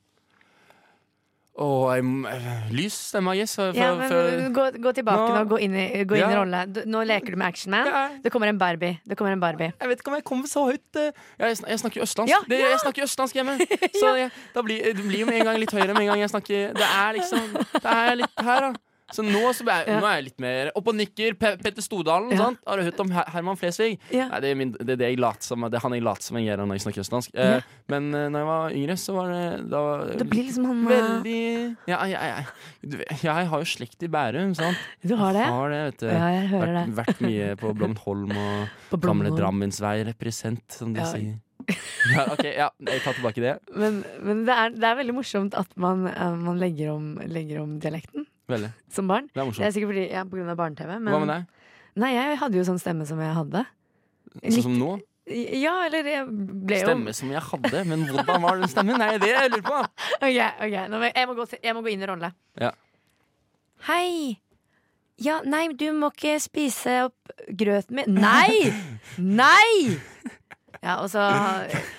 [1.60, 3.55] Eh, lys stemme, yes.
[3.60, 6.38] For, Ja, men, for, gå, gå tilbake Nå- nå, gå inn i, gå inn i
[6.38, 6.66] rolle.
[6.72, 7.88] Du, nå leker du med Action Man.
[7.88, 8.03] Ja.
[8.24, 8.99] Det kommer en Barbie.
[9.03, 9.74] Det kommer en Barbie.
[9.80, 11.12] Jeg vet ikke om jeg kommer så høyt eh.
[11.39, 12.32] jeg, jeg snakker jo østlandsk.
[12.32, 13.57] Ja, det, jeg snakker østlandsk hjemme.
[13.99, 16.22] Så jeg, da blir, det blir jo med en gang litt høyere med en gang
[16.24, 18.89] jeg snakker Det er liksom Det er litt her, da.
[19.16, 19.99] Så nå, så er, Ja.
[19.99, 21.36] nå er jeg litt mer opp og nikker.
[21.39, 22.32] Pe Petter Stordalen.
[22.36, 22.51] Ja.
[22.68, 23.97] Har du hørt om Her Herman Flesvig?
[24.14, 24.28] Ja.
[24.30, 26.30] Nei, det, er min, det er det jeg lat som Det er han jeg later
[26.30, 27.36] som jeg gjør når jeg snakker østlandsk.
[27.36, 27.68] Eh.
[27.89, 29.84] Men uh, når jeg var yngre, så var det da
[30.22, 31.41] Det blir liksom han eh, Veldig
[31.89, 32.45] Ja, jeg,
[32.86, 34.88] jeg, jeg har jo slekt i Bærum, sant?
[35.01, 35.45] Du har det?
[35.49, 36.07] Har det, vet du.
[36.12, 36.97] Ja, jeg hører vært, det.
[37.01, 41.38] vært mye på Blomholm og På Gamle Drammensvei represent, som de sier.
[42.10, 43.55] Ja, ok, ja, jeg tar tilbake det.
[43.78, 47.62] Men, men det, er, det er veldig morsomt at man, eh, man legger, om, legger
[47.62, 48.72] om dialekten Veldig.
[48.89, 49.30] som barn.
[49.34, 51.00] Det er Det er sikkert fordi, ja, på grunn av barne-TV.
[51.00, 51.45] men- Hva med deg?
[52.00, 53.66] Nei, jeg hadde jo sånn stemme som jeg hadde.
[54.43, 55.00] Sånn som nå?
[55.30, 56.26] Ja, eller jeg
[56.66, 58.97] ble jo Stemme som jeg hadde, men hvordan var den stemmen?
[58.97, 59.80] Nei, det jeg lurer på.
[60.26, 62.32] Ok, ok, Nå jeg, må gå, jeg må gå inn i rolle.
[62.60, 62.72] Ja.
[63.88, 64.39] Hei!
[65.20, 68.16] Ja, nei, du må ikke spise opp grøten min.
[68.16, 68.72] Nei!
[69.18, 70.00] Nei!
[70.82, 71.20] Ja, og så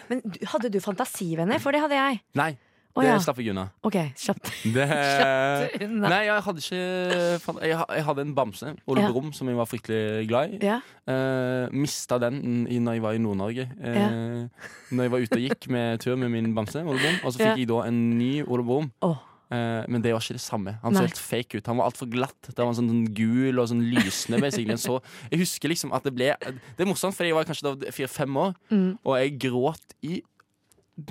[0.09, 1.61] Men hadde du fantasivenner?
[1.61, 2.21] For det hadde jeg.
[2.41, 2.55] Nei,
[2.97, 3.19] Det ja.
[3.23, 3.69] slapp jeg unna.
[3.87, 4.51] OK, kjapt.
[4.77, 4.87] Det...
[4.91, 6.11] Slapp unna.
[6.11, 9.13] Nei, jeg hadde ikke Jeg hadde en bamse, Ole Ja.
[9.15, 10.61] Brumm, som jeg var fryktelig glad i.
[10.67, 10.81] Ja.
[11.07, 13.69] Uh, mista den når jeg var i Nord-Norge.
[13.79, 17.19] Uh, Når jeg var ute og gikk med tur med min bamse, Ole Brumm.
[17.25, 17.57] Og så fikk Ja.
[17.63, 18.91] jeg da en ny Ole Brumm.
[19.07, 19.19] Oh.
[19.51, 20.77] Eh, men det var ikke det samme.
[20.85, 21.01] Han Nei.
[21.01, 21.67] så helt fake ut.
[21.67, 22.39] Han var altfor glatt.
[22.47, 24.51] Det var sånn, sånn gul og sånn lysende.
[24.79, 25.01] Så
[25.33, 28.37] jeg husker liksom at det ble Det er morsomt, for jeg var kanskje da fire-fem
[28.37, 28.99] år, Mm.
[29.05, 30.23] og jeg gråt i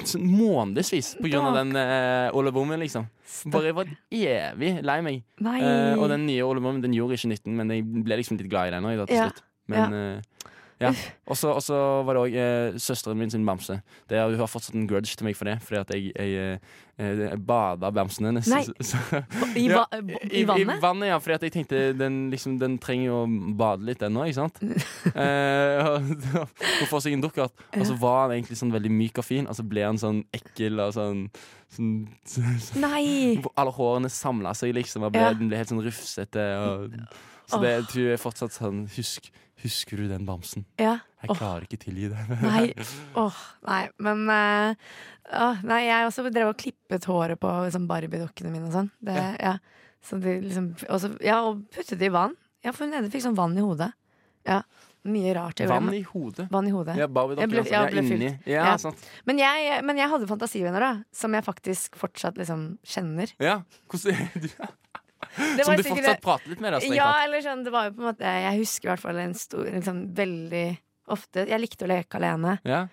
[0.06, 1.16] sånn månedsvis
[1.50, 3.08] av den uh, Ole Brummen, liksom.
[3.54, 5.24] Bare jeg var evig lei meg.
[5.62, 8.50] Eh, og den nye Ole Brummen den gjorde ikke nytten, men jeg ble liksom litt
[8.50, 9.44] glad i den òg, til slutt.
[9.68, 10.22] Men eh, Ja.
[10.22, 11.78] Og så og så
[12.08, 13.82] var det òg eh, søsteren min sin bamse.
[14.08, 16.60] Det, hun har fortsatt en grudge til meg for det, fordi at jeg, jeg,
[16.98, 18.48] eh, jeg bada bamsen hennes.
[18.48, 18.62] Nei.
[18.90, 18.98] Så-
[19.60, 20.78] I, Ja, va I, I vannet?
[20.78, 23.28] I vannet, ja, fordi at jeg tenkte den, liksom, den trenger jo å
[23.60, 24.62] bade litt ennå, ikke sant?
[25.20, 29.28] eh, Hun får seg en dukkert, og så var han egentlig sånn veldig myk og
[29.28, 31.26] fin, og så ble han sånn ekkel og sånn,
[31.76, 31.92] sånn,
[32.24, 32.56] sånn
[32.86, 33.04] Nei!
[33.60, 35.36] Alle hårene samla seg, liksom, og ble, Ja.
[35.36, 36.48] den ble helt sånn rufsete.
[36.64, 36.96] Og,
[37.50, 39.32] så det jeg tror jeg fortsatt sånn husk,
[39.64, 40.66] Husker du den bamsen?
[40.80, 40.98] Ja.
[41.20, 42.26] Jeg klarer klarer ikke tilgi det.
[42.46, 42.66] Nei.
[43.20, 43.82] Åh, nei.
[44.00, 48.92] Men uh, Nei, jeg også drev og klippet håret på liksom, Barbie-dokkene mine og sånn.
[49.06, 49.26] Ja.
[49.36, 49.56] ja.
[50.06, 50.72] Så liksom,
[51.26, 52.38] ja, og puttet det i vann.
[52.64, 53.92] Ja, for hun ene fikk sånn vann i hodet.
[54.48, 54.62] Ja.
[55.10, 55.62] Mye rart.
[55.68, 56.48] Vann i hodet.
[56.52, 56.96] Vann i hodet.
[57.00, 57.76] Ja, Barbie-dokker, ble- altså.
[57.76, 58.32] ja, ble inni.
[58.50, 58.74] Ja.
[59.28, 60.92] Men, jeg, men jeg hadde fantasivenner, da.
[61.16, 63.32] Som jeg faktisk fortsatt liksom kjenner.
[63.44, 64.50] Ja, hvordan er du?
[65.38, 66.74] Det Som du fortsatt prater litt med?
[66.74, 69.18] Da, Ja, eller sånn, det var jo på en måte Jeg husker i hvert fall
[69.22, 70.64] en stor liksom, Veldig
[71.10, 72.88] ofte Jeg likte å leke alene, Ja.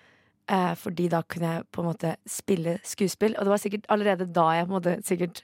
[0.49, 3.35] eh, fordi da kunne jeg på en måte spille skuespill.
[3.37, 5.43] Og det var sikkert allerede da jeg på en måte sikkert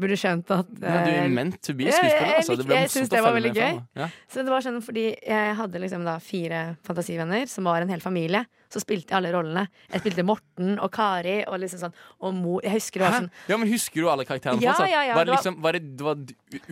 [0.00, 2.32] burde skjønt at Men du eh, er meant to be skuespiller.
[2.38, 2.56] Altså.
[2.56, 3.78] Det jeg syns det var veldig gøy.
[4.00, 4.08] Ja.
[4.32, 8.02] Så det var sånn fordi jeg hadde liksom da fire fantasivenner som var en hel
[8.04, 8.44] familie.
[8.72, 9.66] Så spilte jeg alle rollene.
[9.92, 12.54] Jeg spilte Morten og Kari og liksom sånn Og Mo.
[12.64, 14.88] Jeg husker det var sånn Ja, men Husker du alle karakterene Ja, fortsatt?
[14.94, 16.22] ja, ja, var det liksom, var det, det var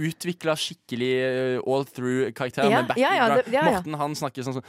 [0.09, 2.71] utvikla skikkelig eh, all through karakter?
[2.73, 3.53] Ja, med background?
[3.69, 4.65] Morten han snakker sånn som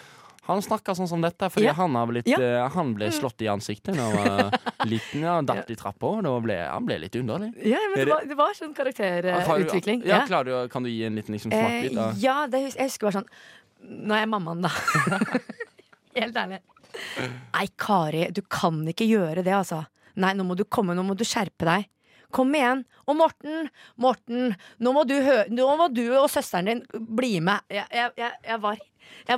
[0.48, 1.74] han snakker sånn som dette fordi Ja.
[1.78, 2.38] han, har blitt, Ja.
[2.38, 2.46] Mm.
[2.66, 5.22] eh, han ble slått i ansiktet da han var liten.
[5.22, 7.52] Ja, datt i trappa, og ble, han ble litt underlig.
[7.64, 10.04] Ja, men det var, det var sånn karakterutvikling.
[10.06, 11.54] Ja, du, Kan du gi en liten liksom?
[11.54, 13.30] Eh, ja, det, jeg husker bare sånn
[13.82, 14.70] Nå er jeg mammaen, da.
[16.22, 16.60] Helt ærlig.
[17.54, 19.80] Nei, Kari, du kan ikke gjøre det, altså.
[20.22, 21.88] Nei, nå må du komme, nå må du skjerpe deg.
[22.34, 22.84] Kom igjen.
[23.10, 23.68] Og Morten,
[24.02, 25.18] Morten, nå må du,
[25.52, 27.64] nå må du og søsteren din bli med.
[27.72, 28.62] Jeg, jeg, jeg, jeg,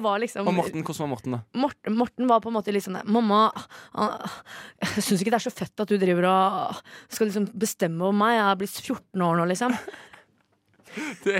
[0.03, 1.41] var, liksom Og Morten, hvordan var Morten, da?
[1.65, 3.45] Morten, Morten var på en måte litt sånn Mamma,
[3.97, 4.39] ah,
[4.83, 8.17] jeg syns ikke det er så fett at du driver og skal liksom bestemme over
[8.17, 8.37] meg.
[8.37, 9.77] Jeg er blitt 14 år nå, liksom.
[11.23, 11.39] Det,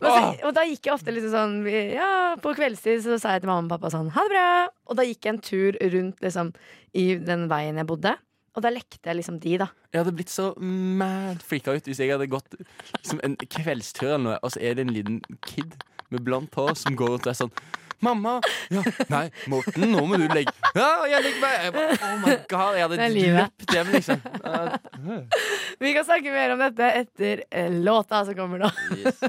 [0.00, 0.12] så,
[0.46, 1.56] og da gikk jeg ofte liksom sånn
[1.92, 4.46] Ja, på kveldstid så sa jeg til mamma og pappa sånn Ha det bra!
[4.88, 6.54] Og da gikk jeg en tur rundt liksom
[6.96, 8.14] i den veien jeg bodde.
[8.52, 9.68] Og da lekte jeg liksom de, da.
[9.94, 12.56] jeg hadde blitt så mad freaka ut hvis jeg hadde gått
[12.98, 15.78] liksom, en kveldstur eller noe, og så er det en liten kid
[16.12, 17.54] med blondt hår som går rundt og er sånn
[18.02, 18.40] Mamma!
[18.74, 18.82] Ja,
[19.12, 21.52] nei, Morten, nå må du legge Ja, jeg legger meg!
[21.68, 24.24] Jeg bare, oh my god, jeg hadde Det løpt hjem, liksom.
[24.42, 25.46] Uh,
[25.78, 28.72] Vi kan snakke mer om dette etter eh, låta som kommer nå.
[28.98, 29.22] yes.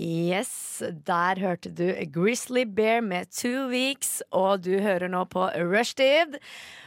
[0.00, 6.38] Yes, der hørte du Grizzly Bear med Two Weeks, og du hører nå på Rushtid.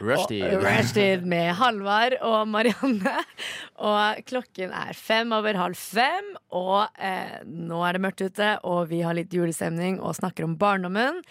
[0.02, 0.42] Rushtid.
[0.64, 3.12] Rushtid med Halvard og Marianne.
[3.78, 8.88] Og klokken er fem over halv fem, og eh, nå er det mørkt ute, og
[8.90, 11.22] vi har litt julestemning og snakker om barndommen.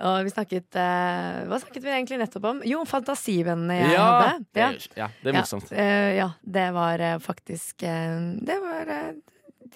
[0.00, 2.60] Og vi snakket eh, Hva snakket vi egentlig nettopp om?
[2.64, 4.46] Jo, fantasivennene jeg Ja, hadde.
[4.64, 5.72] er, ja, det er morsomt.
[5.72, 9.10] Ja, eh, ja, det var eh, faktisk eh, Det var eh,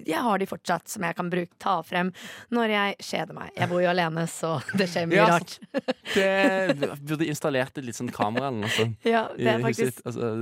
[0.02, 2.10] Jeg har de fortsatt som jeg kan bruke, ta frem
[2.54, 3.52] når jeg kjeder meg.
[3.56, 5.58] Jeg bor jo alene, så det skjer mye Ja, rart.
[6.14, 9.00] Det, burde installert et litt sånn kamera eller noe sånt.
[9.14, 10.02] Ja, det er faktisk.
[10.06, 10.34] Altså,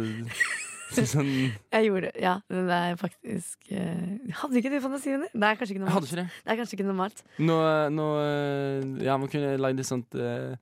[1.12, 1.30] sånn,
[1.72, 5.30] Jeg gjorde Ja, det er faktisk uh, Hadde ikke du fantasiene?
[5.32, 6.10] Det er kanskje ikke normalt.
[6.10, 6.26] ikke det.
[6.42, 7.24] Det er kanskje ikke normalt.
[7.40, 7.56] Nå,
[7.96, 10.52] nå eh, Ja, man kunne lagd et sånt uh,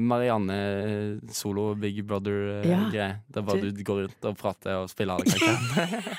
[0.00, 3.20] Marianne solo Big Brother-greie.
[3.28, 6.14] der bare du går rundt og prater og spiller alle karakterene.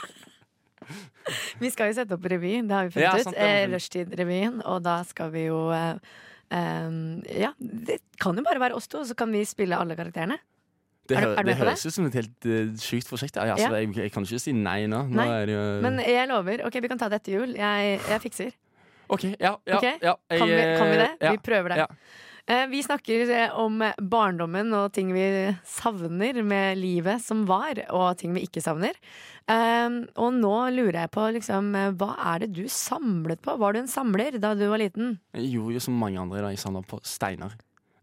[1.64, 3.24] Vi skal jo sette opp revy, det har vi funnet Ja, ut.
[3.28, 3.42] sant, ut.
[3.42, 4.60] Eh, Rushtid-revyen.
[4.66, 5.96] Og da skal vi jo eh,
[6.56, 10.38] um, Ja, det kan jo bare være oss to, så kan vi spille alle karakterene.
[11.06, 13.36] Det, Er du- hø- er du det høres ut som et helt uh, sjukt prosjekt.
[13.38, 13.82] Ja, altså, Ja.
[13.84, 15.04] jeg, jeg kan ikke si nei nå.
[15.08, 16.64] nå Nei, jo, Men jeg lover.
[16.66, 17.54] Ok, vi kan ta det etter jul.
[17.56, 18.52] Jeg, jeg fikser.
[19.08, 19.52] OK, ja.
[19.70, 20.00] ja, okay?
[20.02, 21.10] ja jeg, Kan vi, kan vi det?
[21.22, 21.32] Ja.
[21.32, 21.86] Vi prøver det.
[22.48, 25.26] Eh, Vi snakker eh, om barndommen og ting vi
[25.66, 28.93] savner med livet som var, og ting vi ikke savner.
[29.50, 33.58] Um, og nå lurer jeg på, liksom, eh, hva er det du samlet på?
[33.62, 35.18] Var du en samler da du var liten?
[35.34, 37.58] Jo, jo som mange andre da jeg samla på steiner.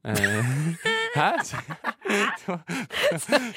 [0.04, 0.44] Eh,
[1.18, 1.28] hæ?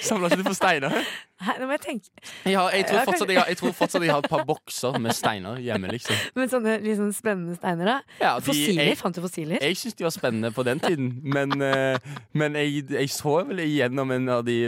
[0.05, 0.93] Samla ikke du på steiner?
[1.41, 2.09] Hæ, nå må jeg tenke.
[2.47, 5.11] Ja, jeg, tror fortsatt jeg, har, jeg tror fortsatt jeg har et par bokser med
[5.17, 6.15] steiner hjemme, liksom.
[6.37, 7.95] Men sånne liksom spennende steiner, da?
[8.21, 8.83] Ja, de- fossiler?
[8.91, 9.57] jeg- Fant du fossiler?
[9.61, 11.97] Jeg syns de var spennende på den tiden, men, eh,
[12.37, 14.59] men jeg, jeg så vel igjennom en av de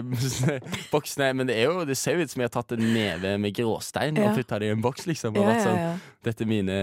[0.94, 1.30] boksene.
[1.38, 3.56] Men det, er jo, det ser jo ut som jeg har tatt en neve med
[3.58, 4.32] gråstein Ja.
[4.32, 5.38] og putta det i en boks, liksom.
[5.38, 6.04] Og ja, vært ja, sånn.
[6.28, 6.78] Dette er mine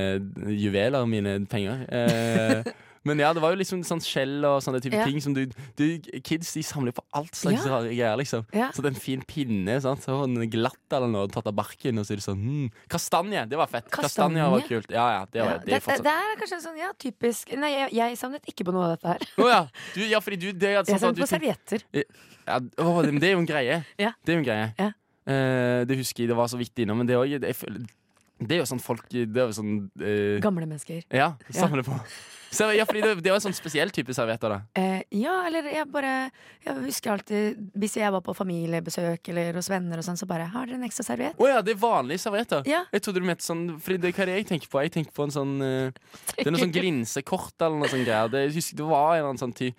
[0.54, 1.84] juveler, mine penger.
[1.92, 2.72] Eh,
[3.04, 5.04] men ja, det var jo liksom sånn skjell og sånne type Ja.
[5.04, 5.44] ting som du,
[5.76, 5.84] du
[6.24, 8.46] Kids de samler på alt slags rare greier, liksom.
[8.74, 10.02] Så en fin pinne sant?
[10.04, 12.68] Så var den glatt eller noe, tatt av barken, og så er det sånn hmm.
[12.90, 13.44] Kastanje!
[13.50, 13.88] Det var fett.
[13.90, 14.40] Kastanje?
[14.40, 14.90] Kastanje var kult.
[14.94, 17.72] Ja, ja, det, var, det, det er det, det er kanskje sånn ja, typisk Nei,
[17.74, 19.26] jeg, jeg samlet ikke på noe av dette her.
[19.40, 19.62] Oh, ja.
[19.94, 21.84] Du, ja, fordi du det er Jeg sånn du på servietter.
[21.94, 23.82] ja, å, det, det er jo en greie.
[24.00, 24.14] Ja.
[24.24, 24.70] Det er jo en greie.
[24.80, 24.92] Ja.
[25.24, 27.86] Uh, det husker jeg det var så vidt innom, men det er, også, jeg føler-
[28.48, 31.04] det er jo sånn folk Det er jo sånn eh, Gamle mennesker.
[31.14, 31.98] Ja, samle på.
[32.54, 34.58] Så, ja, fordi det, det jo en sånn spesiell type servietter, da.
[34.78, 36.12] Eh, ja, eller jeg bare
[36.62, 40.46] Jeg husker alltid Hvis jeg var på familiebesøk eller hos venner og sånn, så bare
[40.52, 41.40] Har dere en ekstra serviett?
[41.40, 42.62] Å ja, det er vanlige servietter.
[42.70, 42.84] Ja.
[42.94, 44.84] Jeg trodde du mente sånn Fordi det, Hva er det jeg tenker på?
[44.86, 48.30] Jeg tenker på en sånn eh, Det er noe sånn glinsekort eller noe sånt greier.
[48.30, 49.72] Det, jeg husker, det var en eller annen sånn ty...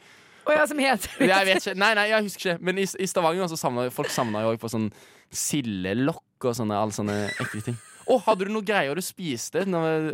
[0.45, 1.79] Å ja, som heter Jeg vet ikke.
[1.79, 2.59] Nei, nei, jeg husker ikke.
[2.67, 4.89] Men i, i Stavanger så samla folk samlet jo også på sånn
[5.35, 7.77] sildelokk og sånne, alle sånne ekle ting.
[8.05, 9.63] Å, hadde du noe greier du spiste?
[9.69, 10.11] Når,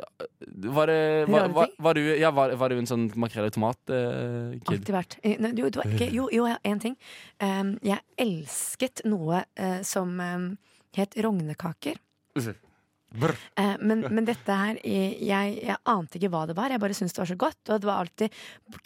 [0.72, 0.92] var,
[1.28, 4.64] var, var, var, du, ja, var, var du en sånn makrell i tomat-kid?
[4.72, 5.18] Alltid vært.
[5.28, 5.38] Eh,
[6.16, 6.96] Jo, jo, jo, én ting.
[7.44, 10.50] Um, jeg elsket noe uh, som um,
[10.98, 12.00] het rognekaker.
[13.59, 16.72] Eh, men, men dette her eh, jeg, jeg ante ikke hva det var.
[16.72, 17.59] Jeg bare syntes det var så godt.
[17.68, 18.38] Og det var alltid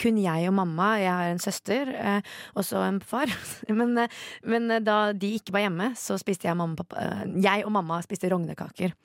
[0.02, 0.88] kun jeg og mamma.
[0.98, 2.20] Jeg har en søster eh,
[2.58, 3.30] og så en far.
[3.80, 7.26] men, eh, men eh, da de ikke var hjemme, så spiste jeg, mamma, pappa, eh,
[7.46, 8.96] jeg og mamma spiste rognekaker.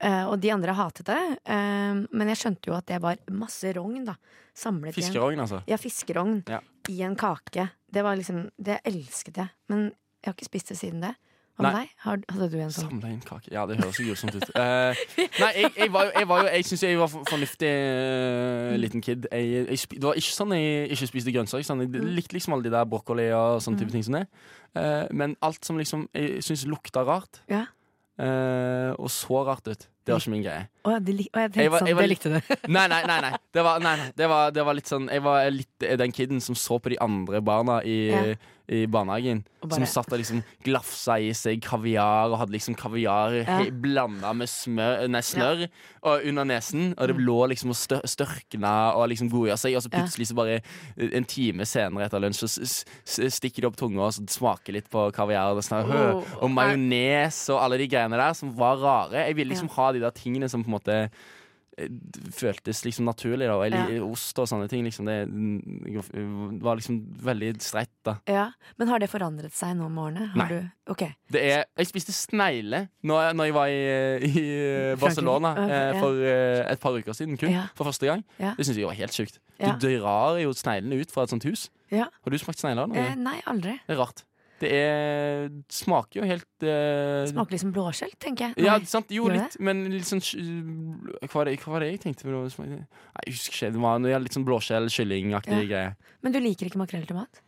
[0.00, 1.22] Og de andre hatet det.
[1.44, 4.14] men jeg skjønte jo at det var masse rogn da
[4.56, 5.58] samlet Fiskerogn, altså.
[5.68, 6.62] ja, fiskerogn Ja.
[6.88, 7.66] i en kake.
[7.84, 9.52] Det var liksom Det elsket jeg.
[9.68, 11.12] Men jeg har ikke spist det siden det.
[11.60, 11.80] Med Nei.
[11.84, 11.94] deg?
[12.04, 12.88] Har, hadde du en sånn?
[12.90, 13.50] Samla inn kake.
[13.52, 14.46] Ja, det høres så grusomt ut.
[14.56, 15.02] Uh,
[15.40, 18.76] nei, jeg, jeg var jo Jeg, var jo, jeg syns jeg var for- fornuftig uh,
[18.80, 19.28] liten kid.
[19.32, 21.66] Jeg, det var ikke sånn jeg ikke spiste grønnsaker.
[21.68, 21.84] Sånn.
[21.86, 24.24] Jeg likte liksom alle de der brokkoli og sånne type ting som det.
[24.76, 27.66] Uh, men alt som liksom jeg syns lukta rart, Ja.
[29.00, 30.66] og så rart ut, det var ikke min greie.
[30.84, 32.38] Å, det, lik- å, jeg tenkte var- sånn, var det likte du.
[32.76, 33.18] Nei, nei, nei.
[33.24, 33.30] nei.
[33.56, 34.08] Det var, nei, nei.
[34.16, 36.98] Det var, det var litt sånn Jeg var litt den kiden som så på de
[37.04, 38.22] andre barna i, Ja.
[38.70, 39.40] I barnehagen.
[39.66, 43.56] Som satt og liksom glafsa i seg kaviar og hadde liksom kaviar Ja.
[43.84, 45.64] blanda med smør, nei, snørr
[46.06, 46.92] og under nesen.
[46.96, 49.96] Og det lå liksom og stør, størkna og liksom godgjorde seg, og så Mm.
[49.98, 54.14] Plutselig så bare eh, en time senere etter lunsj så stikker de opp tunga og
[54.14, 55.90] så smaker litt på kaviar og, sånn,
[56.40, 59.26] og majones og alle de greiene der som var rare.
[59.26, 60.98] Jeg ville liksom ha de der tingene som på en måte
[62.34, 63.46] føltes liksom naturlig.
[63.48, 63.56] Da.
[63.66, 64.04] Eller Ja.
[64.04, 64.84] ost og sånne ting.
[64.84, 65.06] Liksom.
[65.06, 68.16] Det var liksom veldig streit, da.
[68.28, 68.50] Ja.
[68.78, 70.28] Men har det forandret seg nå med årene?
[70.34, 70.48] Har Nei.
[70.48, 71.12] Du, Okay.
[71.30, 73.82] Det er, jeg spiste snegle når når jeg var i,
[74.26, 76.00] i Barcelona okay, eh, Ja.
[76.00, 77.36] for eh, et par uker siden.
[77.38, 77.66] Kun, Ja.
[77.76, 78.24] For første gang.
[78.38, 79.38] Det syns jeg var helt sjukt.
[79.60, 81.68] Du drar jo sneglene ut fra et sånt hus.
[81.92, 82.06] Ja.
[82.24, 82.90] Har du smakt snegler?
[82.96, 83.78] Eh, nei, aldri.
[83.86, 84.24] Det er rart.
[84.60, 88.66] Det er, smaker jo helt uh, Smaker liksom blåskjell, tenker jeg.
[88.66, 92.26] Ja, sant, jo litt, men litt sånn Hva var det, hva var det jeg tenkte?
[92.26, 92.42] på?
[92.44, 92.82] Det Nei,
[93.24, 93.70] jeg husker ikke.
[93.76, 95.68] Det var noe litt sånn blåskjell, kyllingaktig Ja.
[95.70, 95.94] greie.
[96.20, 97.40] Men du liker ikke makrell til mat?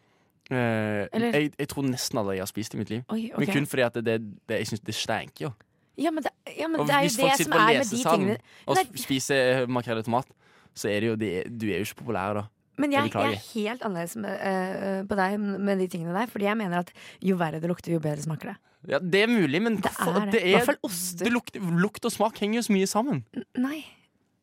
[0.53, 3.05] Uh, jeg, jeg tror nesten alle jeg har spist i mitt liv.
[3.13, 3.45] Oi, okay.
[3.45, 4.17] Men kun fordi at det, det,
[4.49, 5.53] det, jeg synes det stenker jo.
[6.01, 8.77] Ja, men det, ja, men det er jo det som er med de tingene og
[8.81, 10.33] lesesalen og spiser makrell i tomat,
[10.73, 12.47] så er det jo det, Du er jo ikke populær da.
[12.81, 16.27] Men Jeg jeg, er helt annerledes med, uh, på deg med de tingene der.
[16.33, 18.59] Fordi jeg mener at jo verre det lukter, jo bedre smaker det.
[18.89, 20.41] Ja, Det er mulig, men Det er det.
[20.43, 23.21] er, hvert fall det lukter, lukt, og smak henger jo så mye sammen.
[23.61, 23.85] Nei.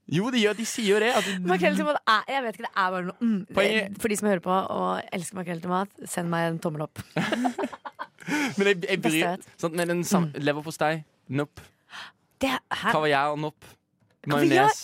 [0.09, 1.09] Jo, de, gjør, de sier jo det.
[1.13, 3.41] At, Makrell til mat er Jeg vet ikke, det er bare noe mm.
[3.53, 6.85] Poenget- For de som hører på og elsker makrell til mat, send meg en tommel
[6.87, 7.01] opp.
[8.57, 9.45] men jeg, jeg bryr vet.
[9.59, 10.39] sant, Men en sam, Mm.
[10.45, 11.61] leverpostei, nopp.
[12.41, 13.65] Er, Kaviar, nopp.
[14.29, 14.79] Majones.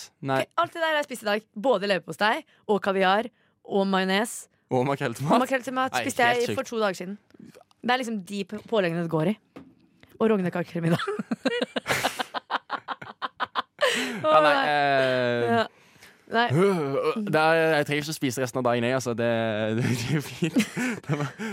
[0.58, 1.46] Alt det der jeg spiste i dag.
[1.68, 2.34] Både leverpostei
[2.68, 3.28] og kaviar
[3.66, 4.48] og majones.
[4.70, 5.40] Og makrell til mat.
[5.44, 6.56] makrell til mat Nei, spiste jeg sykt.
[6.58, 7.18] for to dager siden.
[7.86, 9.36] Det er liksom de påleggene det går i.
[10.18, 11.02] Og rognekaker til middag.
[14.26, 14.95] Nei, eh.
[16.26, 16.46] Nei.
[17.30, 18.96] det er, jeg trenger ikke å spise resten av dagen, jeg.
[18.98, 19.28] Altså, det,
[19.78, 20.56] det, det er fint.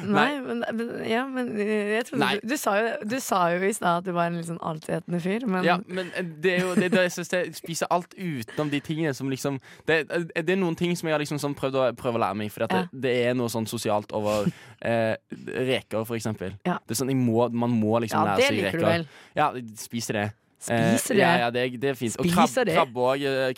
[0.09, 0.23] Nei.
[0.23, 0.63] Nei, men,
[1.05, 4.07] ja, men eh, jeg trodde du, du, sa jo, du sa jo i stad at
[4.07, 6.09] du var en litt sånn altetende fyr, men Ja, men
[6.41, 9.59] det er jo det, det, jeg syns jeg spiser alt utenom de tingene som liksom
[9.87, 12.39] Det, det er noen ting som jeg har liksom sånn prøvd å, prøvd å lære
[12.41, 12.85] meg, for Ja.
[12.89, 14.47] det, er noe sånn sosialt over
[14.81, 15.13] eh,
[15.53, 16.55] reker, for eksempel.
[16.65, 16.79] Ja.
[16.81, 19.05] Det er sånn, må, Man må liksom ja, lære det liker du vel.
[19.37, 20.29] Ja, spiser det.
[20.63, 21.39] Spiser Eh, du Ja, det?
[21.41, 22.15] ja, det, det fint.
[22.19, 22.93] Og krabbe krab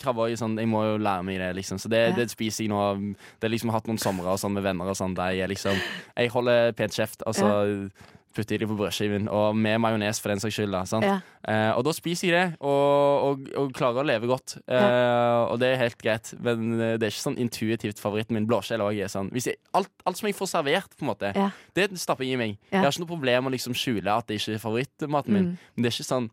[0.02, 0.36] krabbe òg.
[0.40, 1.78] Sånn, jeg må jo lære meg det, liksom.
[1.78, 2.14] Så det, Ja.
[2.16, 3.14] det spiser jeg nå.
[3.40, 5.76] Det er liksom hatt noen somre og sånn med venner og sånn der jeg liksom
[6.16, 7.90] Jeg holder pent kjeft, og så
[8.36, 9.28] putter jeg det på brødskiven.
[9.32, 10.70] Og med majones, for den saks skyld.
[10.74, 11.04] Da, sant?
[11.06, 11.20] Ja.
[11.48, 14.58] Eh, og da spiser jeg det, og, og, og klarer å leve godt.
[14.68, 18.46] Eh, Og det er helt greit, men eh, det er ikke sånn intuitivt favoritten min.
[18.46, 21.32] Blåskjell òg er sånn jeg, alt, alt som jeg får servert, på en måte,
[21.74, 22.58] det stapper jeg i meg.
[22.70, 25.44] Jeg har ikke noe problem med å liksom skjule at det ikke er favorittmaten min,
[25.46, 25.58] Mm.
[25.76, 26.30] men det er ikke sånn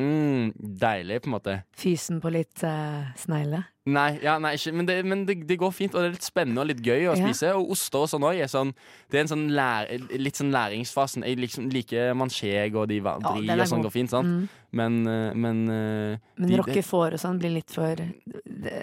[0.00, 1.56] mm, deilig, på en måte.
[1.76, 3.62] Fysen på litt uh, snegle.
[3.86, 6.24] Nei, ja, nei ikke, men, det, men det, det går fint, og det er litt
[6.26, 7.22] spennende og litt gøy å Ja.
[7.22, 7.52] spise.
[7.54, 8.72] Og oster og sånn òg er sånn
[9.08, 9.86] Det er en sånn lær,
[10.18, 11.22] litt sånn læringsfasen.
[11.22, 14.26] Jeg liksom liker mancheg og de va- Ja, og sånn går fint, sant?
[14.26, 14.48] Mm.
[14.76, 18.10] Men, eh, men eh, Men de- roquefort og sånn blir litt for det,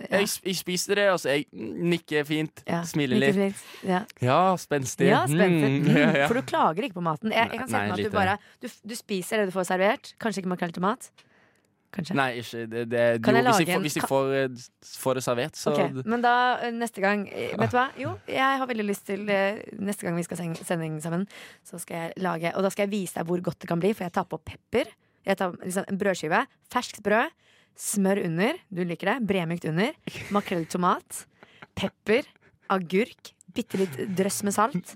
[0.09, 3.35] jeg, jeg spiste det, og så jeg nikker fint, smiler litt.
[3.35, 3.55] litt.
[3.83, 4.05] Ja.
[4.21, 5.09] Ja, spenstig.
[5.11, 5.25] Ja.
[5.27, 6.27] Mm, Mm.
[6.29, 7.29] For du klager ikke på maten.
[7.35, 9.67] Jeg, jeg kan se for meg at du bare du, du spiser det du får
[9.67, 10.13] servert.
[10.17, 11.11] Kanskje ikke makrell i tomat.
[11.93, 12.15] Kanskje.
[12.17, 14.95] Nei, ikke det, det, Kan jo, jeg hvis, lage jeg får, hvis jeg får, eh,
[15.03, 16.33] får det servert, så Ok, Men da
[16.65, 17.85] eh, neste gang eh, Vet du hva?
[17.99, 21.27] Jo, jeg har veldig lyst til Neste gang vi skal sende sending sammen,
[21.67, 23.93] så skal jeg lage Og da skal jeg vise deg hvor godt det kan bli,
[23.93, 24.89] for jeg tar på pepper.
[25.23, 26.41] Jeg tar liksom en brødskive.
[26.73, 27.31] Ferskt brød.
[27.79, 28.57] Smør under.
[28.73, 29.27] Du liker det.
[29.29, 29.93] Bremykt under.
[30.35, 31.23] Makrell i tomat.
[31.77, 32.27] Pepper.
[32.73, 33.33] Agurk.
[33.53, 34.95] Bitte litt drøss med salt.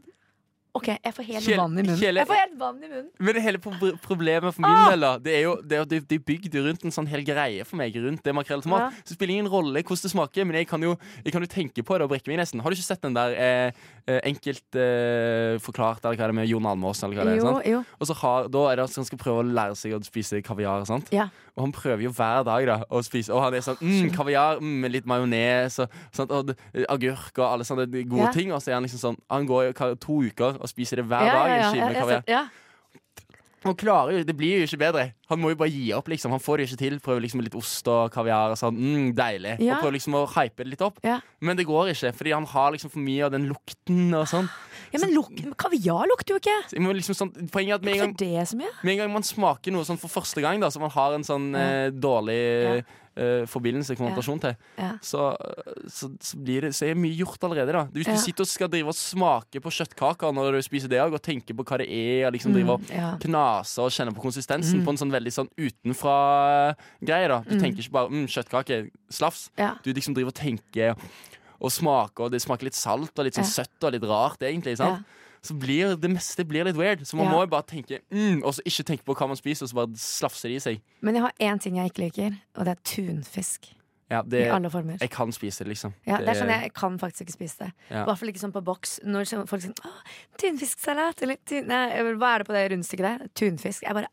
[0.77, 1.97] OK, jeg får helt Kjell- vann i munnen.
[1.99, 3.07] Kjell- Jeg får helt vann i munnen.
[3.19, 3.59] Men det hele
[4.03, 4.89] problemet for min Ah!
[4.91, 7.23] del da Det er jo det er, at de, de er rundt en sånn hel
[7.27, 8.89] greie for meg Rundt det makrell tomat Ja.
[9.03, 10.95] Så det spiller ingen rolle hvordan det smaker Men jeg kan jo,
[11.25, 13.13] jeg kan jo tenke på det og brekke meg nesten Har du ikke sett den
[13.17, 13.71] der eh,
[14.07, 17.45] eh, Enkelt eh, forklart Eller hva er det med Jon Almås Eller hva det er
[17.47, 17.65] sant?
[17.65, 17.83] jo.
[17.99, 20.41] Og så har, da er det at han skal prøve å lære seg å spise
[20.45, 21.09] kaviar sant?
[21.15, 21.29] Ja.
[21.57, 23.33] Og han prøver jo hver dag da å spise.
[23.33, 26.53] Og han er sånn, mm, kaviar mm, med litt majones og, sånt, og
[26.87, 28.31] agurk og alle sånne gode Ja.
[28.31, 28.51] ting.
[28.53, 31.33] Og så er han liksom sånn Han går to uker og spiser det hver Ja,
[31.33, 32.49] dag En skive ja, med kaviar.
[33.63, 35.13] han klarer jo, Det blir jo ikke bedre.
[35.29, 36.07] Han må jo bare gi opp.
[36.07, 36.99] liksom Han får det ikke til.
[36.99, 38.51] Prøver liksom litt ost og kaviar.
[38.51, 39.75] Og sånn, mm, deilig Ja.
[39.75, 40.99] Og prøver liksom å hype det litt opp.
[41.03, 41.19] Ja.
[41.41, 44.13] Men det går ikke, fordi han har liksom for mye av den lukten.
[44.13, 44.49] og sånn
[44.93, 46.79] ja, men luk kaviar lukter jo ikke.
[46.79, 49.83] Men liksom sånn Poenget er at med en, gang, med en gang man smaker noe
[49.83, 52.37] sånn for første gang, da så man har en sånn eh, dårlig
[52.77, 52.81] Ja.
[53.17, 54.91] eh, forbindelse, konnotasjon til, Ja.
[55.01, 55.35] så,
[55.89, 57.73] så, så blir det Så er mye gjort allerede.
[57.73, 61.01] da Hvis du sitter og skal drive og smake på kjøttkaker når du spiser det,
[61.01, 62.81] og tenker på hva det er, og liksom drive og
[63.19, 64.85] knaser og kjenner på konsistensen Mm.
[64.85, 67.27] på en sånn veldig sånn utenfra-greie.
[67.27, 67.61] da Du Mm.
[67.61, 69.49] tenker ikke bare mm, kjøttkake, slafs.
[69.57, 69.75] Ja.
[69.83, 70.95] Du liksom driver og tenker
[71.59, 73.63] og smaker, og det smaker litt salt og litt sånn Ja.
[73.63, 74.77] søtt og litt rart, egentlig.
[74.77, 75.05] sant?
[75.41, 76.99] Så blir det meste blir litt weird.
[77.05, 77.31] Så man Ja.
[77.31, 79.73] må jo bare tenke mm, og så ikke tenke på hva man spiser, og så
[79.75, 80.81] bare slafser det i seg.
[81.01, 83.73] Men jeg har én ting jeg ikke liker, og det er tunfisk.
[84.09, 84.97] Ja, I alle former.
[84.99, 85.93] jeg kan spise det, liksom.
[86.05, 87.71] Ja, det er sånn jeg, kan faktisk ikke spise det.
[87.91, 88.05] I Ja.
[88.05, 88.99] hvert fall ikke sånn på boks.
[89.03, 89.73] Når folk sier
[90.37, 91.37] tunfisksalat eller
[91.67, 93.27] nei, Hva er det på det rundstykket der?
[93.35, 93.81] Tunfisk.
[93.83, 94.07] Jeg bare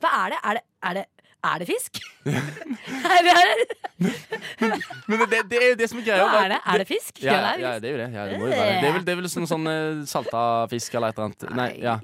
[0.00, 0.38] Hva er det?
[0.44, 1.08] Er det, er det,
[1.40, 1.98] er det fisk?
[2.26, 4.78] er det, er det,
[5.08, 6.26] Men det, det er jo det som er greia.
[6.28, 6.58] hva er det?
[6.72, 7.20] Er det fisk?
[7.24, 8.08] Ja, er ja, det er jo det.
[8.14, 11.14] Ja, det, jo det er vel, det er vel sånn, sånn eh, salta fisk eller
[11.14, 11.46] et eller annet.
[11.60, 11.96] Nei, ja.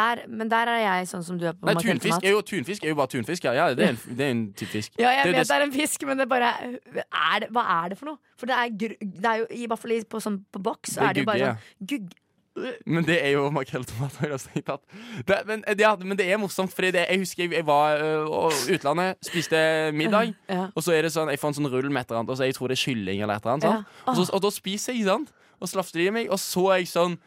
[0.00, 2.84] Der, men der er jeg sånn som du er på Nei tunfisk er jo, tunfisk
[2.84, 3.48] er jo bare tunfisk.
[3.48, 4.96] Ja, ja det, er en, det er en type fisk.
[4.96, 8.00] Ja, jeg Det vet det er en fisk, men det bare er Hva er det
[8.00, 8.20] for noe?
[8.40, 11.54] For det er, jo i hvert fall på, sånn, på boks, er det jo bare
[11.54, 12.10] sånn gugg...
[12.86, 14.16] Men det er jo makrell tomat.
[14.20, 14.82] har jeg strengt tatt.
[15.26, 19.20] Det, men, ja, men det er morsomt, Fordi jeg husker jeg, jeg var i utlandet,
[19.24, 19.56] spiste
[19.96, 20.34] middag.
[20.50, 20.66] Ja.
[20.74, 22.36] Og så er det sånn, jeg får en sånn rull med et eller annet, og
[22.40, 23.68] så jeg tror det er kylling eller et eller annet.
[23.70, 24.06] Ja.
[24.10, 25.30] Og, så, og da spiser jeg, sant?
[25.60, 27.18] Og slafter de i meg, og så er jeg sånn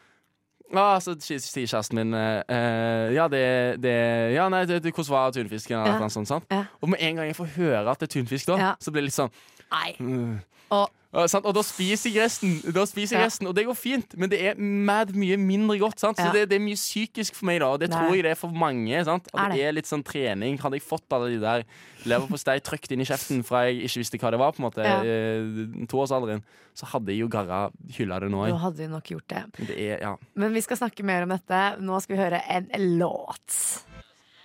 [0.74, 1.38] Ah, så sier
[1.68, 3.41] kjæresten min eh, Ja, det,
[3.84, 3.91] det
[4.34, 5.76] Ja, nei, det, det, hvordan var tunfisken?
[5.78, 6.00] Eller Ja.
[6.02, 6.48] noe sånt, sant?
[6.82, 9.12] Og med en gang jeg får høre at det er tunfisk, da, så blir det
[9.12, 9.30] litt sånn
[9.70, 9.91] Nei.
[10.00, 10.40] mm.
[10.74, 11.45] Og Og, sant?
[11.45, 14.40] og da spiser jeg resten, Da spiser jeg resten Og det går fint, men det
[14.49, 15.99] er mad mye mindre godt.
[16.02, 16.18] Sant?
[16.18, 17.99] Så det, det er mye psykisk for meg, da og det Nei.
[18.02, 19.03] tror jeg det er for mange.
[19.06, 19.30] Sant?
[19.30, 19.68] Er At det det?
[19.69, 20.57] er litt sånn trening.
[20.64, 21.64] Hadde jeg fått alle de der
[22.10, 24.84] leverpostei trykt inn i kjeften fra jeg ikke visste hva det var, på en måte
[24.84, 24.98] Ja.
[25.06, 26.41] eh, toårsalderen,
[26.73, 27.61] så hadde jeg jo garra
[27.95, 28.41] hylla det nå.
[28.49, 29.44] Nå hadde vi nok gjort det.
[29.69, 30.15] Det er, ja.
[30.35, 31.61] Men vi skal snakke mer om dette.
[31.80, 32.68] Nå skal vi høre en
[32.98, 33.85] låt.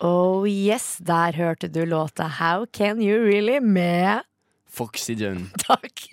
[0.05, 4.21] Oh yes, der hørte du låta How Can You Really med
[4.79, 5.49] Foxy Jun.
[5.67, 6.05] Takk.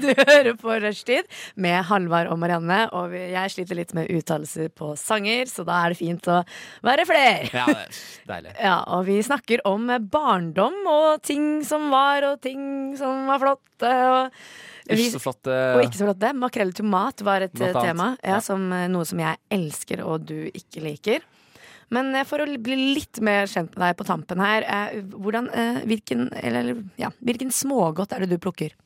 [0.00, 1.28] Du hører på Rushtid
[1.60, 2.80] med Halvard og Marianne.
[2.96, 6.40] Og jeg sliter litt med uttalelser på sanger, så da er det fint å
[6.86, 7.50] være flere.
[7.52, 8.54] Ja, det er deilig.
[8.62, 12.62] Ja, og vi snakker om barndom og ting som var, og ting
[13.00, 13.90] som var flotte.
[14.10, 14.40] Og,
[14.90, 15.46] vi, Ikke så flott.
[15.52, 16.32] eh, og ikke så flotte.
[16.40, 18.14] Makrell i tomat var et tema.
[18.24, 18.40] Ja, Ja.
[18.44, 21.20] som eh, Noe som jeg elsker, og du ikke liker.
[21.90, 25.48] Men eh, for å bli litt mer kjent med deg på tampen her, eh, hvordan,
[25.50, 28.76] eh, hvilken, eller, ja, hvilken smågodt er det du plukker?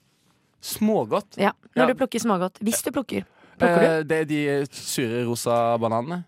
[0.64, 1.36] Smågodt.
[1.36, 1.86] Ja, når Ja.
[1.92, 2.60] du plukker smågodt.
[2.64, 3.26] Hvis du plukker.
[3.58, 4.04] Plukker du?
[4.08, 6.24] Det er de sure rosa bananene.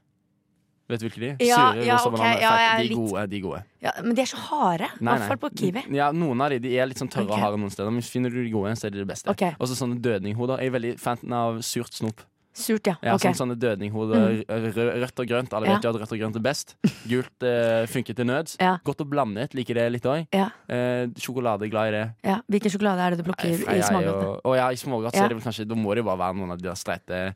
[0.89, 1.44] Vet du hvilke de?
[1.48, 2.40] Ja, sure ja, rosa ok, bananer.
[2.40, 3.23] ja, de litt- gode.
[3.31, 3.62] De gode.
[3.82, 4.85] Ja, men de er så harde.
[5.01, 5.82] I hvert fall på Kiwi.
[5.97, 7.35] Ja, Noen av de, de er litt sånn tørre okay.
[7.35, 9.28] og harde noen steder, men finner du de gode, så er de det beste.
[9.32, 9.57] Okay.
[9.59, 10.61] Og så sånne dødninghoder.
[10.61, 12.20] Jeg er veldig fan av surt snop.
[12.57, 12.95] Surt, ja.
[13.05, 13.35] Ja, okay.
[13.35, 15.53] sånn, sånne dødninghoder, rø- Rødt og grønt.
[15.53, 16.73] Alle vet jo at rødt og grønt er best.
[17.07, 18.57] Gult eh, funker til nøds.
[18.62, 18.78] Ja.
[18.87, 19.45] Godt å blande.
[19.53, 20.24] Liker det litt òg.
[20.33, 22.05] Ja, Eh, sjokolade, glad i det.
[22.24, 22.39] ja.
[22.51, 24.41] Hvilken sjokolade er det du plukker Nei, i smågodtene?
[24.43, 25.24] Å ja, i smågodt så Ja.
[25.24, 27.35] er det vel kanskje Da må det jo bare være noen av de der streite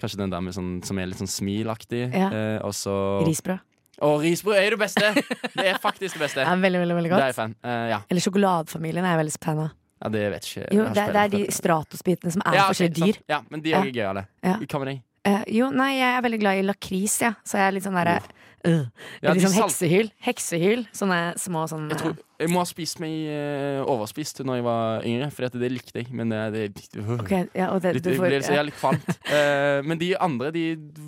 [0.00, 2.06] Kanskje den der med sånn, som er litt sånn smilaktig.
[2.14, 2.30] Ja.
[2.30, 2.94] Eh, og så
[3.26, 3.60] Risbrød.
[4.00, 5.10] Å, risbrød er jo det beste!
[5.52, 6.40] Det er faktisk det beste.
[6.46, 7.20] Ja, veldig, veldig, veldig godt.
[7.20, 7.54] Det er jeg fan.
[7.62, 7.98] Eh, ja.
[8.08, 9.70] Eller sjokoladefamilien er jeg veldig fan av.
[10.00, 10.66] Ja, det vet ikke.
[10.72, 13.20] Jo, det, det er de stratosbitene som er Ja, okay, forskjellige dyr.
[13.20, 13.32] sant.
[13.34, 14.26] Ja, men de er jo gøyale.
[14.46, 14.56] Ja.
[14.64, 15.02] Hva med deg?
[15.28, 17.34] Eh, jo, nei, jeg er veldig glad i lakris, ja.
[17.44, 18.20] så jeg er litt sånn derre
[18.68, 18.86] øh,
[19.22, 20.10] Ja, liksom salt- heksehyl.
[20.24, 20.84] Heksehyl.
[20.96, 25.06] Sånne små sånn Jeg, tror, jeg må ha spist meg uh, overspist når jeg var
[25.08, 26.10] yngre, for det likte jeg.
[26.16, 26.42] Men det,
[26.76, 29.10] det, uh, okay, ja, det, litt, får, jeg, så litt kvalmt.
[29.30, 30.62] Eh, men de andre, de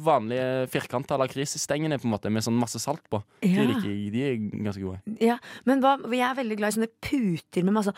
[0.04, 4.12] vanlige firkanta lakrisstengene med sånn masse salt på, de liker jeg.
[4.14, 5.16] De er ganske gode.
[5.20, 7.94] Ja, men hva, jeg er veldig glad i sånne puter med masse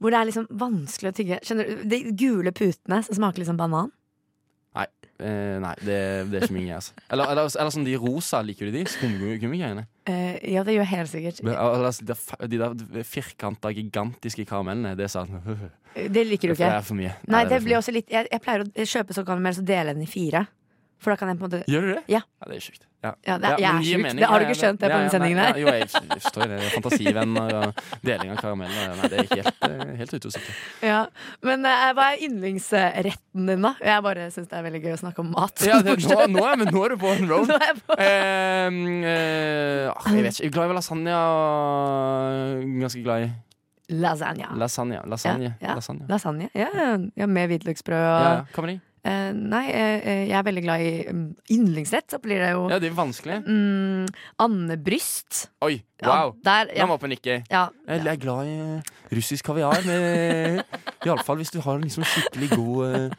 [0.00, 1.38] Hvor det er liksom vanskelig å tygge.
[1.46, 1.86] Skjønner du?
[1.94, 3.92] De gule putene som smaker litt som banan.
[5.18, 5.98] Eh, nei, det,
[6.30, 6.78] det er ikke min greie.
[6.78, 6.94] Altså.
[7.10, 8.84] Eller, eller, eller sånn de rosa, liker du de?
[8.92, 9.82] Skumgummigreiene?
[10.06, 11.40] Eh, ja, det gjør helt sikkert.
[11.42, 12.16] Men, Eller altså, de,
[12.52, 14.94] de der firkanta, gigantiske karamellene.
[14.98, 15.34] Det er sånn
[16.14, 16.62] Det liker du ikke.
[16.62, 17.16] Det er for mye.
[17.26, 19.64] Nei, nei det det blir også litt Jeg, jeg pleier å kjøpe sånn karamell, så
[19.66, 20.44] deler jeg den i fire.
[21.02, 22.04] For da kan jeg på en måte Gjør du det?
[22.10, 22.22] Ja.
[22.46, 22.87] det er sjukt.
[22.98, 23.12] Ja.
[23.22, 24.18] Ja, det, jeg men er sjuk.
[24.18, 25.52] Det har du ikke skjønt det ja, på ja, den sendingen her.
[25.54, 25.86] ja, Jo, jeg
[26.18, 26.56] forstår det.
[26.72, 28.88] Fantasivenner og deling av karameller.
[28.98, 30.42] Nei, det er helt, eh, helt ute å.
[30.82, 30.98] Ja.
[31.46, 33.72] Men eh, hva er yndlingsretten din, da?
[33.86, 35.62] Jeg bare syns det er veldig gøy å snakke om mat.
[35.62, 37.46] Ja, det, nå, nå, er, men nå er du på en roll.
[37.46, 40.42] Nå er jeg på- Eh, eh, ah, jeg vet ikke.
[40.42, 41.20] Jeg er glad i lasagne.
[42.82, 43.30] Ganske glad i
[43.88, 44.50] Lasagne.
[44.58, 44.98] lasagne.
[45.08, 45.54] Lasagne.
[45.62, 45.74] Ja, ja.
[45.78, 46.04] lasagne.
[46.10, 46.50] Lasagne.
[46.52, 48.44] Ja, ja, med hvitløksbrød og Ja,
[49.08, 49.16] ja.
[49.28, 52.08] Eh, Nei, eh, jeg er veldig glad i um, yndlingsrett.
[52.12, 53.38] Så blir det jo Ja, det er vanskelig.
[53.46, 54.06] Anne
[54.38, 55.48] andebryst.
[55.64, 56.34] Oi, Ja, wow.
[56.44, 57.38] der, Nå ja, jeg oppe og nikke.
[57.50, 57.64] ja.
[57.88, 59.80] Jeg er glad i russisk kaviar.
[59.86, 60.62] Med,
[61.06, 63.10] Iallfall hvis du har en liksom skikkelig god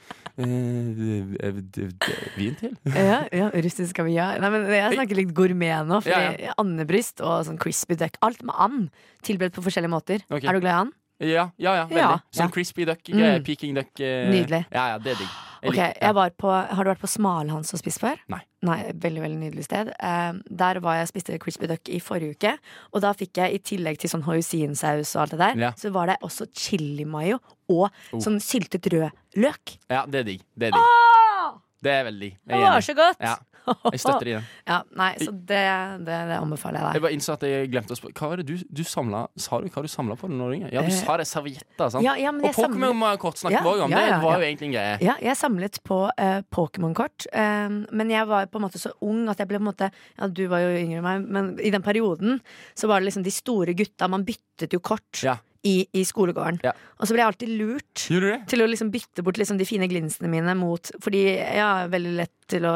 [2.38, 2.76] vin til.
[2.94, 4.40] Ja, ja, russisk kaviar.
[4.40, 6.00] Nei, men jeg snakker litt gourmet nå.
[6.06, 8.16] Fordi Ja, Andebryst og sånn crispy duck.
[8.26, 8.90] Alt med and.
[9.26, 10.24] Tilberedt på forskjellige måter.
[10.30, 10.48] Okay.
[10.48, 10.96] Er du glad i and?
[11.20, 12.00] Ja, ja, ja, veldig.
[12.00, 13.42] Ja, Sånn crispy duck-greier.
[13.42, 13.44] Mm.
[13.44, 13.92] Peking duck.
[14.00, 14.64] Nydelig.
[14.72, 15.34] Ja, ja, det er digg.
[15.62, 16.08] Jeg Ok, liker- ja.
[16.08, 18.18] jeg var på, Har du vært på Smalhans og spist før?
[18.30, 18.40] Nei.
[18.62, 19.94] Nei, Veldig veldig nydelig sted.
[20.00, 22.58] Eh, der var jeg og spiste crispy duck i forrige uke.
[22.94, 25.72] Og da fikk jeg i tillegg til sånn hoisinsaus og alt det der, Ja.
[25.72, 28.20] så var det også chili mayo og Oh.
[28.20, 29.78] sånn syltet rød løk.
[29.90, 30.42] Ja, det er digg.
[30.58, 30.82] Det er digg.
[30.82, 32.38] Åh, Det er veldig digg.
[32.48, 32.84] det er var enig.
[32.84, 33.18] så godt!
[33.22, 33.36] Ja,
[33.94, 34.42] jeg støtter i ja.
[34.68, 35.62] Ja, nei, så det,
[36.08, 36.98] det, det anbefaler jeg deg.
[37.00, 38.16] Jeg bare innså at jeg glemte å spørre.
[38.20, 40.56] Hva var det du, du samla Sa du hva du samla på da du var
[40.58, 40.72] yngre?
[40.74, 41.28] Ja, du Eh, sa det.
[41.30, 41.90] Servietter.
[41.94, 42.04] sant?
[42.06, 43.94] Ja, ja, men jeg og Pokémon-kort snakket vi òg om.
[43.94, 44.96] Det var jo egentlig en greie.
[45.06, 49.28] Ja, jeg samlet på uh, Pokémon-kort, Um, men jeg var på en måte så ung
[49.32, 49.88] at jeg ble på en måte
[50.18, 52.40] Ja, du var jo yngre enn meg, men i den perioden
[52.78, 54.08] så var det liksom de store gutta.
[54.12, 55.38] Man byttet jo kort Ja.
[55.68, 56.62] I, i skolegården.
[56.64, 56.74] Ja.
[57.00, 58.04] Og så ble jeg alltid lurt
[58.50, 62.14] til å liksom bytte bort liksom de fine glinsene mine mot Fordi jeg er veldig
[62.22, 62.76] lett til å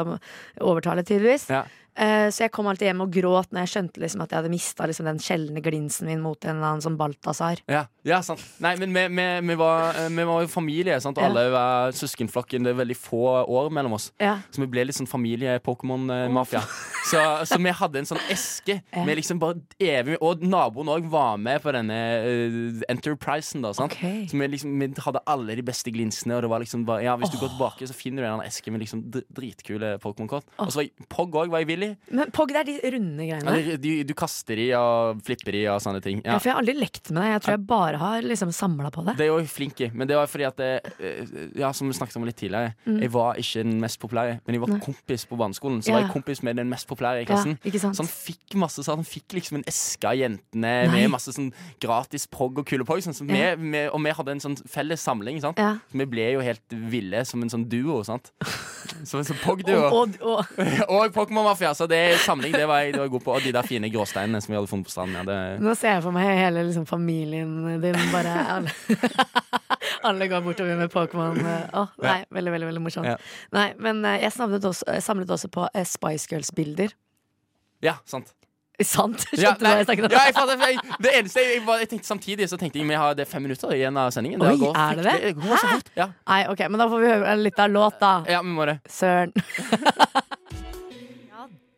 [0.62, 1.48] overtale, tydeligvis.
[1.52, 1.64] Ja.
[1.94, 4.50] Eh, så jeg kom alltid hjem og gråt når jeg skjønte liksom at jeg hadde
[4.50, 7.62] mista liksom den sjeldne glinsen min mot en eller annen sånn Balthazar.
[7.70, 8.42] Ja, ja sant.
[8.64, 11.18] Nei, men vi, vi, vi, var, eh, vi var jo familie, sant?
[11.18, 11.30] og Ja.
[11.30, 12.66] alle var søskenflokken.
[12.66, 14.10] Det er veldig få år mellom oss.
[14.22, 14.40] Ja.
[14.50, 16.64] Så vi ble litt sånn familie-Pokémon-mafia.
[17.04, 21.34] Så, så vi hadde en sånn eske med liksom bare evig Og naboen òg var
[21.36, 23.74] med på denne uh, Enterprisen, da.
[23.76, 23.92] Sant?
[23.92, 24.22] Okay.
[24.30, 27.18] Så vi, liksom, vi hadde alle de beste glinsene, og det var liksom bare, Ja,
[27.20, 30.48] hvis du går tilbake, så finner du en eske med liksom dritkule Pokémon-kort.
[30.56, 31.83] Og så var jeg, Pog òg var jeg villig.
[32.10, 33.54] Men Pog, det er de runde greiene.
[33.64, 36.20] Ja, du, du kaster de og flipper de og sånne ting.
[36.24, 36.34] Ja.
[36.34, 36.38] Ja.
[36.38, 37.30] for jeg har aldri lekt med det.
[37.34, 39.16] Jeg tror jeg bare har liksom samla på det.
[39.18, 41.94] Det er jo flink i, men det var fordi at det, eh, Ja, som vi
[41.94, 44.78] snakket om litt tidligere, jeg var ikke den mest populære, men jeg var Mm.
[44.78, 44.84] Nei.
[44.86, 45.82] kompis på barneskolen.
[45.82, 45.94] Så Ja.
[45.98, 47.58] var jeg kompis med den mest populære i klassen.
[47.62, 51.02] Så han fikk masse så han fikk liksom en eske av jentene Nei.
[51.02, 52.98] med masse sånn gratis prog og kule prog.
[53.04, 53.34] Sånn, så vi,
[53.70, 55.40] vi, og vi hadde en sånn felles samling.
[55.40, 55.56] Sant?
[55.92, 58.02] Vi ble jo helt ville som en sånn duo.
[58.04, 58.30] Sant?
[59.04, 59.90] Som en sånn pog-duo.
[59.90, 61.73] Og, og, og, Og Pokémon-mafia.
[61.74, 63.32] Så det samling det var jeg, det var jeg god på.
[63.38, 65.16] Og de der fine gråsteinene som vi hadde funnet på stranden.
[65.20, 68.72] Ja, det, nå ser jeg for meg hele liksom, familien din bare alle,
[70.08, 71.40] alle går bortover med Pokémon.
[71.74, 73.08] Oh, nei, veldig, veldig veldig morsomt.
[73.10, 73.18] Ja.
[73.56, 76.94] Nei, men eh, jeg samlet også, samlet også på uh, Spice Girls-bilder.
[77.84, 78.32] ja, sant.
[78.82, 79.20] Sant?
[79.30, 80.14] Skjønte Ja, du hva jeg snakket om?
[80.16, 80.22] ja,
[80.66, 83.44] jeg, det eneste jeg, jeg, tenkte samtidig, så tenkte jeg vi har det er fem
[83.46, 84.42] minutter igjen av sendingen.
[84.42, 85.12] Oi, går er det det?
[85.12, 85.92] fryktelig- går så fort.
[85.94, 86.08] Ja.
[86.26, 88.10] Nei, ok, men da får vi høre litt av låt, da.
[88.34, 88.80] ja, vi må det.
[88.90, 89.30] Søren.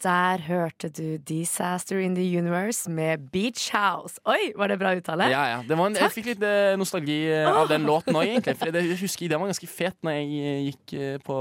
[0.06, 4.20] der hørte du 'Disaster in the Universe' med Beach House.
[4.24, 5.26] Oi, var det bra uttale?
[5.32, 5.62] Ja, ja.
[5.66, 8.56] Det var en, jeg fikk litt eh, nostalgi eh, av den låten òg, egentlig.
[8.60, 11.38] For jeg husker den var ganske fet når jeg eh, gikk på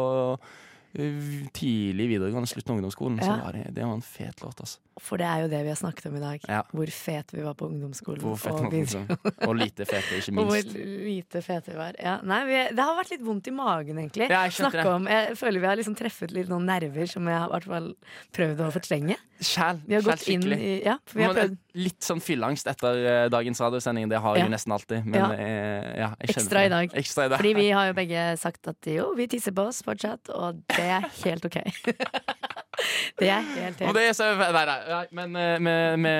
[1.53, 3.17] tidlig videregående, slutten av ungdomsskolen.
[3.19, 3.43] Så Ja.
[3.43, 4.79] var det, det var en fet låt, altså.
[5.01, 6.43] For det er jo det vi har snakket om i dag.
[6.47, 6.61] Ja.
[6.71, 8.21] Hvor fete vi var på ungdomsskolen.
[8.23, 9.07] Hvor fete og, liksom.
[9.43, 11.97] og lite fete, ikke og hvor lite fete vi var.
[11.99, 14.29] Ja, nei, vi, det har vært litt vondt i magen, egentlig.
[14.31, 17.51] Ja, jeg om, jeg føler vi har liksom treffet litt noen nerver som jeg har
[17.51, 17.89] hvert fall
[18.35, 19.19] prøvd å fortrenge.
[19.43, 19.81] Sjæl.
[19.83, 24.07] Vi har gått inn i Ja, Men, Litt sånn fylleangst etter eh, dagens radiosending.
[24.07, 25.03] Det har jeg jo nesten alltid.
[25.03, 25.27] Men Ja.
[25.35, 26.95] eh, jeg Ekstra i dag.
[27.03, 27.41] Ekstra i dag.
[27.43, 30.87] Fordi vi har jo begge sagt at jo, vi tisser på oss fortsatt, og det
[30.87, 31.59] er helt ok.
[33.19, 35.75] Det er helt Og det er så, nei, nei, men eh, vi
[36.05, 36.15] vi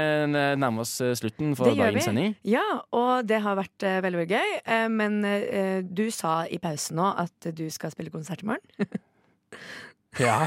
[0.62, 2.36] nærmer oss eh, slutten for dagens sending.
[2.48, 2.64] Ja,
[2.96, 4.56] og det har vært uh, veldig, veldig gøy.
[4.68, 8.64] Uh, men uh, du sa i pausen nå at du skal spille konsert i morgen.
[10.20, 10.38] Ja,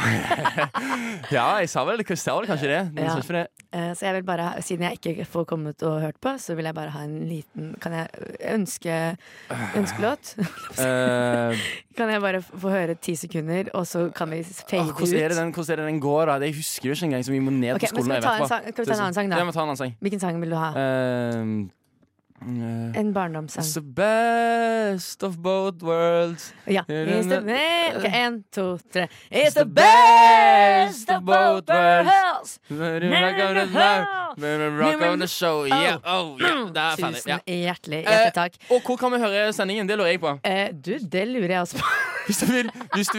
[1.37, 2.83] ja jeg sa vel, jeg sa vel kanskje det.
[2.93, 3.17] Men jeg Ja.
[3.21, 3.47] ikke det.
[3.69, 6.65] Eh, så jeg vil bare, siden jeg ikke får kommet og hørt på, så vil
[6.65, 8.09] jeg bare ha en liten Kan jeg
[8.55, 9.17] ønske
[9.77, 10.35] ønskelåt?
[10.79, 11.59] Eh,
[11.97, 14.95] Kan jeg bare få høre ti sekunder, og så kan vi fade ut?
[14.95, 16.39] hvordan, er det den, er det den går, da?
[16.47, 18.23] Jeg husker jo ikke engang, så vi må ned okay, på skolen.
[18.23, 19.75] skal vi ta en annen sang, vi ta en annen sang, da?
[19.75, 19.97] sang.
[20.01, 20.71] Hvilken sang vil du ha?
[20.79, 21.69] Eh,
[22.41, 23.65] En barndomssang.
[23.65, 26.53] It's the best of both worlds.
[26.67, 26.83] Ja.
[26.87, 29.09] It's the best Ok, En, to, tre.
[29.31, 32.59] It's the best of both worlds!
[32.71, 35.65] Rock on the rock on the show.
[35.67, 36.67] Yeah, oh, yeah.
[36.73, 37.17] Det er ferdig.
[37.17, 38.53] Tusen hjertelig, Eh, hjertelig takk.
[38.71, 39.89] Og hvor kan vi høre sendingen?
[39.89, 40.37] Det lurer jeg på.
[40.45, 41.85] Eh, du, det lurer jeg også på.
[42.29, 43.17] Hvis du vil, hvis du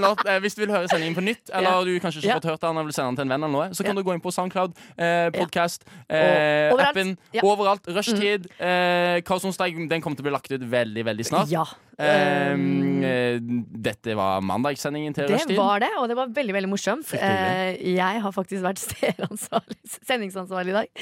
[0.00, 2.36] låt, eh, hvis du vil høre sendingen på nytt, eller du kanskje ikke Ja.
[2.38, 4.00] fått hørt den, eller vil sende den til en venn, eller noe, så kan Ja.
[4.00, 6.88] du gå inn på Soundcloud, eh, podcast, eh, overalt.
[6.88, 7.42] appen, Ja.
[7.44, 7.84] Overalt.
[7.92, 8.47] Rushtid.
[8.58, 11.52] Eh, Karlsonsdag, den kommer til å bli lagt ut veldig, veldig snart.
[11.52, 11.66] Ja.
[11.98, 13.38] Eh, Um, eh,
[13.82, 17.10] dette var mandagssendingen til Det var det, og det var veldig veldig morsomt.
[17.18, 18.78] Eh, jeg har faktisk vært
[20.08, 20.92] sendingsansvarlig i dag.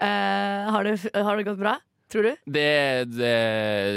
[0.00, 1.74] Eh, har, det, har det gått bra,
[2.12, 2.32] tror du?
[2.56, 2.64] Det,
[3.12, 3.32] det,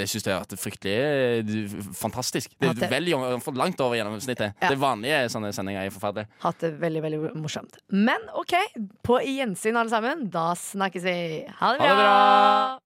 [0.01, 2.51] jeg syns det har vært fryktelig eh, fantastisk.
[2.59, 3.15] Det er det- veldig
[3.59, 4.55] langt over gjennomsnittet.
[4.59, 4.73] Ja.
[4.73, 6.27] Det vanlige sånne sendinger er forferdelig.
[6.43, 7.79] Hatt det veldig veldig morsomt.
[7.95, 8.55] Men OK,
[9.07, 10.27] på gjensyn alle sammen.
[10.33, 11.17] Da snakkes vi.
[11.61, 12.03] Ha det Ha det bra!
[12.03, 12.79] bra!